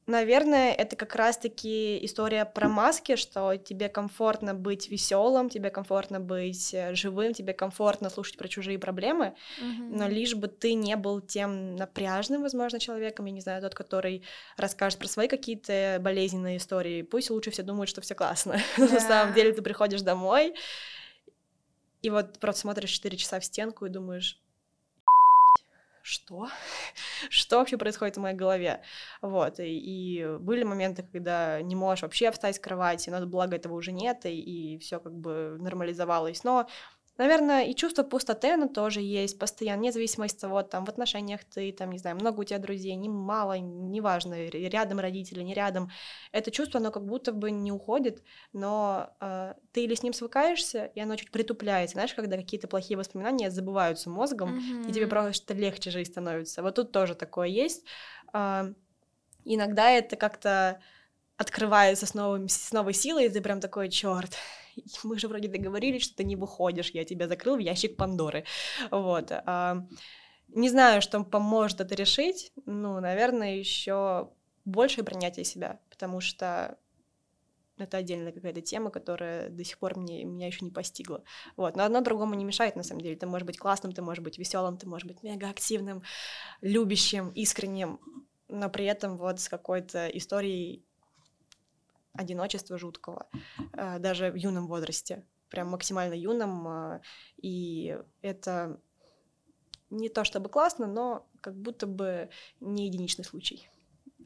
Наверное, 0.06 0.72
это 0.72 0.96
как 0.96 1.14
раз-таки 1.14 2.04
история 2.04 2.44
про 2.44 2.68
маски, 2.68 3.16
что 3.16 3.56
тебе 3.56 3.88
комфортно 3.88 4.52
быть 4.52 4.90
веселым, 4.90 5.48
тебе 5.48 5.70
комфортно 5.70 6.20
быть 6.20 6.74
э, 6.74 6.94
живым, 6.94 7.32
тебе 7.32 7.54
комфортно 7.54 8.10
слушать 8.10 8.36
про 8.36 8.46
чужие 8.46 8.78
проблемы, 8.78 9.34
mm-hmm. 9.60 9.88
но 9.96 10.06
лишь 10.06 10.34
бы 10.34 10.48
ты 10.48 10.74
не 10.74 10.96
был 10.96 11.22
тем 11.22 11.76
напряжным, 11.76 12.42
возможно, 12.42 12.78
человеком, 12.78 13.24
я 13.24 13.32
не 13.32 13.40
знаю, 13.40 13.62
тот, 13.62 13.74
который 13.74 14.22
расскажет 14.58 14.98
про 14.98 15.08
свои 15.08 15.26
какие-то 15.26 15.96
болезненные 16.00 16.58
истории. 16.58 17.00
Пусть 17.00 17.30
лучше 17.30 17.50
все 17.50 17.62
думают, 17.62 17.88
что 17.88 18.02
все 18.02 18.14
классно. 18.14 18.58
Yeah. 18.76 18.92
На 18.92 19.00
самом 19.00 19.32
деле 19.32 19.52
ты 19.54 19.62
приходишь 19.62 20.02
домой, 20.02 20.54
и 22.02 22.10
вот 22.10 22.38
просто 22.38 22.60
смотришь 22.60 22.90
4 22.90 23.16
часа 23.16 23.40
в 23.40 23.44
стенку 23.46 23.86
и 23.86 23.88
думаешь, 23.88 24.38
что? 26.04 26.48
что 27.30 27.58
вообще 27.58 27.78
происходит 27.78 28.16
в 28.16 28.20
моей 28.20 28.36
голове? 28.36 28.82
Вот, 29.22 29.58
и, 29.58 29.64
и 29.64 30.36
были 30.38 30.62
моменты, 30.62 31.02
когда 31.02 31.62
не 31.62 31.74
можешь 31.74 32.02
вообще 32.02 32.30
встать 32.30 32.56
с 32.56 32.58
кровати, 32.58 33.08
но 33.08 33.26
благо 33.26 33.56
этого 33.56 33.74
уже 33.74 33.90
нет, 33.90 34.26
и, 34.26 34.74
и 34.74 34.78
все 34.78 35.00
как 35.00 35.14
бы 35.14 35.56
нормализовалось, 35.58 36.44
но 36.44 36.68
Наверное, 37.16 37.64
и 37.66 37.74
чувство 37.74 38.02
пустоты, 38.02 38.50
оно 38.50 38.66
тоже 38.66 39.00
есть 39.00 39.38
постоянно, 39.38 39.78
вне 39.78 39.92
зависимости 39.92 40.36
от 40.36 40.40
того, 40.40 40.62
там, 40.62 40.84
в 40.84 40.88
отношениях 40.88 41.44
ты, 41.44 41.70
там, 41.70 41.92
не 41.92 41.98
знаю, 41.98 42.16
много 42.16 42.40
у 42.40 42.44
тебя 42.44 42.58
друзей, 42.58 42.96
не 42.96 43.08
мало, 43.08 43.56
неважно, 43.56 44.34
рядом 44.48 44.98
родители, 44.98 45.42
не 45.42 45.54
рядом. 45.54 45.90
Это 46.32 46.50
чувство, 46.50 46.80
оно 46.80 46.90
как 46.90 47.04
будто 47.04 47.32
бы 47.32 47.52
не 47.52 47.70
уходит, 47.70 48.24
но 48.52 49.10
э, 49.20 49.54
ты 49.72 49.84
или 49.84 49.94
с 49.94 50.02
ним 50.02 50.12
свыкаешься, 50.12 50.86
и 50.86 51.00
оно 51.00 51.14
чуть 51.14 51.30
притупляется, 51.30 51.94
знаешь, 51.94 52.14
когда 52.14 52.36
какие-то 52.36 52.66
плохие 52.66 52.98
воспоминания 52.98 53.50
забываются 53.50 54.10
мозгом, 54.10 54.58
mm-hmm. 54.58 54.90
и 54.90 54.92
тебе 54.92 55.06
просто 55.06 55.54
легче 55.54 55.90
жизнь 55.92 56.10
становится. 56.10 56.62
Вот 56.62 56.74
тут 56.74 56.90
тоже 56.90 57.14
такое 57.14 57.46
есть. 57.46 57.84
Э, 58.32 58.72
иногда 59.44 59.90
это 59.90 60.16
как-то 60.16 60.80
открывается 61.36 62.06
с, 62.06 62.14
новым, 62.14 62.48
с 62.48 62.72
новой 62.72 62.92
силой, 62.92 63.26
и 63.26 63.28
ты 63.28 63.40
прям 63.40 63.60
такой, 63.60 63.88
черт, 63.88 64.36
мы 65.04 65.18
же 65.18 65.28
вроде 65.28 65.48
договорились, 65.48 66.02
что 66.02 66.16
ты 66.16 66.24
не 66.24 66.36
выходишь, 66.36 66.90
я 66.90 67.04
тебя 67.04 67.28
закрыл 67.28 67.56
в 67.56 67.60
ящик 67.60 67.96
Пандоры. 67.96 68.44
Вот. 68.90 69.32
Не 70.48 70.68
знаю, 70.68 71.02
что 71.02 71.24
поможет 71.24 71.80
это 71.80 71.94
решить. 71.94 72.52
Ну, 72.66 73.00
наверное, 73.00 73.56
еще 73.56 74.30
большее 74.64 75.04
принятие 75.04 75.44
себя, 75.44 75.80
потому 75.90 76.20
что 76.20 76.78
это 77.76 77.96
отдельная 77.96 78.32
какая-то 78.32 78.60
тема, 78.60 78.90
которая 78.90 79.48
до 79.50 79.64
сих 79.64 79.78
пор 79.78 79.96
мне, 79.98 80.24
меня 80.24 80.46
еще 80.46 80.64
не 80.64 80.70
постигла. 80.70 81.24
Вот. 81.56 81.76
Но 81.76 81.84
одно 81.84 82.00
другому 82.00 82.34
не 82.34 82.44
мешает, 82.44 82.76
на 82.76 82.84
самом 82.84 83.00
деле. 83.00 83.16
Ты 83.16 83.26
можешь 83.26 83.46
быть 83.46 83.58
классным, 83.58 83.92
ты 83.92 84.00
можешь 84.00 84.22
быть 84.22 84.38
веселым, 84.38 84.78
ты 84.78 84.86
можешь 84.86 85.06
быть 85.06 85.22
мега 85.22 85.50
активным, 85.50 86.02
любящим, 86.60 87.30
искренним, 87.30 87.98
но 88.48 88.70
при 88.70 88.84
этом 88.84 89.16
вот 89.16 89.40
с 89.40 89.48
какой-то 89.48 90.06
историей 90.08 90.84
одиночества 92.14 92.78
жуткого, 92.78 93.28
э, 93.72 93.98
даже 93.98 94.30
в 94.30 94.36
юном 94.36 94.66
возрасте, 94.66 95.26
прям 95.48 95.68
максимально 95.68 96.14
юном, 96.14 96.66
э, 96.68 97.00
и 97.36 97.98
это 98.22 98.80
не 99.90 100.08
то 100.08 100.24
чтобы 100.24 100.48
классно, 100.48 100.86
но 100.86 101.26
как 101.40 101.54
будто 101.54 101.86
бы 101.86 102.30
не 102.60 102.86
единичный 102.86 103.24
случай. 103.24 103.68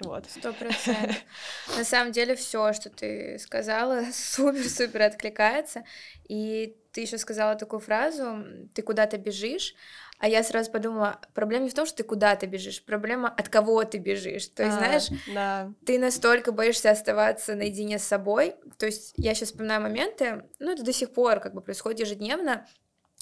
Вот. 0.05 0.27
Сто 0.31 0.53
процентов. 0.53 1.17
На 1.77 1.85
самом 1.85 2.13
деле 2.13 2.37
все, 2.37 2.73
что 2.73 2.89
ты 2.89 3.39
сказала, 3.39 4.05
супер-супер 4.13 5.03
откликается. 5.03 5.85
И 6.29 6.77
ты 6.93 7.01
еще 7.03 7.19
сказала 7.19 7.57
такую 7.57 7.81
фразу: 7.81 8.45
ты 8.75 8.83
куда-то 8.83 9.19
бежишь, 9.19 9.75
а 10.19 10.29
я 10.29 10.43
сразу 10.43 10.71
подумала, 10.71 11.21
проблема 11.33 11.65
не 11.65 11.71
в 11.71 11.75
том, 11.75 11.87
что 11.87 11.99
ты 11.99 12.03
куда-то 12.03 12.47
бежишь, 12.47 12.83
проблема 12.83 13.29
от 13.29 13.49
кого 13.49 13.85
ты 13.85 13.99
бежишь. 13.99 14.49
То 14.49 14.65
есть, 14.65 14.77
а, 14.77 14.79
знаешь, 14.79 15.09
да. 15.33 15.73
ты 15.87 15.99
настолько 15.99 16.51
боишься 16.51 16.91
оставаться 16.91 17.55
наедине 17.55 17.99
с 17.99 18.05
собой. 18.05 18.57
То 18.79 18.87
есть 18.87 19.15
я 19.17 19.35
сейчас 19.35 19.51
вспоминаю 19.51 19.81
моменты, 19.81 20.45
ну 20.59 20.73
это 20.73 20.83
до 20.83 20.93
сих 20.93 21.13
пор 21.13 21.39
как 21.41 21.55
бы 21.55 21.61
происходит 21.61 22.01
ежедневно, 22.01 22.67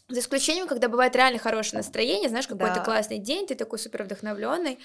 за 0.08 0.20
исключением, 0.20 0.68
когда 0.68 0.88
бывает 0.88 1.16
реально 1.16 1.38
хорошее 1.38 1.78
настроение, 1.78 2.28
знаешь, 2.28 2.46
какой-то 2.46 2.76
да. 2.76 2.84
классный 2.84 3.18
день, 3.18 3.46
ты 3.46 3.56
такой 3.56 3.78
супер 3.78 4.04
вдохновленный. 4.04 4.78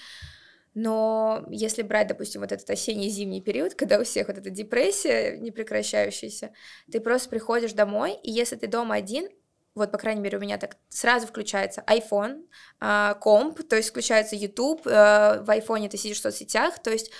Но 0.74 1.44
если 1.48 1.82
брать, 1.82 2.08
допустим, 2.08 2.40
вот 2.40 2.50
этот 2.50 2.68
осенний-зимний 2.68 3.40
период, 3.40 3.74
когда 3.74 4.00
у 4.00 4.04
всех 4.04 4.28
вот 4.28 4.38
эта 4.38 4.50
депрессия 4.50 5.36
непрекращающаяся, 5.36 6.52
ты 6.90 6.98
просто 6.98 7.28
приходишь 7.28 7.72
домой, 7.72 8.18
и 8.22 8.30
если 8.30 8.56
ты 8.56 8.66
дома 8.66 8.96
один, 8.96 9.28
вот, 9.74 9.90
по 9.90 9.98
крайней 9.98 10.20
мере, 10.20 10.38
у 10.38 10.40
меня 10.40 10.58
так 10.58 10.76
сразу 10.88 11.26
включается 11.26 11.82
iPhone, 11.86 12.44
э, 12.80 13.14
комп, 13.20 13.62
то 13.68 13.76
есть 13.76 13.90
включается 13.90 14.36
YouTube, 14.36 14.86
э, 14.86 15.40
в 15.40 15.48
iPhone 15.48 15.88
ты 15.88 15.96
сидишь 15.96 16.18
в 16.18 16.22
соцсетях, 16.22 16.78
то 16.82 16.90
есть, 16.90 17.10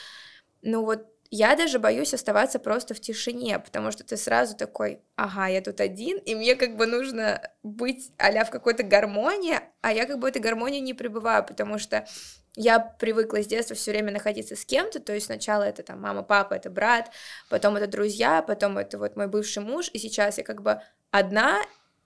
ну 0.62 0.84
вот, 0.84 1.07
я 1.34 1.57
даже 1.57 1.78
боюсь 1.78 2.12
оставаться 2.12 2.59
просто 2.59 2.92
в 2.92 3.00
тишине, 3.00 3.59
потому 3.59 3.90
что 3.90 4.05
ты 4.05 4.18
сразу 4.18 4.55
такой, 4.55 5.00
ага, 5.16 5.46
я 5.46 5.62
тут 5.62 5.80
один, 5.80 6.18
и 6.18 6.34
мне 6.34 6.57
как 6.57 6.76
бы 6.76 6.84
нужно 6.86 7.40
быть 7.62 8.12
а 8.18 8.44
в 8.44 8.50
какой-то 8.50 8.82
гармонии, 8.82 9.59
а 9.80 9.94
я 9.94 10.05
как 10.05 10.18
бы 10.18 10.28
этой 10.28 10.42
гармонии 10.42 10.80
не 10.80 10.92
пребываю, 10.92 11.42
потому 11.42 11.78
что 11.78 12.07
я 12.55 12.78
привыкла 12.78 13.42
с 13.42 13.46
детства 13.46 13.74
все 13.74 13.92
время 13.92 14.12
находиться 14.12 14.57
с 14.57 14.66
кем-то, 14.66 15.00
то 15.00 15.14
есть 15.14 15.24
сначала 15.24 15.62
это 15.62 15.82
там 15.82 16.03
мама, 16.03 16.22
папа, 16.22 16.53
это 16.53 16.68
брат, 16.68 17.11
потом 17.48 17.76
это 17.76 17.86
друзья, 17.86 18.42
потом 18.42 18.76
это 18.76 18.98
вот 18.98 19.16
мой 19.16 19.26
бывший 19.26 19.62
муж, 19.62 19.88
и 19.94 19.98
сейчас 19.98 20.36
я 20.36 20.44
как 20.44 20.61
бы 20.61 20.82
одна, 21.11 21.62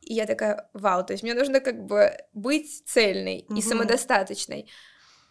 и 0.07 0.14
я 0.14 0.24
такая, 0.24 0.70
вау, 0.72 1.04
то 1.04 1.12
есть 1.12 1.24
мне 1.24 1.34
нужно 1.34 1.61
как 1.61 1.84
бы 1.84 2.16
быть 2.32 2.84
цельной 2.86 3.44
mm-hmm. 3.48 3.59
и 3.59 3.62
самодостаточной. 3.62 4.70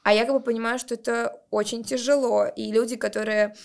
А 0.04 0.14
я 0.14 0.26
как 0.26 0.36
бы 0.36 0.42
понимаю, 0.42 0.78
что 0.78 0.94
это 0.96 1.42
очень 1.50 1.84
тяжело. 1.84 2.46
И 2.46 2.72
люди, 2.72 2.98
которые 2.98 3.56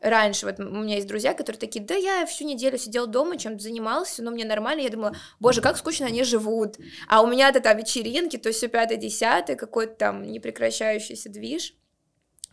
раньше, 0.00 0.46
вот 0.46 0.60
у 0.60 0.62
меня 0.62 0.94
есть 0.94 1.08
друзья, 1.08 1.34
которые 1.34 1.58
такие, 1.58 1.84
да 1.84 1.94
я 1.94 2.24
всю 2.24 2.44
неделю 2.44 2.78
сидел 2.78 3.06
дома, 3.08 3.36
чем-то 3.36 3.62
занимался, 3.62 4.22
но 4.22 4.30
мне 4.30 4.44
нормально, 4.44 4.82
я 4.82 4.90
думала, 4.90 5.16
боже, 5.40 5.60
как 5.60 5.76
скучно 5.76 6.06
они 6.06 6.22
живут, 6.22 6.76
а 7.08 7.22
у 7.22 7.26
меня-то 7.26 7.60
там 7.60 7.76
вечеринки, 7.76 8.36
то 8.36 8.48
есть 8.48 8.58
все 8.58 8.68
пятое, 8.68 8.96
десятое, 8.96 9.56
какой-то 9.56 9.94
там 9.94 10.22
непрекращающийся 10.22 11.30
движ, 11.30 11.74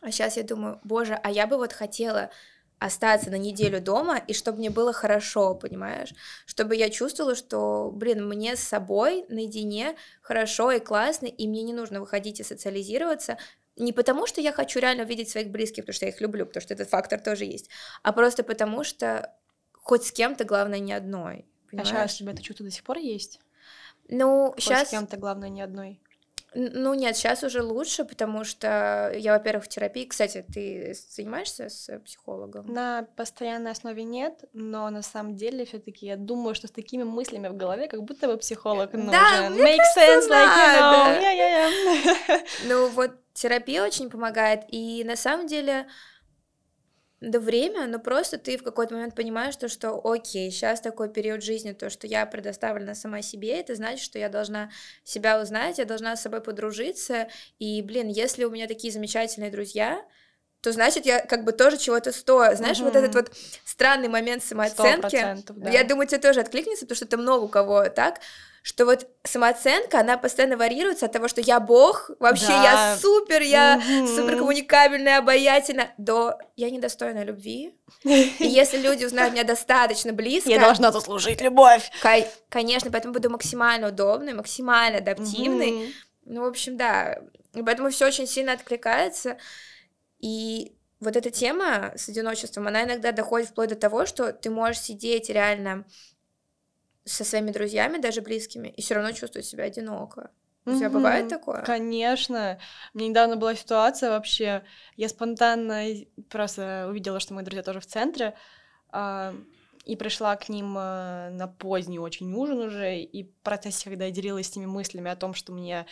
а 0.02 0.12
сейчас 0.12 0.38
я 0.38 0.43
думаю, 0.43 0.80
боже, 0.84 1.20
а 1.22 1.30
я 1.30 1.45
бы 1.45 1.58
вот 1.58 1.74
хотела 1.74 2.32
остаться 2.82 3.30
на 3.30 3.38
неделю 3.38 3.80
дома, 3.80 4.18
и 4.18 4.34
чтобы 4.34 4.58
мне 4.58 4.72
было 4.72 4.92
хорошо, 4.92 5.54
понимаешь? 5.54 6.16
Чтобы 6.48 6.76
я 6.76 6.90
чувствовала, 6.90 7.36
что, 7.36 7.92
блин, 7.94 8.28
мне 8.28 8.56
с 8.56 8.60
собой 8.60 9.24
наедине 9.30 9.96
хорошо 10.24 10.72
и 10.72 10.80
классно, 10.80 11.28
и 11.28 11.48
мне 11.48 11.62
не 11.62 11.74
нужно 11.74 12.00
выходить 12.00 12.40
и 12.40 12.44
социализироваться, 12.44 13.38
не 13.76 13.94
потому, 13.94 14.26
что 14.26 14.42
я 14.42 14.52
хочу 14.52 14.80
реально 14.80 15.04
видеть 15.04 15.30
своих 15.30 15.52
близких, 15.52 15.84
потому 15.84 15.94
что 15.94 16.06
я 16.08 16.12
их 16.12 16.20
люблю, 16.22 16.48
потому 16.48 16.62
что 16.64 16.74
этот 16.74 16.90
фактор 16.90 17.20
тоже 17.20 17.46
есть, 17.46 17.70
а 18.02 18.14
просто 18.14 18.44
потому, 18.44 18.84
что 18.84 19.32
хоть 19.74 20.04
с 20.04 20.12
кем-то, 20.12 20.44
главное, 20.44 20.80
не 20.80 20.94
одной. 20.94 21.46
Понимаешь? 21.70 21.92
А 21.92 22.08
сейчас 22.08 22.16
у 22.16 22.18
тебя 22.18 22.32
это 22.32 22.42
чувство 22.42 22.66
до 22.66 22.72
сих 22.72 22.84
пор 22.84 22.98
есть? 22.98 23.40
Ну, 24.10 24.54
хоть 24.54 24.64
сейчас... 24.64 24.88
с 24.88 24.92
кем-то, 24.92 25.18
главное, 25.18 25.50
не 25.50 25.62
одной. 25.62 26.02
Ну 26.54 26.93
нет, 26.93 27.16
сейчас 27.16 27.43
уже 27.43 27.62
лучше, 27.62 28.04
потому 28.04 28.43
что 28.43 29.12
я, 29.16 29.34
во-первых, 29.34 29.66
в 29.66 29.68
терапии. 29.70 30.06
Кстати, 30.06 30.45
ты 30.54 30.93
занимаешься 31.10 31.70
с 31.70 31.99
психологом? 31.99 32.66
На 32.74 33.04
постоянной 33.16 33.72
основе 33.72 34.04
нет, 34.04 34.43
но 34.52 34.89
на 34.89 35.02
самом 35.02 35.36
деле 35.36 35.66
все-таки 35.66 36.06
я 36.06 36.18
думаю, 36.18 36.54
что 36.54 36.68
с 36.68 36.72
такими 36.72 37.04
мыслями 37.04 37.47
в 37.47 37.56
голове, 37.56 37.88
как 37.88 38.04
будто 38.04 38.28
бы 38.28 38.38
психолог 38.38 38.91
нужен. 38.91 39.12
Да, 39.12 39.49
Make 39.49 39.80
sense, 39.95 40.28
like 40.28 40.49
you 40.49 40.80
know. 40.80 41.22
Yeah, 41.22 41.36
yeah, 41.38 41.70
yeah. 42.28 42.47
Ну 42.68 42.89
вот 42.89 43.12
терапия 43.34 43.84
очень 43.84 44.10
помогает, 44.10 44.64
и 44.68 45.04
на 45.06 45.16
самом 45.16 45.47
деле 45.47 45.88
да 47.22 47.40
время, 47.40 47.86
но 47.86 48.00
просто 48.00 48.40
ты 48.40 48.58
в 48.58 48.64
какой-то 48.64 48.96
момент 48.96 49.16
понимаешь, 49.16 49.56
то, 49.56 49.70
что 49.70 50.02
окей, 50.04 50.50
сейчас 50.50 50.82
такой 50.82 51.08
период 51.08 51.44
жизни, 51.44 51.72
то, 51.72 51.92
что 51.92 52.08
я 52.08 52.26
предоставлена 52.26 52.96
сама 52.96 53.22
себе, 53.22 53.60
это 53.60 53.76
значит, 53.76 54.04
что 54.04 54.18
я 54.18 54.28
должна 54.28 54.72
себя 55.04 55.40
узнать, 55.40 55.78
я 55.78 55.86
должна 55.86 56.16
с 56.16 56.24
собой 56.24 56.42
подружиться, 56.42 57.28
и, 57.60 57.84
блин, 57.84 58.08
если 58.08 58.44
у 58.44 58.50
меня 58.50 58.68
такие 58.68 58.92
замечательные 58.92 59.52
друзья, 59.52 60.04
то 60.62 60.72
значит 60.72 61.06
я 61.06 61.20
как 61.20 61.44
бы 61.44 61.52
тоже 61.52 61.78
чего-то 61.78 62.12
стою. 62.12 62.56
Знаешь, 62.56 62.78
угу. 62.78 62.86
вот 62.86 62.96
этот 62.96 63.14
вот 63.16 63.32
странный 63.66 64.08
момент 64.08 64.44
самооценки, 64.44 65.44
да. 65.50 65.70
я 65.70 65.84
думаю, 65.84 66.08
тебе 66.08 66.20
тоже 66.20 66.40
откликнется, 66.40 66.86
потому 66.86 66.96
что 66.96 67.06
это 67.06 67.18
много 67.18 67.44
у 67.44 67.48
кого 67.48 67.88
так, 67.90 68.20
что 68.64 68.86
вот 68.86 69.07
самооценка, 69.24 69.99
она 69.99 70.18
постоянно 70.18 70.55
варьируется 70.55 71.07
от 71.07 71.12
того, 71.12 71.28
что 71.28 71.41
я 71.41 71.59
бог, 71.59 72.12
вообще 72.20 72.47
да. 72.47 72.64
я 72.64 72.97
супер, 72.97 73.41
я 73.41 73.78
угу. 73.78 74.07
супер 74.07 74.38
коммуникабельная, 74.38 75.18
обаятельна, 75.18 75.89
до 75.97 76.38
я 76.55 76.70
недостойна 76.70 77.24
любви. 77.24 77.74
И 78.03 78.36
если 78.39 78.78
люди 78.78 79.03
узнают 79.03 79.34
меня 79.34 79.43
достаточно 79.43 80.14
близко... 80.14 80.49
Я 80.49 80.59
должна 80.59 80.91
заслужить 80.91 81.41
любовь. 81.41 81.89
Конечно, 82.49 82.91
поэтому 82.91 83.16
буду 83.16 83.32
максимально 83.32 83.88
удобной, 83.88 84.34
максимально 84.34 84.99
адаптивной. 84.99 85.72
Угу. 85.72 85.86
Ну, 86.26 86.41
в 86.41 86.45
общем, 86.45 86.78
да. 86.78 87.20
И 87.55 87.64
поэтому 87.64 87.89
все 87.89 88.05
очень 88.05 88.28
сильно 88.28 88.53
откликается. 88.53 89.38
И 90.20 90.76
вот 90.99 91.16
эта 91.16 91.32
тема 91.32 91.93
с 91.95 92.07
одиночеством, 92.09 92.68
она 92.68 92.84
иногда 92.84 93.12
доходит 93.12 93.49
вплоть 93.49 93.70
до 93.70 93.76
того, 93.76 94.05
что 94.05 94.32
ты 94.32 94.51
можешь 94.51 94.82
сидеть 94.82 95.32
реально 95.32 95.86
со 97.06 97.24
своими 97.24 97.52
друзьями, 97.52 97.97
даже 97.97 98.22
близкими, 98.22 98.70
и 98.70 98.82
все 98.82 98.95
равно 98.95 99.12
чувствовать 99.12 99.45
себя 99.45 99.66
одиноко. 99.66 100.32
У 100.66 100.76
тебя 100.76 100.89
бывает 100.89 101.28
такое? 101.28 101.64
Конечно. 101.64 102.60
Мне 102.93 103.08
недавно 103.08 103.36
была 103.36 103.56
ситуация 103.56 104.12
вообще, 104.12 104.64
я 104.95 105.10
спонтанно 105.10 105.84
просто 106.30 106.86
увидела, 106.88 107.20
что 107.20 107.34
мои 107.34 107.43
друзья 107.43 107.64
тоже 107.64 107.80
в 107.80 107.88
центре, 107.88 108.36
э, 108.93 109.34
и 109.86 109.95
пришла 109.95 110.36
к 110.36 110.49
ним 110.49 110.78
э, 110.78 111.30
на 111.32 111.47
поздний 111.47 111.97
очень 111.97 112.32
ужин 112.34 112.60
уже, 112.60 112.99
и 112.99 113.24
в 113.24 113.34
процессе, 113.41 113.89
когда 113.89 114.06
я 114.06 114.12
делилась 114.12 114.49
с 114.49 114.56
ними 114.56 114.68
мыслями 114.68 115.10
о 115.10 115.16
том, 115.16 115.34
что 115.34 115.52
мне 115.52 115.88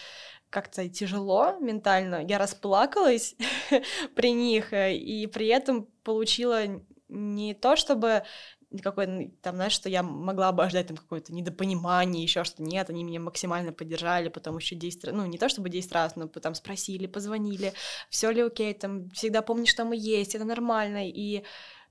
как-то 0.51 0.87
тяжело 0.87 1.57
ментально, 1.59 2.23
я 2.23 2.37
расплакалась 2.37 3.35
при 4.15 4.31
них, 4.31 4.71
э, 4.73 4.95
и 4.95 5.25
при 5.25 5.47
этом 5.47 5.87
получила 6.03 6.61
не 7.07 7.55
то, 7.55 7.75
чтобы 7.75 8.23
никакой, 8.71 9.33
там, 9.41 9.55
знаешь, 9.55 9.73
что 9.73 9.89
я 9.89 10.03
могла 10.03 10.51
бы 10.51 10.63
ожидать 10.63 10.87
там 10.87 10.97
какое-то 10.97 11.33
недопонимание, 11.33 12.23
еще 12.23 12.43
что 12.43 12.61
нет, 12.61 12.89
они 12.89 13.03
меня 13.03 13.19
максимально 13.19 13.73
поддержали, 13.73 14.29
потом 14.29 14.57
еще 14.57 14.75
10 14.75 15.05
раз, 15.05 15.15
ну, 15.15 15.25
не 15.25 15.37
то 15.37 15.49
чтобы 15.49 15.69
10 15.69 15.91
раз, 15.91 16.15
но 16.15 16.27
потом 16.27 16.55
спросили, 16.55 17.07
позвонили, 17.07 17.73
все 18.09 18.31
ли 18.31 18.41
окей, 18.41 18.73
там, 18.73 19.09
всегда 19.11 19.41
помнишь, 19.41 19.69
что 19.69 19.85
мы 19.85 19.95
есть, 19.95 20.35
это 20.35 20.45
нормально, 20.45 21.07
и 21.09 21.43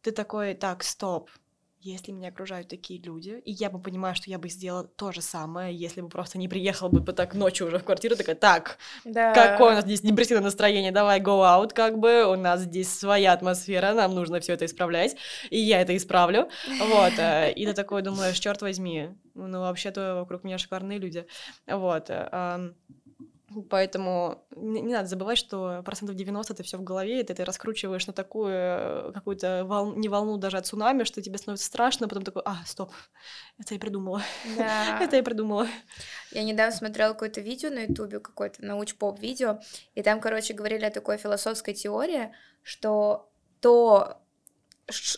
ты 0.02 0.12
такой, 0.12 0.54
так, 0.54 0.84
стоп, 0.84 1.30
если 1.80 2.12
меня 2.12 2.28
окружают 2.28 2.68
такие 2.68 3.00
люди, 3.00 3.40
и 3.44 3.52
я 3.52 3.70
бы 3.70 3.78
понимаю, 3.78 4.14
что 4.14 4.30
я 4.30 4.38
бы 4.38 4.48
сделала 4.48 4.84
то 4.84 5.12
же 5.12 5.22
самое, 5.22 5.74
если 5.74 6.00
бы 6.00 6.08
просто 6.08 6.38
не 6.38 6.48
приехала 6.48 6.88
бы 6.88 7.12
так 7.12 7.34
ночью 7.34 7.68
уже 7.68 7.78
в 7.78 7.84
квартиру, 7.84 8.16
такая, 8.16 8.34
так, 8.34 8.78
да. 9.04 9.32
какое 9.32 9.72
у 9.72 9.74
нас 9.74 9.84
здесь 9.84 10.00
депрессивное 10.00 10.44
настроение, 10.44 10.92
давай 10.92 11.20
go 11.20 11.42
out, 11.42 11.72
как 11.72 11.98
бы, 11.98 12.24
у 12.26 12.36
нас 12.36 12.62
здесь 12.62 12.92
своя 12.92 13.32
атмосфера, 13.32 13.94
нам 13.94 14.14
нужно 14.14 14.40
все 14.40 14.54
это 14.54 14.64
исправлять, 14.64 15.16
и 15.50 15.58
я 15.58 15.80
это 15.80 15.96
исправлю, 15.96 16.48
вот, 16.80 17.12
э, 17.18 17.52
и 17.52 17.66
ты 17.66 17.74
такой 17.74 18.02
думаешь, 18.02 18.38
черт 18.38 18.60
возьми, 18.62 19.10
ну, 19.34 19.60
вообще-то 19.60 20.16
вокруг 20.16 20.44
меня 20.44 20.58
шикарные 20.58 20.98
люди, 20.98 21.26
вот, 21.66 22.06
э, 22.08 22.72
Поэтому 23.62 24.44
не, 24.54 24.80
не 24.80 24.92
надо 24.92 25.08
забывать, 25.08 25.38
что 25.38 25.82
процентов 25.84 26.16
90 26.16 26.52
это 26.52 26.62
все 26.62 26.78
в 26.78 26.82
голове, 26.82 27.20
и 27.20 27.22
ты 27.22 27.32
это 27.32 27.44
раскручиваешь 27.44 28.06
на 28.06 28.12
такую 28.12 28.52
э, 28.52 29.12
какую-то 29.12 29.64
волну, 29.64 29.96
не 29.96 30.08
волну 30.08 30.36
даже 30.36 30.58
от 30.58 30.66
цунами, 30.66 31.04
что 31.04 31.22
тебе 31.22 31.38
становится 31.38 31.66
страшно, 31.66 32.08
потом 32.08 32.24
такой, 32.24 32.42
а, 32.44 32.58
стоп, 32.66 32.92
это 33.58 33.74
я 33.74 33.80
придумала. 33.80 34.22
Да. 34.56 34.98
это 35.02 35.16
я 35.16 35.22
придумала. 35.22 35.66
Я 36.32 36.44
недавно 36.44 36.74
смотрела 36.74 37.12
какое-то 37.12 37.40
видео 37.40 37.70
на 37.70 37.80
ютубе, 37.80 38.20
какое-то 38.20 38.64
науч-поп 38.64 39.18
видео, 39.20 39.60
и 39.94 40.02
там, 40.02 40.20
короче, 40.20 40.54
говорили 40.54 40.84
о 40.84 40.90
такой 40.90 41.16
философской 41.16 41.74
теории, 41.74 42.32
что 42.62 43.30
то, 43.60 44.18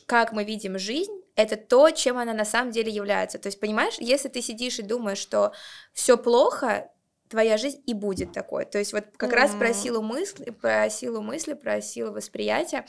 как 0.06 0.32
мы 0.32 0.44
видим 0.44 0.78
жизнь, 0.78 1.20
это 1.36 1.56
то, 1.56 1.90
чем 1.90 2.18
она 2.18 2.34
на 2.34 2.44
самом 2.44 2.70
деле 2.70 2.92
является. 2.92 3.38
То 3.38 3.48
есть, 3.48 3.60
понимаешь, 3.60 3.94
если 3.98 4.28
ты 4.28 4.42
сидишь 4.42 4.78
и 4.78 4.82
думаешь, 4.82 5.18
что 5.18 5.52
все 5.92 6.16
плохо, 6.16 6.90
твоя 7.30 7.56
жизнь 7.56 7.80
и 7.86 7.94
будет 7.94 8.32
такой. 8.32 8.64
То 8.64 8.78
есть 8.78 8.92
вот 8.92 9.04
как 9.16 9.30
mm-hmm. 9.30 9.34
раз 9.34 9.52
про 9.52 9.72
силу 9.72 10.02
мысли, 10.02 10.50
про 10.50 10.90
силу 10.90 11.22
мысли, 11.22 11.54
про 11.54 11.80
силу 11.80 12.12
восприятия. 12.12 12.84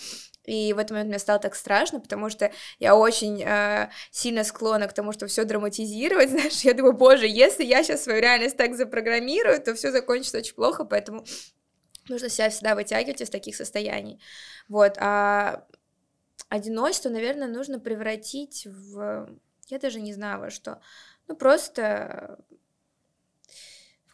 И 0.46 0.74
в 0.74 0.80
этот 0.80 0.92
момент 0.92 1.10
мне 1.10 1.20
стало 1.20 1.40
так 1.40 1.54
страшно, 1.54 2.00
потому 2.00 2.32
что 2.32 2.52
я 2.80 2.96
очень 2.96 3.44
э, 3.44 3.90
сильно 4.10 4.44
склонна 4.44 4.88
к 4.88 4.94
тому, 4.94 5.12
что 5.12 5.28
все 5.28 5.46
драматизировать, 5.46 6.30
знаешь, 6.32 6.62
я 6.62 6.74
думаю, 6.74 6.94
боже, 6.94 7.28
если 7.28 7.64
я 7.64 7.84
сейчас 7.84 8.04
свою 8.04 8.20
реальность 8.20 8.58
так 8.58 8.76
запрограммирую, 8.76 9.62
то 9.62 9.76
все 9.76 9.92
закончится 9.92 10.40
очень 10.40 10.56
плохо, 10.56 10.86
поэтому 10.86 11.24
нужно 12.10 12.28
себя 12.28 12.50
всегда 12.50 12.74
вытягивать 12.74 13.22
из 13.22 13.30
таких 13.30 13.56
состояний. 13.56 14.20
Вот, 14.68 14.96
а 14.98 15.68
одиночество, 16.50 17.10
наверное, 17.10 17.48
нужно 17.48 17.80
превратить 17.80 18.66
в, 18.66 19.30
я 19.68 19.78
даже 19.78 20.02
не 20.02 20.14
знаю 20.14 20.40
во 20.40 20.50
что, 20.50 20.82
ну 21.28 21.36
просто 21.36 22.40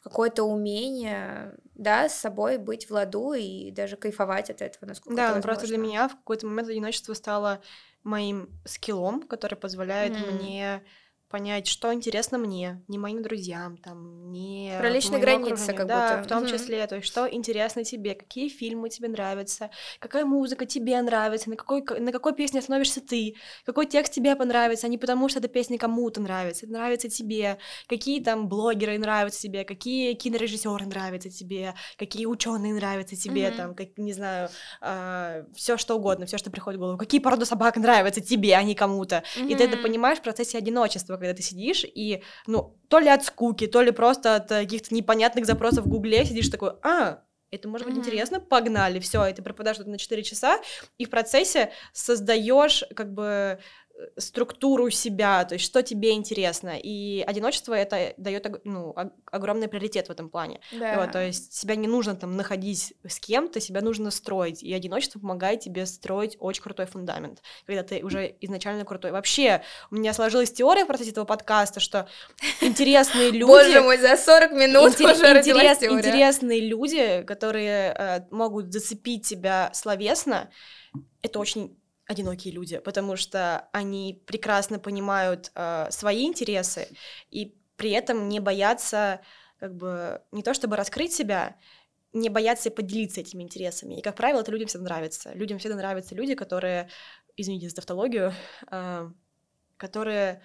какое-то 0.08 0.44
умение, 0.44 1.54
да, 1.76 2.08
с 2.08 2.20
собой 2.20 2.58
быть 2.58 2.90
в 2.90 2.92
ладу 2.92 3.34
и 3.34 3.72
даже 3.72 3.98
кайфовать 3.98 4.50
от 4.50 4.62
этого, 4.62 4.86
насколько 4.86 5.16
Да, 5.16 5.28
это 5.28 5.36
ну 5.38 5.42
просто 5.42 5.68
для 5.68 5.78
меня 5.78 6.08
в 6.08 6.16
какой-то 6.16 6.48
момент 6.48 6.70
одиночество 6.70 7.14
стало 7.14 7.62
моим 8.04 8.50
скиллом, 8.66 9.24
который 9.24 9.56
позволяет 9.56 10.14
mm. 10.14 10.32
мне 10.32 10.84
понять, 11.30 11.68
что 11.68 11.94
интересно 11.94 12.38
мне, 12.38 12.82
не 12.88 12.98
моим 12.98 13.22
друзьям, 13.22 13.78
там, 13.78 14.32
не 14.32 14.74
про 14.80 14.90
личные 14.90 15.20
границы, 15.20 15.74
как 15.74 15.88
да, 15.88 16.18
будто. 16.18 16.24
в 16.24 16.28
том 16.28 16.48
числе, 16.48 16.86
то 16.88 16.96
есть 16.96 17.08
что 17.08 17.28
интересно 17.30 17.84
тебе, 17.84 18.16
какие 18.16 18.48
фильмы 18.48 18.90
тебе 18.90 19.10
нравятся, 19.10 19.70
какая 20.00 20.26
музыка 20.26 20.66
тебе 20.66 21.02
нравится, 21.02 21.50
на 21.50 21.58
какой 21.58 21.84
на 22.00 22.12
какой 22.12 22.34
песне 22.34 22.60
остановишься 22.60 23.02
ты, 23.02 23.36
какой 23.66 23.88
текст 23.88 24.14
тебе 24.14 24.36
понравится, 24.36 24.88
а 24.88 24.90
не 24.90 24.98
потому 24.98 25.28
что 25.28 25.40
эта 25.40 25.50
песня 25.50 25.78
кому-то 25.78 26.22
нравится, 26.22 26.66
это 26.66 26.74
нравится 26.74 27.10
тебе, 27.10 27.58
какие 27.88 28.24
там 28.24 28.48
блогеры 28.48 28.98
нравятся 28.98 29.42
тебе, 29.42 29.66
какие 29.66 30.14
кинорежиссеры 30.14 30.86
нравятся 30.86 31.30
тебе, 31.30 31.74
какие 31.98 32.26
ученые 32.26 32.74
нравятся 32.74 33.18
тебе, 33.18 33.48
mm-hmm. 33.48 33.58
там, 33.58 33.76
как 33.76 33.98
не 33.98 34.14
знаю, 34.14 34.50
э, 34.82 35.44
все 35.56 35.78
что 35.78 35.96
угодно, 35.98 36.26
все 36.26 36.38
что 36.38 36.52
приходит 36.52 36.78
в 36.78 36.82
голову, 36.82 36.98
какие 36.98 37.20
породы 37.20 37.46
собак 37.46 37.76
нравятся 37.76 38.22
тебе, 38.22 38.56
а 38.56 38.64
не 38.64 38.76
кому-то, 38.76 39.24
mm-hmm. 39.36 39.52
и 39.52 39.56
ты 39.56 39.66
это 39.66 39.78
понимаешь 39.78 40.20
в 40.20 40.22
процессе 40.22 40.58
одиночества 40.58 41.17
когда 41.18 41.34
ты 41.34 41.42
сидишь 41.42 41.84
и, 41.84 42.24
ну, 42.46 42.78
то 42.88 43.00
ли 43.00 43.10
от 43.10 43.24
скуки, 43.24 43.68
то 43.68 43.82
ли 43.82 43.92
просто 43.92 44.36
от 44.36 44.50
каких-то 44.50 44.94
непонятных 44.94 45.46
запросов 45.46 45.86
в 45.86 45.90
Гугле 45.90 46.26
сидишь 46.26 46.50
такой, 46.50 46.72
а, 46.84 47.24
это 47.52 47.68
может 47.68 47.88
быть 47.88 47.96
mm-hmm. 47.96 48.00
интересно, 48.00 48.40
погнали, 48.40 49.00
все, 49.00 49.26
и 49.26 49.34
ты 49.34 49.42
пропадаешь 49.42 49.78
на 49.80 49.98
4 49.98 50.24
часа, 50.24 50.60
и 50.98 51.06
в 51.06 51.10
процессе 51.10 51.72
создаешь 51.94 52.84
как 52.96 53.14
бы 53.14 53.60
структуру 54.18 54.90
себя, 54.90 55.44
то 55.46 55.56
есть 55.56 55.66
что 55.66 55.82
тебе 55.82 56.12
интересно. 56.12 56.78
И 56.82 57.24
одиночество 57.26 57.74
это 57.74 58.14
дает 58.18 58.46
ну, 58.64 58.96
огромный 59.32 59.68
приоритет 59.68 60.08
в 60.08 60.12
этом 60.12 60.30
плане. 60.30 60.60
Да. 60.72 61.00
Вот, 61.00 61.12
то 61.12 61.26
есть 61.26 61.54
себя 61.54 61.76
не 61.76 61.88
нужно 61.88 62.16
там 62.16 62.36
находить 62.36 62.94
с 63.08 63.20
кем-то, 63.20 63.60
себя 63.60 63.82
нужно 63.82 64.12
строить. 64.12 64.64
И 64.64 64.74
одиночество 64.74 65.20
помогает 65.20 65.62
тебе 65.62 65.86
строить 65.86 66.38
очень 66.40 66.64
крутой 66.64 66.86
фундамент, 66.86 67.42
когда 67.66 67.84
ты 67.84 68.04
уже 68.04 68.36
изначально 68.42 68.86
крутой. 68.86 69.12
Вообще, 69.12 69.64
у 69.92 69.96
меня 69.96 70.14
сложилась 70.14 70.52
теория 70.52 70.84
в 70.84 70.88
процессе 70.88 71.12
этого 71.12 71.26
подкаста, 71.26 71.80
что 71.80 72.08
интересные 72.62 73.32
люди... 73.32 73.44
Боже 73.44 73.82
мой, 73.82 73.98
за 73.98 74.16
40 74.16 74.52
минут 74.52 75.00
уже 75.00 75.38
интерес, 75.40 75.84
Интересные 75.84 76.62
люди, 76.62 77.24
которые 77.24 77.94
э, 77.98 78.22
могут 78.32 78.72
зацепить 78.72 79.28
тебя 79.28 79.72
словесно, 79.74 80.50
это 81.22 81.40
очень 81.40 81.78
одинокие 82.08 82.54
люди, 82.54 82.80
потому 82.80 83.16
что 83.16 83.68
они 83.74 84.24
прекрасно 84.26 84.80
понимают 84.80 85.52
э, 85.56 85.88
свои 85.92 86.26
интересы 86.26 86.88
и 87.30 87.56
при 87.76 87.92
этом 87.92 88.30
не 88.30 88.40
боятся 88.40 89.22
как 89.60 89.76
бы 89.76 90.22
не 90.32 90.44
то 90.44 90.54
чтобы 90.54 90.76
раскрыть 90.76 91.14
себя, 91.14 91.58
не 92.14 92.30
боятся 92.30 92.72
поделиться 92.72 93.22
этими 93.22 93.44
интересами. 93.44 94.00
И, 94.00 94.02
как 94.02 94.16
правило, 94.16 94.42
это 94.42 94.52
людям 94.52 94.68
всегда 94.68 94.86
нравится. 94.86 95.34
Людям 95.34 95.60
всегда 95.60 95.76
нравятся 95.76 96.16
люди, 96.16 96.36
которые, 96.36 96.90
извините 97.36 97.70
за 97.70 97.76
тавтологию, 97.76 98.34
э, 98.72 99.12
которые 99.78 100.42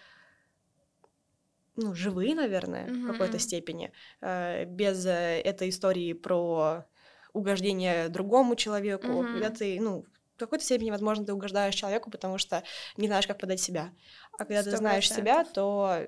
ну, 1.77 1.95
живые, 1.95 2.35
наверное, 2.35 2.87
mm-hmm. 2.87 3.05
в 3.05 3.13
какой-то 3.13 3.39
степени, 3.39 3.93
э, 4.21 4.65
без 4.67 5.07
э, 5.07 5.41
этой 5.41 5.71
истории 5.71 6.13
про 6.13 6.85
угождение 7.33 8.09
другому 8.09 8.57
человеку, 8.57 9.07
mm-hmm. 9.07 9.33
когда 9.33 9.51
ты, 9.51 9.81
ну, 9.81 10.05
какой-то 10.47 10.65
степени, 10.65 10.91
возможно, 10.91 11.25
ты 11.25 11.33
угождаешь 11.33 11.75
человеку, 11.75 12.11
потому 12.11 12.39
что 12.39 12.63
не 12.97 13.07
знаешь, 13.07 13.27
как 13.27 13.39
подать 13.39 13.61
себя. 13.61 13.93
А 14.33 14.39
когда 14.39 14.61
100%. 14.61 14.65
ты 14.65 14.77
знаешь 14.77 15.11
себя, 15.11 15.45
то 15.45 16.07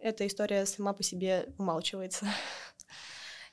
эта 0.00 0.26
история 0.26 0.66
сама 0.66 0.92
по 0.92 1.02
себе 1.02 1.48
умалчивается. 1.58 2.26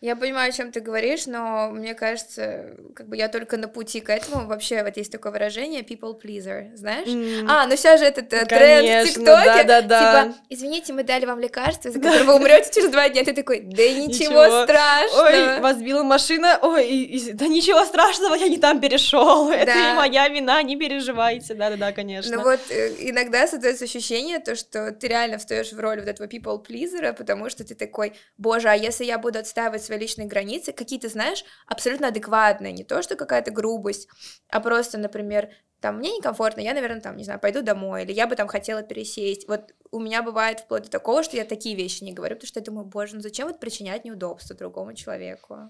Я 0.03 0.17
понимаю, 0.17 0.49
о 0.49 0.51
чем 0.51 0.69
ты 0.73 0.81
говоришь, 0.81 1.27
но 1.27 1.69
мне 1.69 1.93
кажется, 1.93 2.75
как 2.93 3.07
бы 3.07 3.15
я 3.15 3.29
только 3.29 3.55
на 3.55 3.69
пути 3.69 4.01
к 4.01 4.09
этому. 4.09 4.47
Вообще, 4.47 4.83
вот 4.83 4.97
есть 4.97 5.09
такое 5.09 5.31
выражение 5.31 5.81
people 5.81 6.21
pleaser, 6.21 6.75
знаешь? 6.75 7.07
Mm. 7.07 7.45
А, 7.47 7.65
ну 7.67 7.77
сейчас 7.77 8.01
же 8.01 8.07
этот 8.07 8.33
э, 8.33 8.45
тренд 8.45 9.07
в 9.07 9.13
ТикТоке. 9.13 9.63
Да, 9.63 9.63
да, 9.63 9.81
да. 9.81 10.23
Типа, 10.23 10.37
извините, 10.49 10.91
мы 10.91 11.03
дали 11.03 11.25
вам 11.25 11.39
лекарство, 11.39 11.89
за 11.89 12.01
которое 12.01 12.25
вы 12.25 12.35
умрете 12.35 12.69
через 12.73 12.89
два 12.89 13.07
дня. 13.07 13.23
Ты 13.23 13.31
такой, 13.31 13.61
да 13.61 13.81
ничего, 13.93 14.43
ничего. 14.43 14.63
страшного. 14.65 15.25
Ой, 15.25 15.59
вас 15.61 15.77
сбила 15.77 16.03
машина. 16.03 16.59
Ой, 16.61 16.85
и, 16.85 17.03
и, 17.15 17.31
да 17.31 17.47
ничего 17.47 17.85
страшного, 17.85 18.35
я 18.35 18.49
не 18.49 18.57
там 18.57 18.81
перешел. 18.81 19.47
Да. 19.47 19.55
Это 19.55 19.73
не 19.73 19.93
моя 19.93 20.27
вина, 20.27 20.61
не 20.63 20.75
переживайте. 20.75 21.53
Да, 21.53 21.69
да, 21.69 21.77
да, 21.77 21.91
конечно. 21.93 22.35
Ну 22.35 22.43
вот 22.43 22.59
э, 22.69 22.89
иногда 22.99 23.47
создается 23.47 23.85
ощущение, 23.85 24.39
то, 24.39 24.55
что 24.55 24.91
ты 24.91 25.07
реально 25.07 25.37
встаешь 25.37 25.71
в 25.71 25.79
роль 25.79 26.01
вот 26.01 26.09
этого 26.09 26.27
people 26.27 26.61
pleaser, 26.61 27.13
потому 27.13 27.49
что 27.49 27.63
ты 27.63 27.73
такой, 27.73 28.11
боже, 28.37 28.67
а 28.67 28.73
если 28.73 29.05
я 29.05 29.17
буду 29.17 29.39
отстаивать 29.39 29.92
свои 29.93 29.99
личные 29.99 30.27
границы, 30.27 30.73
какие-то, 30.73 31.09
знаешь, 31.09 31.43
абсолютно 31.67 32.07
адекватные, 32.07 32.73
не 32.73 32.83
то, 32.83 33.01
что 33.01 33.15
какая-то 33.15 33.51
грубость, 33.51 34.07
а 34.49 34.59
просто, 34.59 34.97
например, 34.97 35.49
там, 35.79 35.97
мне 35.97 36.17
некомфортно, 36.17 36.61
я, 36.61 36.73
наверное, 36.73 37.01
там, 37.01 37.17
не 37.17 37.23
знаю, 37.23 37.39
пойду 37.39 37.61
домой, 37.61 38.03
или 38.03 38.13
я 38.13 38.25
бы 38.25 38.35
там 38.35 38.47
хотела 38.47 38.83
пересесть. 38.83 39.47
Вот 39.47 39.73
у 39.91 39.99
меня 39.99 40.23
бывает 40.23 40.61
вплоть 40.61 40.83
до 40.83 40.89
такого, 40.89 41.23
что 41.23 41.35
я 41.35 41.43
такие 41.43 41.75
вещи 41.75 42.03
не 42.03 42.13
говорю, 42.13 42.35
потому 42.35 42.47
что 42.47 42.59
я 42.59 42.65
думаю, 42.65 42.85
боже, 42.85 43.15
ну 43.15 43.21
зачем 43.21 43.47
вот 43.47 43.59
причинять 43.59 44.05
неудобства 44.05 44.55
другому 44.55 44.93
человеку? 44.93 45.69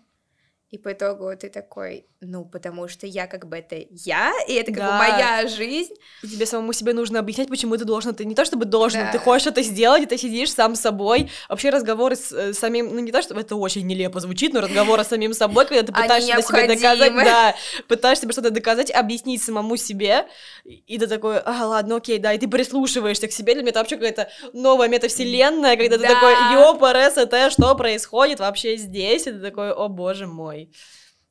И 0.73 0.79
по 0.79 0.91
итогу 0.91 1.31
ты 1.39 1.49
такой, 1.49 2.07
ну, 2.19 2.45
потому 2.45 2.87
что 2.87 3.05
я 3.05 3.27
как 3.27 3.47
бы 3.47 3.57
это 3.57 3.75
я, 3.91 4.33
и 4.47 4.53
это 4.53 4.71
как 4.71 4.81
да. 4.81 4.91
бы 4.91 4.97
моя 4.97 5.47
жизнь. 5.47 5.93
И 6.23 6.27
тебе 6.27 6.47
самому 6.47 6.73
себе 6.73 6.93
нужно 6.93 7.19
объяснять, 7.19 7.47
почему 7.47 7.77
ты 7.77 7.85
должен, 7.85 8.15
ты 8.15 8.25
не 8.25 8.33
то 8.33 8.43
чтобы 8.43 8.65
должен, 8.65 9.01
да. 9.01 9.11
ты 9.11 9.19
хочешь 9.19 9.45
это 9.45 9.61
сделать, 9.61 10.01
и 10.01 10.05
ты 10.07 10.17
сидишь 10.17 10.51
сам 10.51 10.73
с 10.73 10.79
собой. 10.79 11.29
Вообще 11.47 11.69
разговоры 11.69 12.15
с 12.15 12.31
э, 12.31 12.53
самим, 12.53 12.87
ну 12.87 13.01
не 13.01 13.11
то, 13.11 13.21
что 13.21 13.39
это 13.39 13.55
очень 13.55 13.85
нелепо 13.85 14.19
звучит, 14.19 14.51
но 14.51 14.61
разговоры 14.61 15.03
с 15.03 15.09
самим 15.09 15.35
собой, 15.35 15.67
когда 15.67 15.83
ты 15.83 15.93
пытаешься 15.93 16.41
себе 16.41 16.67
доказать, 16.67 17.13
да, 17.13 17.55
пытаешься 17.87 18.23
себе 18.23 18.31
что-то 18.33 18.49
доказать, 18.49 18.89
объяснить 18.89 19.43
самому 19.43 19.77
себе, 19.77 20.25
и 20.63 20.97
ты 20.97 21.05
такой, 21.05 21.37
а, 21.37 21.67
ладно, 21.67 21.97
окей, 21.97 22.17
да, 22.17 22.33
и 22.33 22.39
ты 22.39 22.47
прислушиваешься 22.47 23.27
к 23.27 23.31
себе, 23.31 23.53
для 23.53 23.61
меня 23.61 23.69
это 23.69 23.79
вообще 23.79 23.97
какая-то 23.97 24.27
новая 24.53 24.87
метавселенная, 24.87 25.77
когда 25.77 25.99
да. 25.99 26.07
ты 26.07 26.13
такой, 26.15 26.33
ёпа, 26.55 26.93
РСТ, 26.93 27.51
что 27.51 27.75
происходит 27.75 28.39
вообще 28.39 28.75
здесь, 28.75 29.27
и 29.27 29.31
ты 29.33 29.37
такой, 29.37 29.71
о 29.71 29.87
боже 29.87 30.25
мой. 30.25 30.62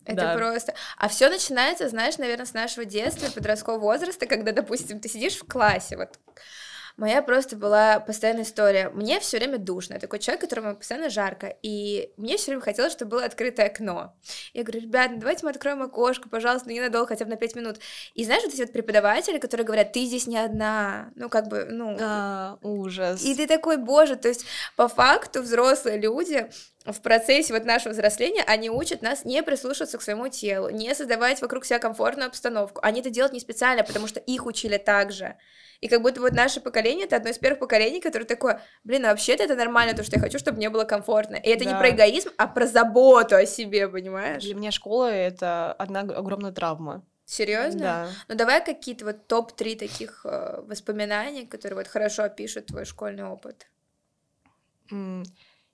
Это 0.05 0.17
да. 0.17 0.35
просто. 0.37 0.75
А 0.99 1.09
все 1.09 1.29
начинается, 1.29 1.89
знаешь, 1.89 2.19
наверное, 2.19 2.47
с 2.47 2.55
нашего 2.55 2.85
детства, 2.85 3.31
подросткового 3.31 3.81
возраста, 3.81 4.27
когда, 4.27 4.53
допустим, 4.53 5.01
ты 5.01 5.09
сидишь 5.09 5.37
в 5.37 5.47
классе, 5.47 5.97
вот 5.97 6.19
Моя 6.97 7.23
просто 7.23 7.57
была 7.57 8.01
постоянная 8.01 8.45
история. 8.45 8.91
Мне 8.91 9.19
все 9.21 9.39
время 9.39 9.59
душно. 9.59 9.95
Я 9.95 10.01
такой 10.01 10.19
человек, 10.19 10.43
которому 10.43 10.77
постоянно 10.77 11.09
жарко. 11.09 11.55
И 11.63 12.13
мне 12.17 12.37
все 12.37 12.51
время 12.51 12.63
хотелось, 12.63 12.93
чтобы 12.93 13.13
было 13.13 13.25
открытое 13.25 13.67
окно. 13.67 14.15
Я 14.53 14.63
говорю, 14.63 14.83
ребят, 14.83 15.11
ну 15.13 15.19
давайте 15.19 15.45
мы 15.45 15.51
откроем 15.51 15.83
окошко, 15.83 16.29
пожалуйста, 16.29 16.69
ну 16.69 16.75
ненадолго, 16.75 17.09
хотя 17.09 17.25
бы 17.25 17.31
на 17.31 17.37
5 17.37 17.57
минут. 17.57 17.79
И 18.15 18.25
знаешь, 18.25 18.43
вот 18.45 18.53
эти 18.53 18.61
вот 18.61 18.73
преподаватели, 18.73 19.39
которые 19.39 19.67
говорят, 19.67 19.93
ты 19.93 20.05
здесь 20.05 20.27
не 20.27 20.39
одна. 20.39 21.13
Ну, 21.15 21.29
как 21.29 21.49
бы, 21.49 21.65
ну... 21.65 21.97
А, 21.99 22.59
ужас. 22.63 23.25
И 23.25 23.35
ты 23.35 23.47
такой, 23.47 23.79
боже, 23.79 24.17
то 24.17 24.29
есть 24.29 24.45
по 24.77 24.89
факту 24.89 25.43
взрослые 25.43 25.99
люди 25.99 26.51
в 26.85 27.01
процессе 27.01 27.53
вот 27.53 27.65
нашего 27.65 27.93
взросления 27.93 28.43
они 28.43 28.69
учат 28.69 29.03
нас 29.03 29.25
не 29.25 29.43
прислушиваться 29.43 29.99
к 29.99 30.03
своему 30.03 30.29
телу, 30.29 30.69
не 30.71 30.95
создавать 30.95 31.41
вокруг 31.41 31.65
себя 31.65 31.79
комфортную 31.79 32.27
обстановку. 32.27 32.81
Они 32.83 33.01
это 33.01 33.11
делают 33.11 33.33
не 33.33 33.41
специально, 33.41 33.85
потому 33.85 34.09
что 34.09 34.19
их 34.19 34.47
учили 34.47 34.79
так 34.79 35.13
же. 35.13 35.37
И 35.81 35.89
как 35.89 36.03
будто 36.03 36.21
вот 36.21 36.33
наше 36.33 36.61
поколение 36.61 37.07
это 37.07 37.17
одно 37.17 37.31
из 37.31 37.39
первых 37.39 37.61
поколений, 37.61 38.01
которое 38.01 38.25
такое, 38.25 38.63
блин, 38.85 39.05
а 39.07 39.11
вообще-то 39.11 39.45
это 39.45 39.55
нормально, 39.55 39.95
то, 39.95 40.03
что 40.03 40.17
я 40.17 40.23
хочу, 40.23 40.39
чтобы 40.39 40.57
мне 40.57 40.71
было 40.71 40.85
комфортно. 40.85 41.37
И 41.37 41.49
это 41.49 41.65
да. 41.65 41.73
не 41.73 41.79
про 41.79 41.91
эгоизм, 41.91 42.31
а 42.37 42.49
про 42.49 42.67
заботу 42.67 43.37
о 43.37 43.47
себе, 43.47 43.89
понимаешь? 43.89 44.43
Для 44.43 44.55
меня 44.55 44.71
школа 44.71 45.07
это 45.07 45.73
одна 45.73 46.01
огромная 46.01 46.53
травма. 46.53 47.05
Серьезно? 47.25 47.81
Да. 47.81 48.09
Ну 48.29 48.35
давай 48.35 48.65
какие-то 48.65 49.05
вот 49.05 49.27
топ-3 49.29 49.79
таких 49.79 50.23
э, 50.25 50.63
воспоминаний, 50.67 51.47
которые 51.47 51.77
вот 51.77 51.87
хорошо 51.87 52.25
опишут 52.25 52.67
твой 52.67 52.85
школьный 52.85 53.25
опыт. 53.25 53.69
Mm 54.91 55.25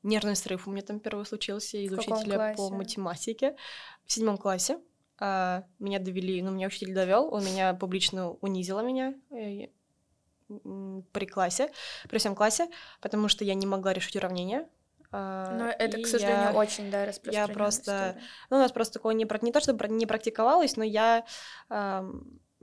нервный 0.09 0.36
срыв 0.36 0.66
у 0.66 0.70
меня 0.70 0.82
там 0.82 1.00
первый 1.00 1.26
случился 1.26 1.78
из 1.78 1.92
учителя 1.92 2.54
по 2.56 2.70
математике 2.70 3.56
в 4.04 4.12
седьмом 4.12 4.38
классе. 4.38 4.78
А, 5.20 5.64
меня 5.78 5.98
довели, 5.98 6.40
ну, 6.42 6.52
меня 6.52 6.68
учитель 6.68 6.94
довел, 6.94 7.32
он 7.32 7.44
меня 7.44 7.74
публично 7.74 8.30
унизила 8.30 8.80
меня 8.80 9.14
э, 9.30 9.66
при 11.12 11.26
классе, 11.26 11.70
при 12.09 12.18
всем 12.18 12.34
классе, 12.34 12.68
потому 13.00 13.28
что 13.28 13.44
я 13.44 13.54
не 13.54 13.66
могла 13.66 13.92
решить 13.92 14.16
уравнение. 14.16 14.68
А, 15.11 15.56
Но 15.56 15.68
это, 15.68 16.00
к 16.00 16.06
сожалению, 16.06 16.52
я, 16.52 16.52
очень, 16.52 16.90
да, 16.90 17.11
Я 17.24 17.48
просто, 17.48 17.80
история. 18.14 18.26
ну, 18.50 18.56
у 18.59 18.61
нас 18.61 18.72
просто 18.72 18.94
такое 18.94 19.14
не, 19.14 19.26
не 19.42 19.52
то, 19.52 19.61
что 19.61 19.72
не 19.88 20.06
практиковалось, 20.06 20.76
но 20.76 20.84
я 20.84 21.24
э, 21.70 22.12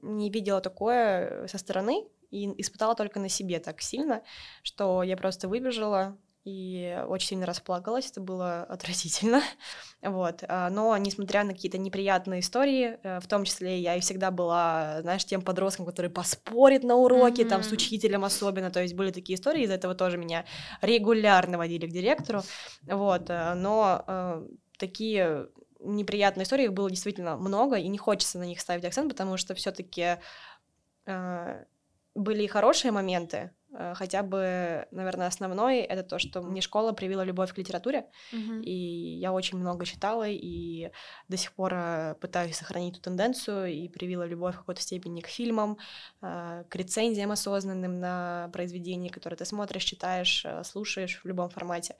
не 0.01 0.29
видела 0.29 0.61
такое 0.61 1.47
со 1.47 1.57
стороны 1.57 2.07
и 2.31 2.61
испытала 2.61 2.95
только 2.95 3.19
на 3.19 3.29
себе 3.29 3.59
так 3.59 3.81
сильно, 3.81 4.21
что 4.63 5.03
я 5.03 5.17
просто 5.17 5.47
выбежала, 5.47 6.17
и 6.45 7.03
очень 7.07 7.29
сильно 7.29 7.47
расплакалась, 7.47 8.11
это 8.11 8.21
было 8.21 8.61
отвратительно, 8.63 9.41
вот, 10.03 10.43
а, 10.47 10.69
но 10.69 10.95
несмотря 10.97 11.43
на 11.43 11.53
какие-то 11.53 11.79
неприятные 11.79 12.41
истории, 12.41 12.99
э, 13.01 13.19
в 13.19 13.27
том 13.27 13.45
числе 13.45 13.79
я 13.79 13.95
и 13.95 13.99
всегда 13.99 14.29
была, 14.29 15.01
знаешь, 15.01 15.25
тем 15.25 15.41
подростком, 15.41 15.87
который 15.87 16.11
поспорит 16.11 16.83
на 16.83 16.95
уроке, 16.95 17.43
mm-hmm. 17.43 17.49
там, 17.49 17.63
с 17.63 17.71
учителем 17.71 18.23
особенно, 18.23 18.69
то 18.69 18.79
есть 18.79 18.93
были 18.93 19.11
такие 19.11 19.37
истории, 19.37 19.63
из-за 19.63 19.73
этого 19.73 19.95
тоже 19.95 20.17
меня 20.17 20.45
регулярно 20.81 21.57
водили 21.57 21.87
к 21.87 21.91
директору, 21.91 22.43
вот, 22.83 23.29
э, 23.29 23.55
но 23.55 24.03
э, 24.07 24.47
такие 24.77 25.47
неприятные 25.79 26.43
истории, 26.43 26.65
их 26.65 26.73
было 26.73 26.91
действительно 26.91 27.37
много, 27.37 27.77
и 27.77 27.87
не 27.87 27.97
хочется 27.97 28.37
на 28.37 28.43
них 28.43 28.59
ставить 28.59 28.85
акцент, 28.85 29.11
потому 29.11 29.37
что 29.37 29.55
все 29.55 29.71
таки 29.71 30.17
э, 31.07 31.65
были 32.13 32.43
и 32.43 32.47
хорошие 32.47 32.91
моменты, 32.91 33.51
хотя 33.95 34.23
бы, 34.23 34.87
наверное, 34.91 35.27
основной 35.27 35.79
это 35.79 36.03
то, 36.03 36.19
что 36.19 36.41
мне 36.41 36.61
школа 36.61 36.91
привила 36.91 37.23
любовь 37.23 37.53
к 37.53 37.57
литературе, 37.57 38.07
mm-hmm. 38.31 38.63
и 38.63 39.17
я 39.19 39.33
очень 39.33 39.57
много 39.57 39.85
читала, 39.85 40.27
и 40.27 40.91
до 41.27 41.37
сих 41.37 41.53
пор 41.53 41.73
э, 41.73 42.15
пытаюсь 42.21 42.55
сохранить 42.55 42.95
эту 42.95 43.03
тенденцию, 43.03 43.67
и 43.67 43.87
привила 43.87 44.25
любовь 44.25 44.55
в 44.55 44.59
какой-то 44.59 44.81
степени 44.81 45.21
к 45.21 45.27
фильмам, 45.27 45.77
э, 46.21 46.63
к 46.69 46.75
рецензиям 46.75 47.31
осознанным 47.31 47.99
на 47.99 48.49
произведения, 48.53 49.09
которые 49.09 49.37
ты 49.37 49.45
смотришь, 49.45 49.83
читаешь, 49.83 50.45
слушаешь 50.63 51.21
в 51.23 51.27
любом 51.27 51.49
формате. 51.49 51.95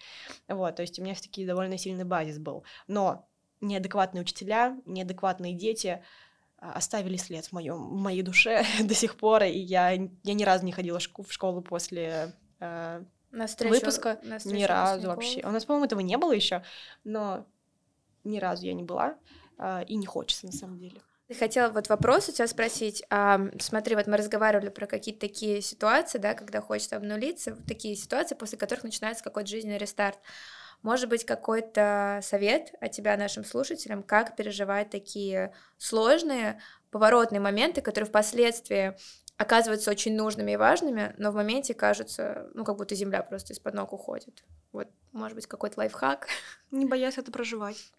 Вот, 0.47 0.75
то 0.75 0.81
есть 0.81 0.99
у 0.99 1.03
меня 1.03 1.13
все-таки 1.13 1.45
довольно 1.45 1.77
сильный 1.77 2.05
базис 2.05 2.39
был. 2.39 2.63
Но 2.87 3.27
неадекватные 3.61 4.21
учителя, 4.21 4.77
неадекватные 4.85 5.53
дети— 5.53 6.03
оставили 6.57 7.17
след 7.17 7.45
в, 7.45 7.53
моем, 7.53 7.89
в 7.89 8.01
моей 8.01 8.21
душе 8.21 8.65
до 8.83 8.93
сих 8.93 9.17
пор, 9.17 9.43
и 9.43 9.57
я, 9.57 9.91
я 9.91 10.33
ни 10.33 10.43
разу 10.43 10.65
не 10.65 10.71
ходила 10.71 10.99
в 10.99 11.31
школу 11.31 11.61
после 11.61 12.33
э, 12.59 13.03
на 13.31 13.47
встречу, 13.47 13.75
выпуска, 13.75 14.19
на 14.23 14.37
ни 14.45 14.63
разу 14.63 15.07
вообще. 15.07 15.41
У 15.43 15.51
нас, 15.51 15.65
по-моему, 15.65 15.85
этого 15.85 15.99
не 15.99 16.17
было 16.17 16.31
еще, 16.31 16.63
но 17.03 17.45
ни 18.23 18.39
разу 18.39 18.65
я 18.65 18.73
не 18.73 18.83
была, 18.83 19.17
э, 19.57 19.85
и 19.85 19.95
не 19.95 20.05
хочется 20.05 20.45
на 20.45 20.51
самом 20.51 20.79
деле. 20.79 21.01
Ты 21.27 21.33
хотела 21.33 21.69
вот 21.71 21.89
вопрос 21.89 22.29
у 22.29 22.31
тебя 22.31 22.47
спросить. 22.47 23.03
А, 23.09 23.41
смотри, 23.59 23.95
вот 23.95 24.05
мы 24.05 24.17
разговаривали 24.17 24.69
про 24.69 24.85
какие-то 24.85 25.21
такие 25.21 25.59
ситуации, 25.61 26.19
да, 26.19 26.35
когда 26.35 26.61
хочется 26.61 26.97
обнулиться, 26.97 27.57
такие 27.67 27.95
ситуации, 27.95 28.35
после 28.35 28.59
которых 28.59 28.83
начинается 28.83 29.23
какой-то 29.23 29.49
жизненный 29.49 29.79
рестарт. 29.79 30.19
Может 30.85 31.09
быть, 31.09 31.25
какой-то 31.25 32.19
совет 32.21 32.75
от 32.79 32.91
тебя 32.91 33.17
нашим 33.17 33.43
слушателям, 33.43 34.03
как 34.03 34.35
переживать 34.35 34.91
такие 34.91 35.51
сложные, 35.79 36.61
поворотные 36.91 37.39
моменты, 37.39 37.81
которые 37.81 38.07
впоследствии 38.07 38.95
оказываются 39.35 39.89
очень 39.89 40.15
нужными 40.15 40.51
и 40.51 40.57
важными, 40.57 41.15
но 41.17 41.31
в 41.31 41.35
моменте 41.35 41.73
кажутся, 41.73 42.51
ну, 42.53 42.63
как 42.63 42.77
будто 42.77 42.93
земля 42.93 43.23
просто 43.23 43.53
из-под 43.53 43.73
ног 43.73 43.93
уходит. 43.93 44.43
Вот, 44.73 44.87
может 45.11 45.33
быть, 45.33 45.47
какой-то 45.47 45.79
лайфхак. 45.79 46.27
Не 46.69 46.85
боясь 46.85 47.17
это 47.17 47.31
проживать. 47.31 47.91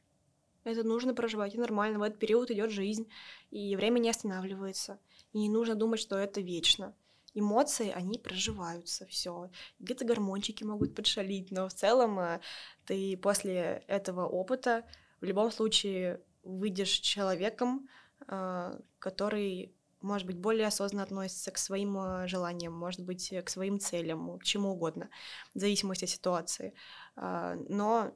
Это 0.62 0.84
нужно 0.84 1.12
проживать, 1.12 1.56
и 1.56 1.58
нормально. 1.58 1.98
В 1.98 2.02
этот 2.02 2.20
период 2.20 2.52
идет 2.52 2.70
жизнь, 2.70 3.10
и 3.50 3.74
время 3.74 3.98
не 3.98 4.10
останавливается. 4.10 5.00
И 5.32 5.40
не 5.40 5.48
нужно 5.48 5.74
думать, 5.74 5.98
что 5.98 6.16
это 6.16 6.40
вечно 6.40 6.94
эмоции, 7.36 7.92
они 7.94 8.18
проживаются, 8.18 9.06
все. 9.06 9.50
Где-то 9.78 10.04
гормончики 10.04 10.64
могут 10.64 10.94
подшалить, 10.94 11.50
но 11.50 11.68
в 11.68 11.74
целом 11.74 12.18
э, 12.18 12.40
ты 12.86 13.16
после 13.16 13.84
этого 13.86 14.26
опыта 14.26 14.84
в 15.20 15.24
любом 15.24 15.50
случае 15.50 16.20
выйдешь 16.42 16.90
человеком, 16.90 17.88
э, 18.28 18.80
который 18.98 19.72
может 20.02 20.26
быть, 20.26 20.36
более 20.38 20.68
осознанно 20.68 21.02
относится 21.02 21.50
к 21.50 21.58
своим 21.58 21.98
э, 21.98 22.28
желаниям, 22.28 22.72
может 22.72 23.00
быть, 23.00 23.34
к 23.44 23.48
своим 23.48 23.80
целям, 23.80 24.38
к 24.38 24.44
чему 24.44 24.70
угодно, 24.72 25.08
в 25.54 25.58
зависимости 25.58 26.04
от 26.04 26.10
ситуации. 26.10 26.74
Но 27.16 28.14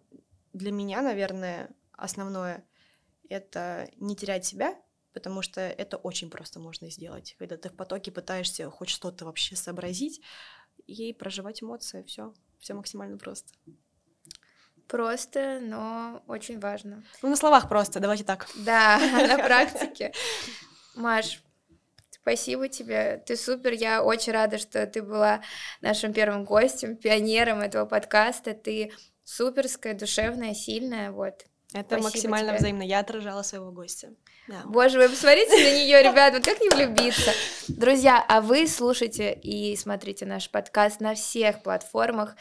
для 0.53 0.73
меня, 0.73 1.03
наверное, 1.03 1.71
основное— 1.93 2.65
это 3.29 3.89
не 3.97 4.15
терять 4.15 4.45
себя, 4.45 4.77
потому 5.13 5.43
что 5.43 5.61
это 5.61 5.97
очень 5.97 6.31
просто 6.31 6.61
можно 6.61 6.91
сделать, 6.91 7.35
когда 7.39 7.57
ты 7.57 7.69
в 7.69 7.77
потоке 7.77 8.13
пытаешься 8.13 8.71
хоть 8.71 8.89
что-то 8.89 9.25
вообще 9.25 9.57
сообразить 9.57 10.21
и 10.87 11.13
проживать 11.13 11.63
эмоции, 11.63 12.03
все, 12.05 12.35
все 12.59 12.75
максимально 12.75 13.19
просто. 13.19 13.53
Просто, 14.91 15.61
но 15.63 16.21
очень 16.27 16.59
важно. 16.59 17.05
Ну, 17.23 17.29
на 17.29 17.37
словах 17.37 17.69
просто, 17.69 18.01
давайте 18.01 18.25
так. 18.25 18.49
Да, 18.57 18.99
на 19.29 19.39
практике. 19.45 20.13
Маш, 20.97 21.41
спасибо 22.11 22.69
тебе, 22.69 23.23
ты 23.25 23.37
супер, 23.37 23.73
я 23.73 24.03
очень 24.03 24.33
рада, 24.33 24.59
что 24.59 24.85
ты 24.89 25.03
была 25.03 25.43
нашим 25.81 26.13
первым 26.13 26.45
гостем, 26.45 26.97
пионером 26.97 27.61
этого 27.61 27.87
подкаста, 27.87 28.53
ты 28.53 28.93
суперская, 29.23 29.95
душевная, 29.95 30.55
сильная, 30.55 31.13
вот. 31.13 31.45
Это 31.73 31.91
Спасибо 31.91 32.03
максимально 32.03 32.49
тебе. 32.49 32.59
взаимно. 32.59 32.83
Я 32.83 32.99
отражала 32.99 33.43
своего 33.43 33.71
гостя. 33.71 34.09
Да. 34.49 34.63
Боже, 34.65 34.99
вы 34.99 35.09
посмотрите 35.09 35.53
на 35.53 35.79
нее, 35.79 36.03
ребят, 36.03 36.35
вот 36.35 36.45
как 36.45 36.61
не 36.61 36.69
влюбиться. 36.69 37.31
Друзья, 37.69 38.25
а 38.29 38.41
вы 38.41 38.67
слушайте 38.67 39.33
и 39.33 39.77
смотрите 39.77 40.27
наш 40.27 40.51
подкаст 40.51 40.99
на 41.01 41.15
всех 41.15 41.63
платформах. 41.63 42.35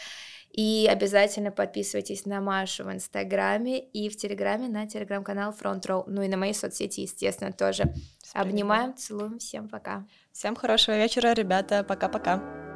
И 0.51 0.87
обязательно 0.89 1.51
подписывайтесь 1.51 2.25
на 2.25 2.41
Машу 2.41 2.83
в 2.83 2.91
Инстаграме 2.91 3.79
и 3.79 4.09
в 4.09 4.17
Телеграме 4.17 4.67
на 4.67 4.87
телеграм-канал 4.87 5.55
Front 5.59 5.81
Row. 5.85 6.03
Ну 6.07 6.21
и 6.21 6.27
на 6.27 6.37
мои 6.37 6.53
соцсети, 6.53 7.01
естественно, 7.01 7.51
тоже. 7.51 7.93
Обнимаем, 8.33 8.95
целуем. 8.95 9.39
Всем 9.39 9.69
пока. 9.69 10.05
Всем 10.31 10.55
хорошего 10.55 10.97
вечера, 10.97 11.33
ребята. 11.33 11.83
Пока-пока. 11.83 12.68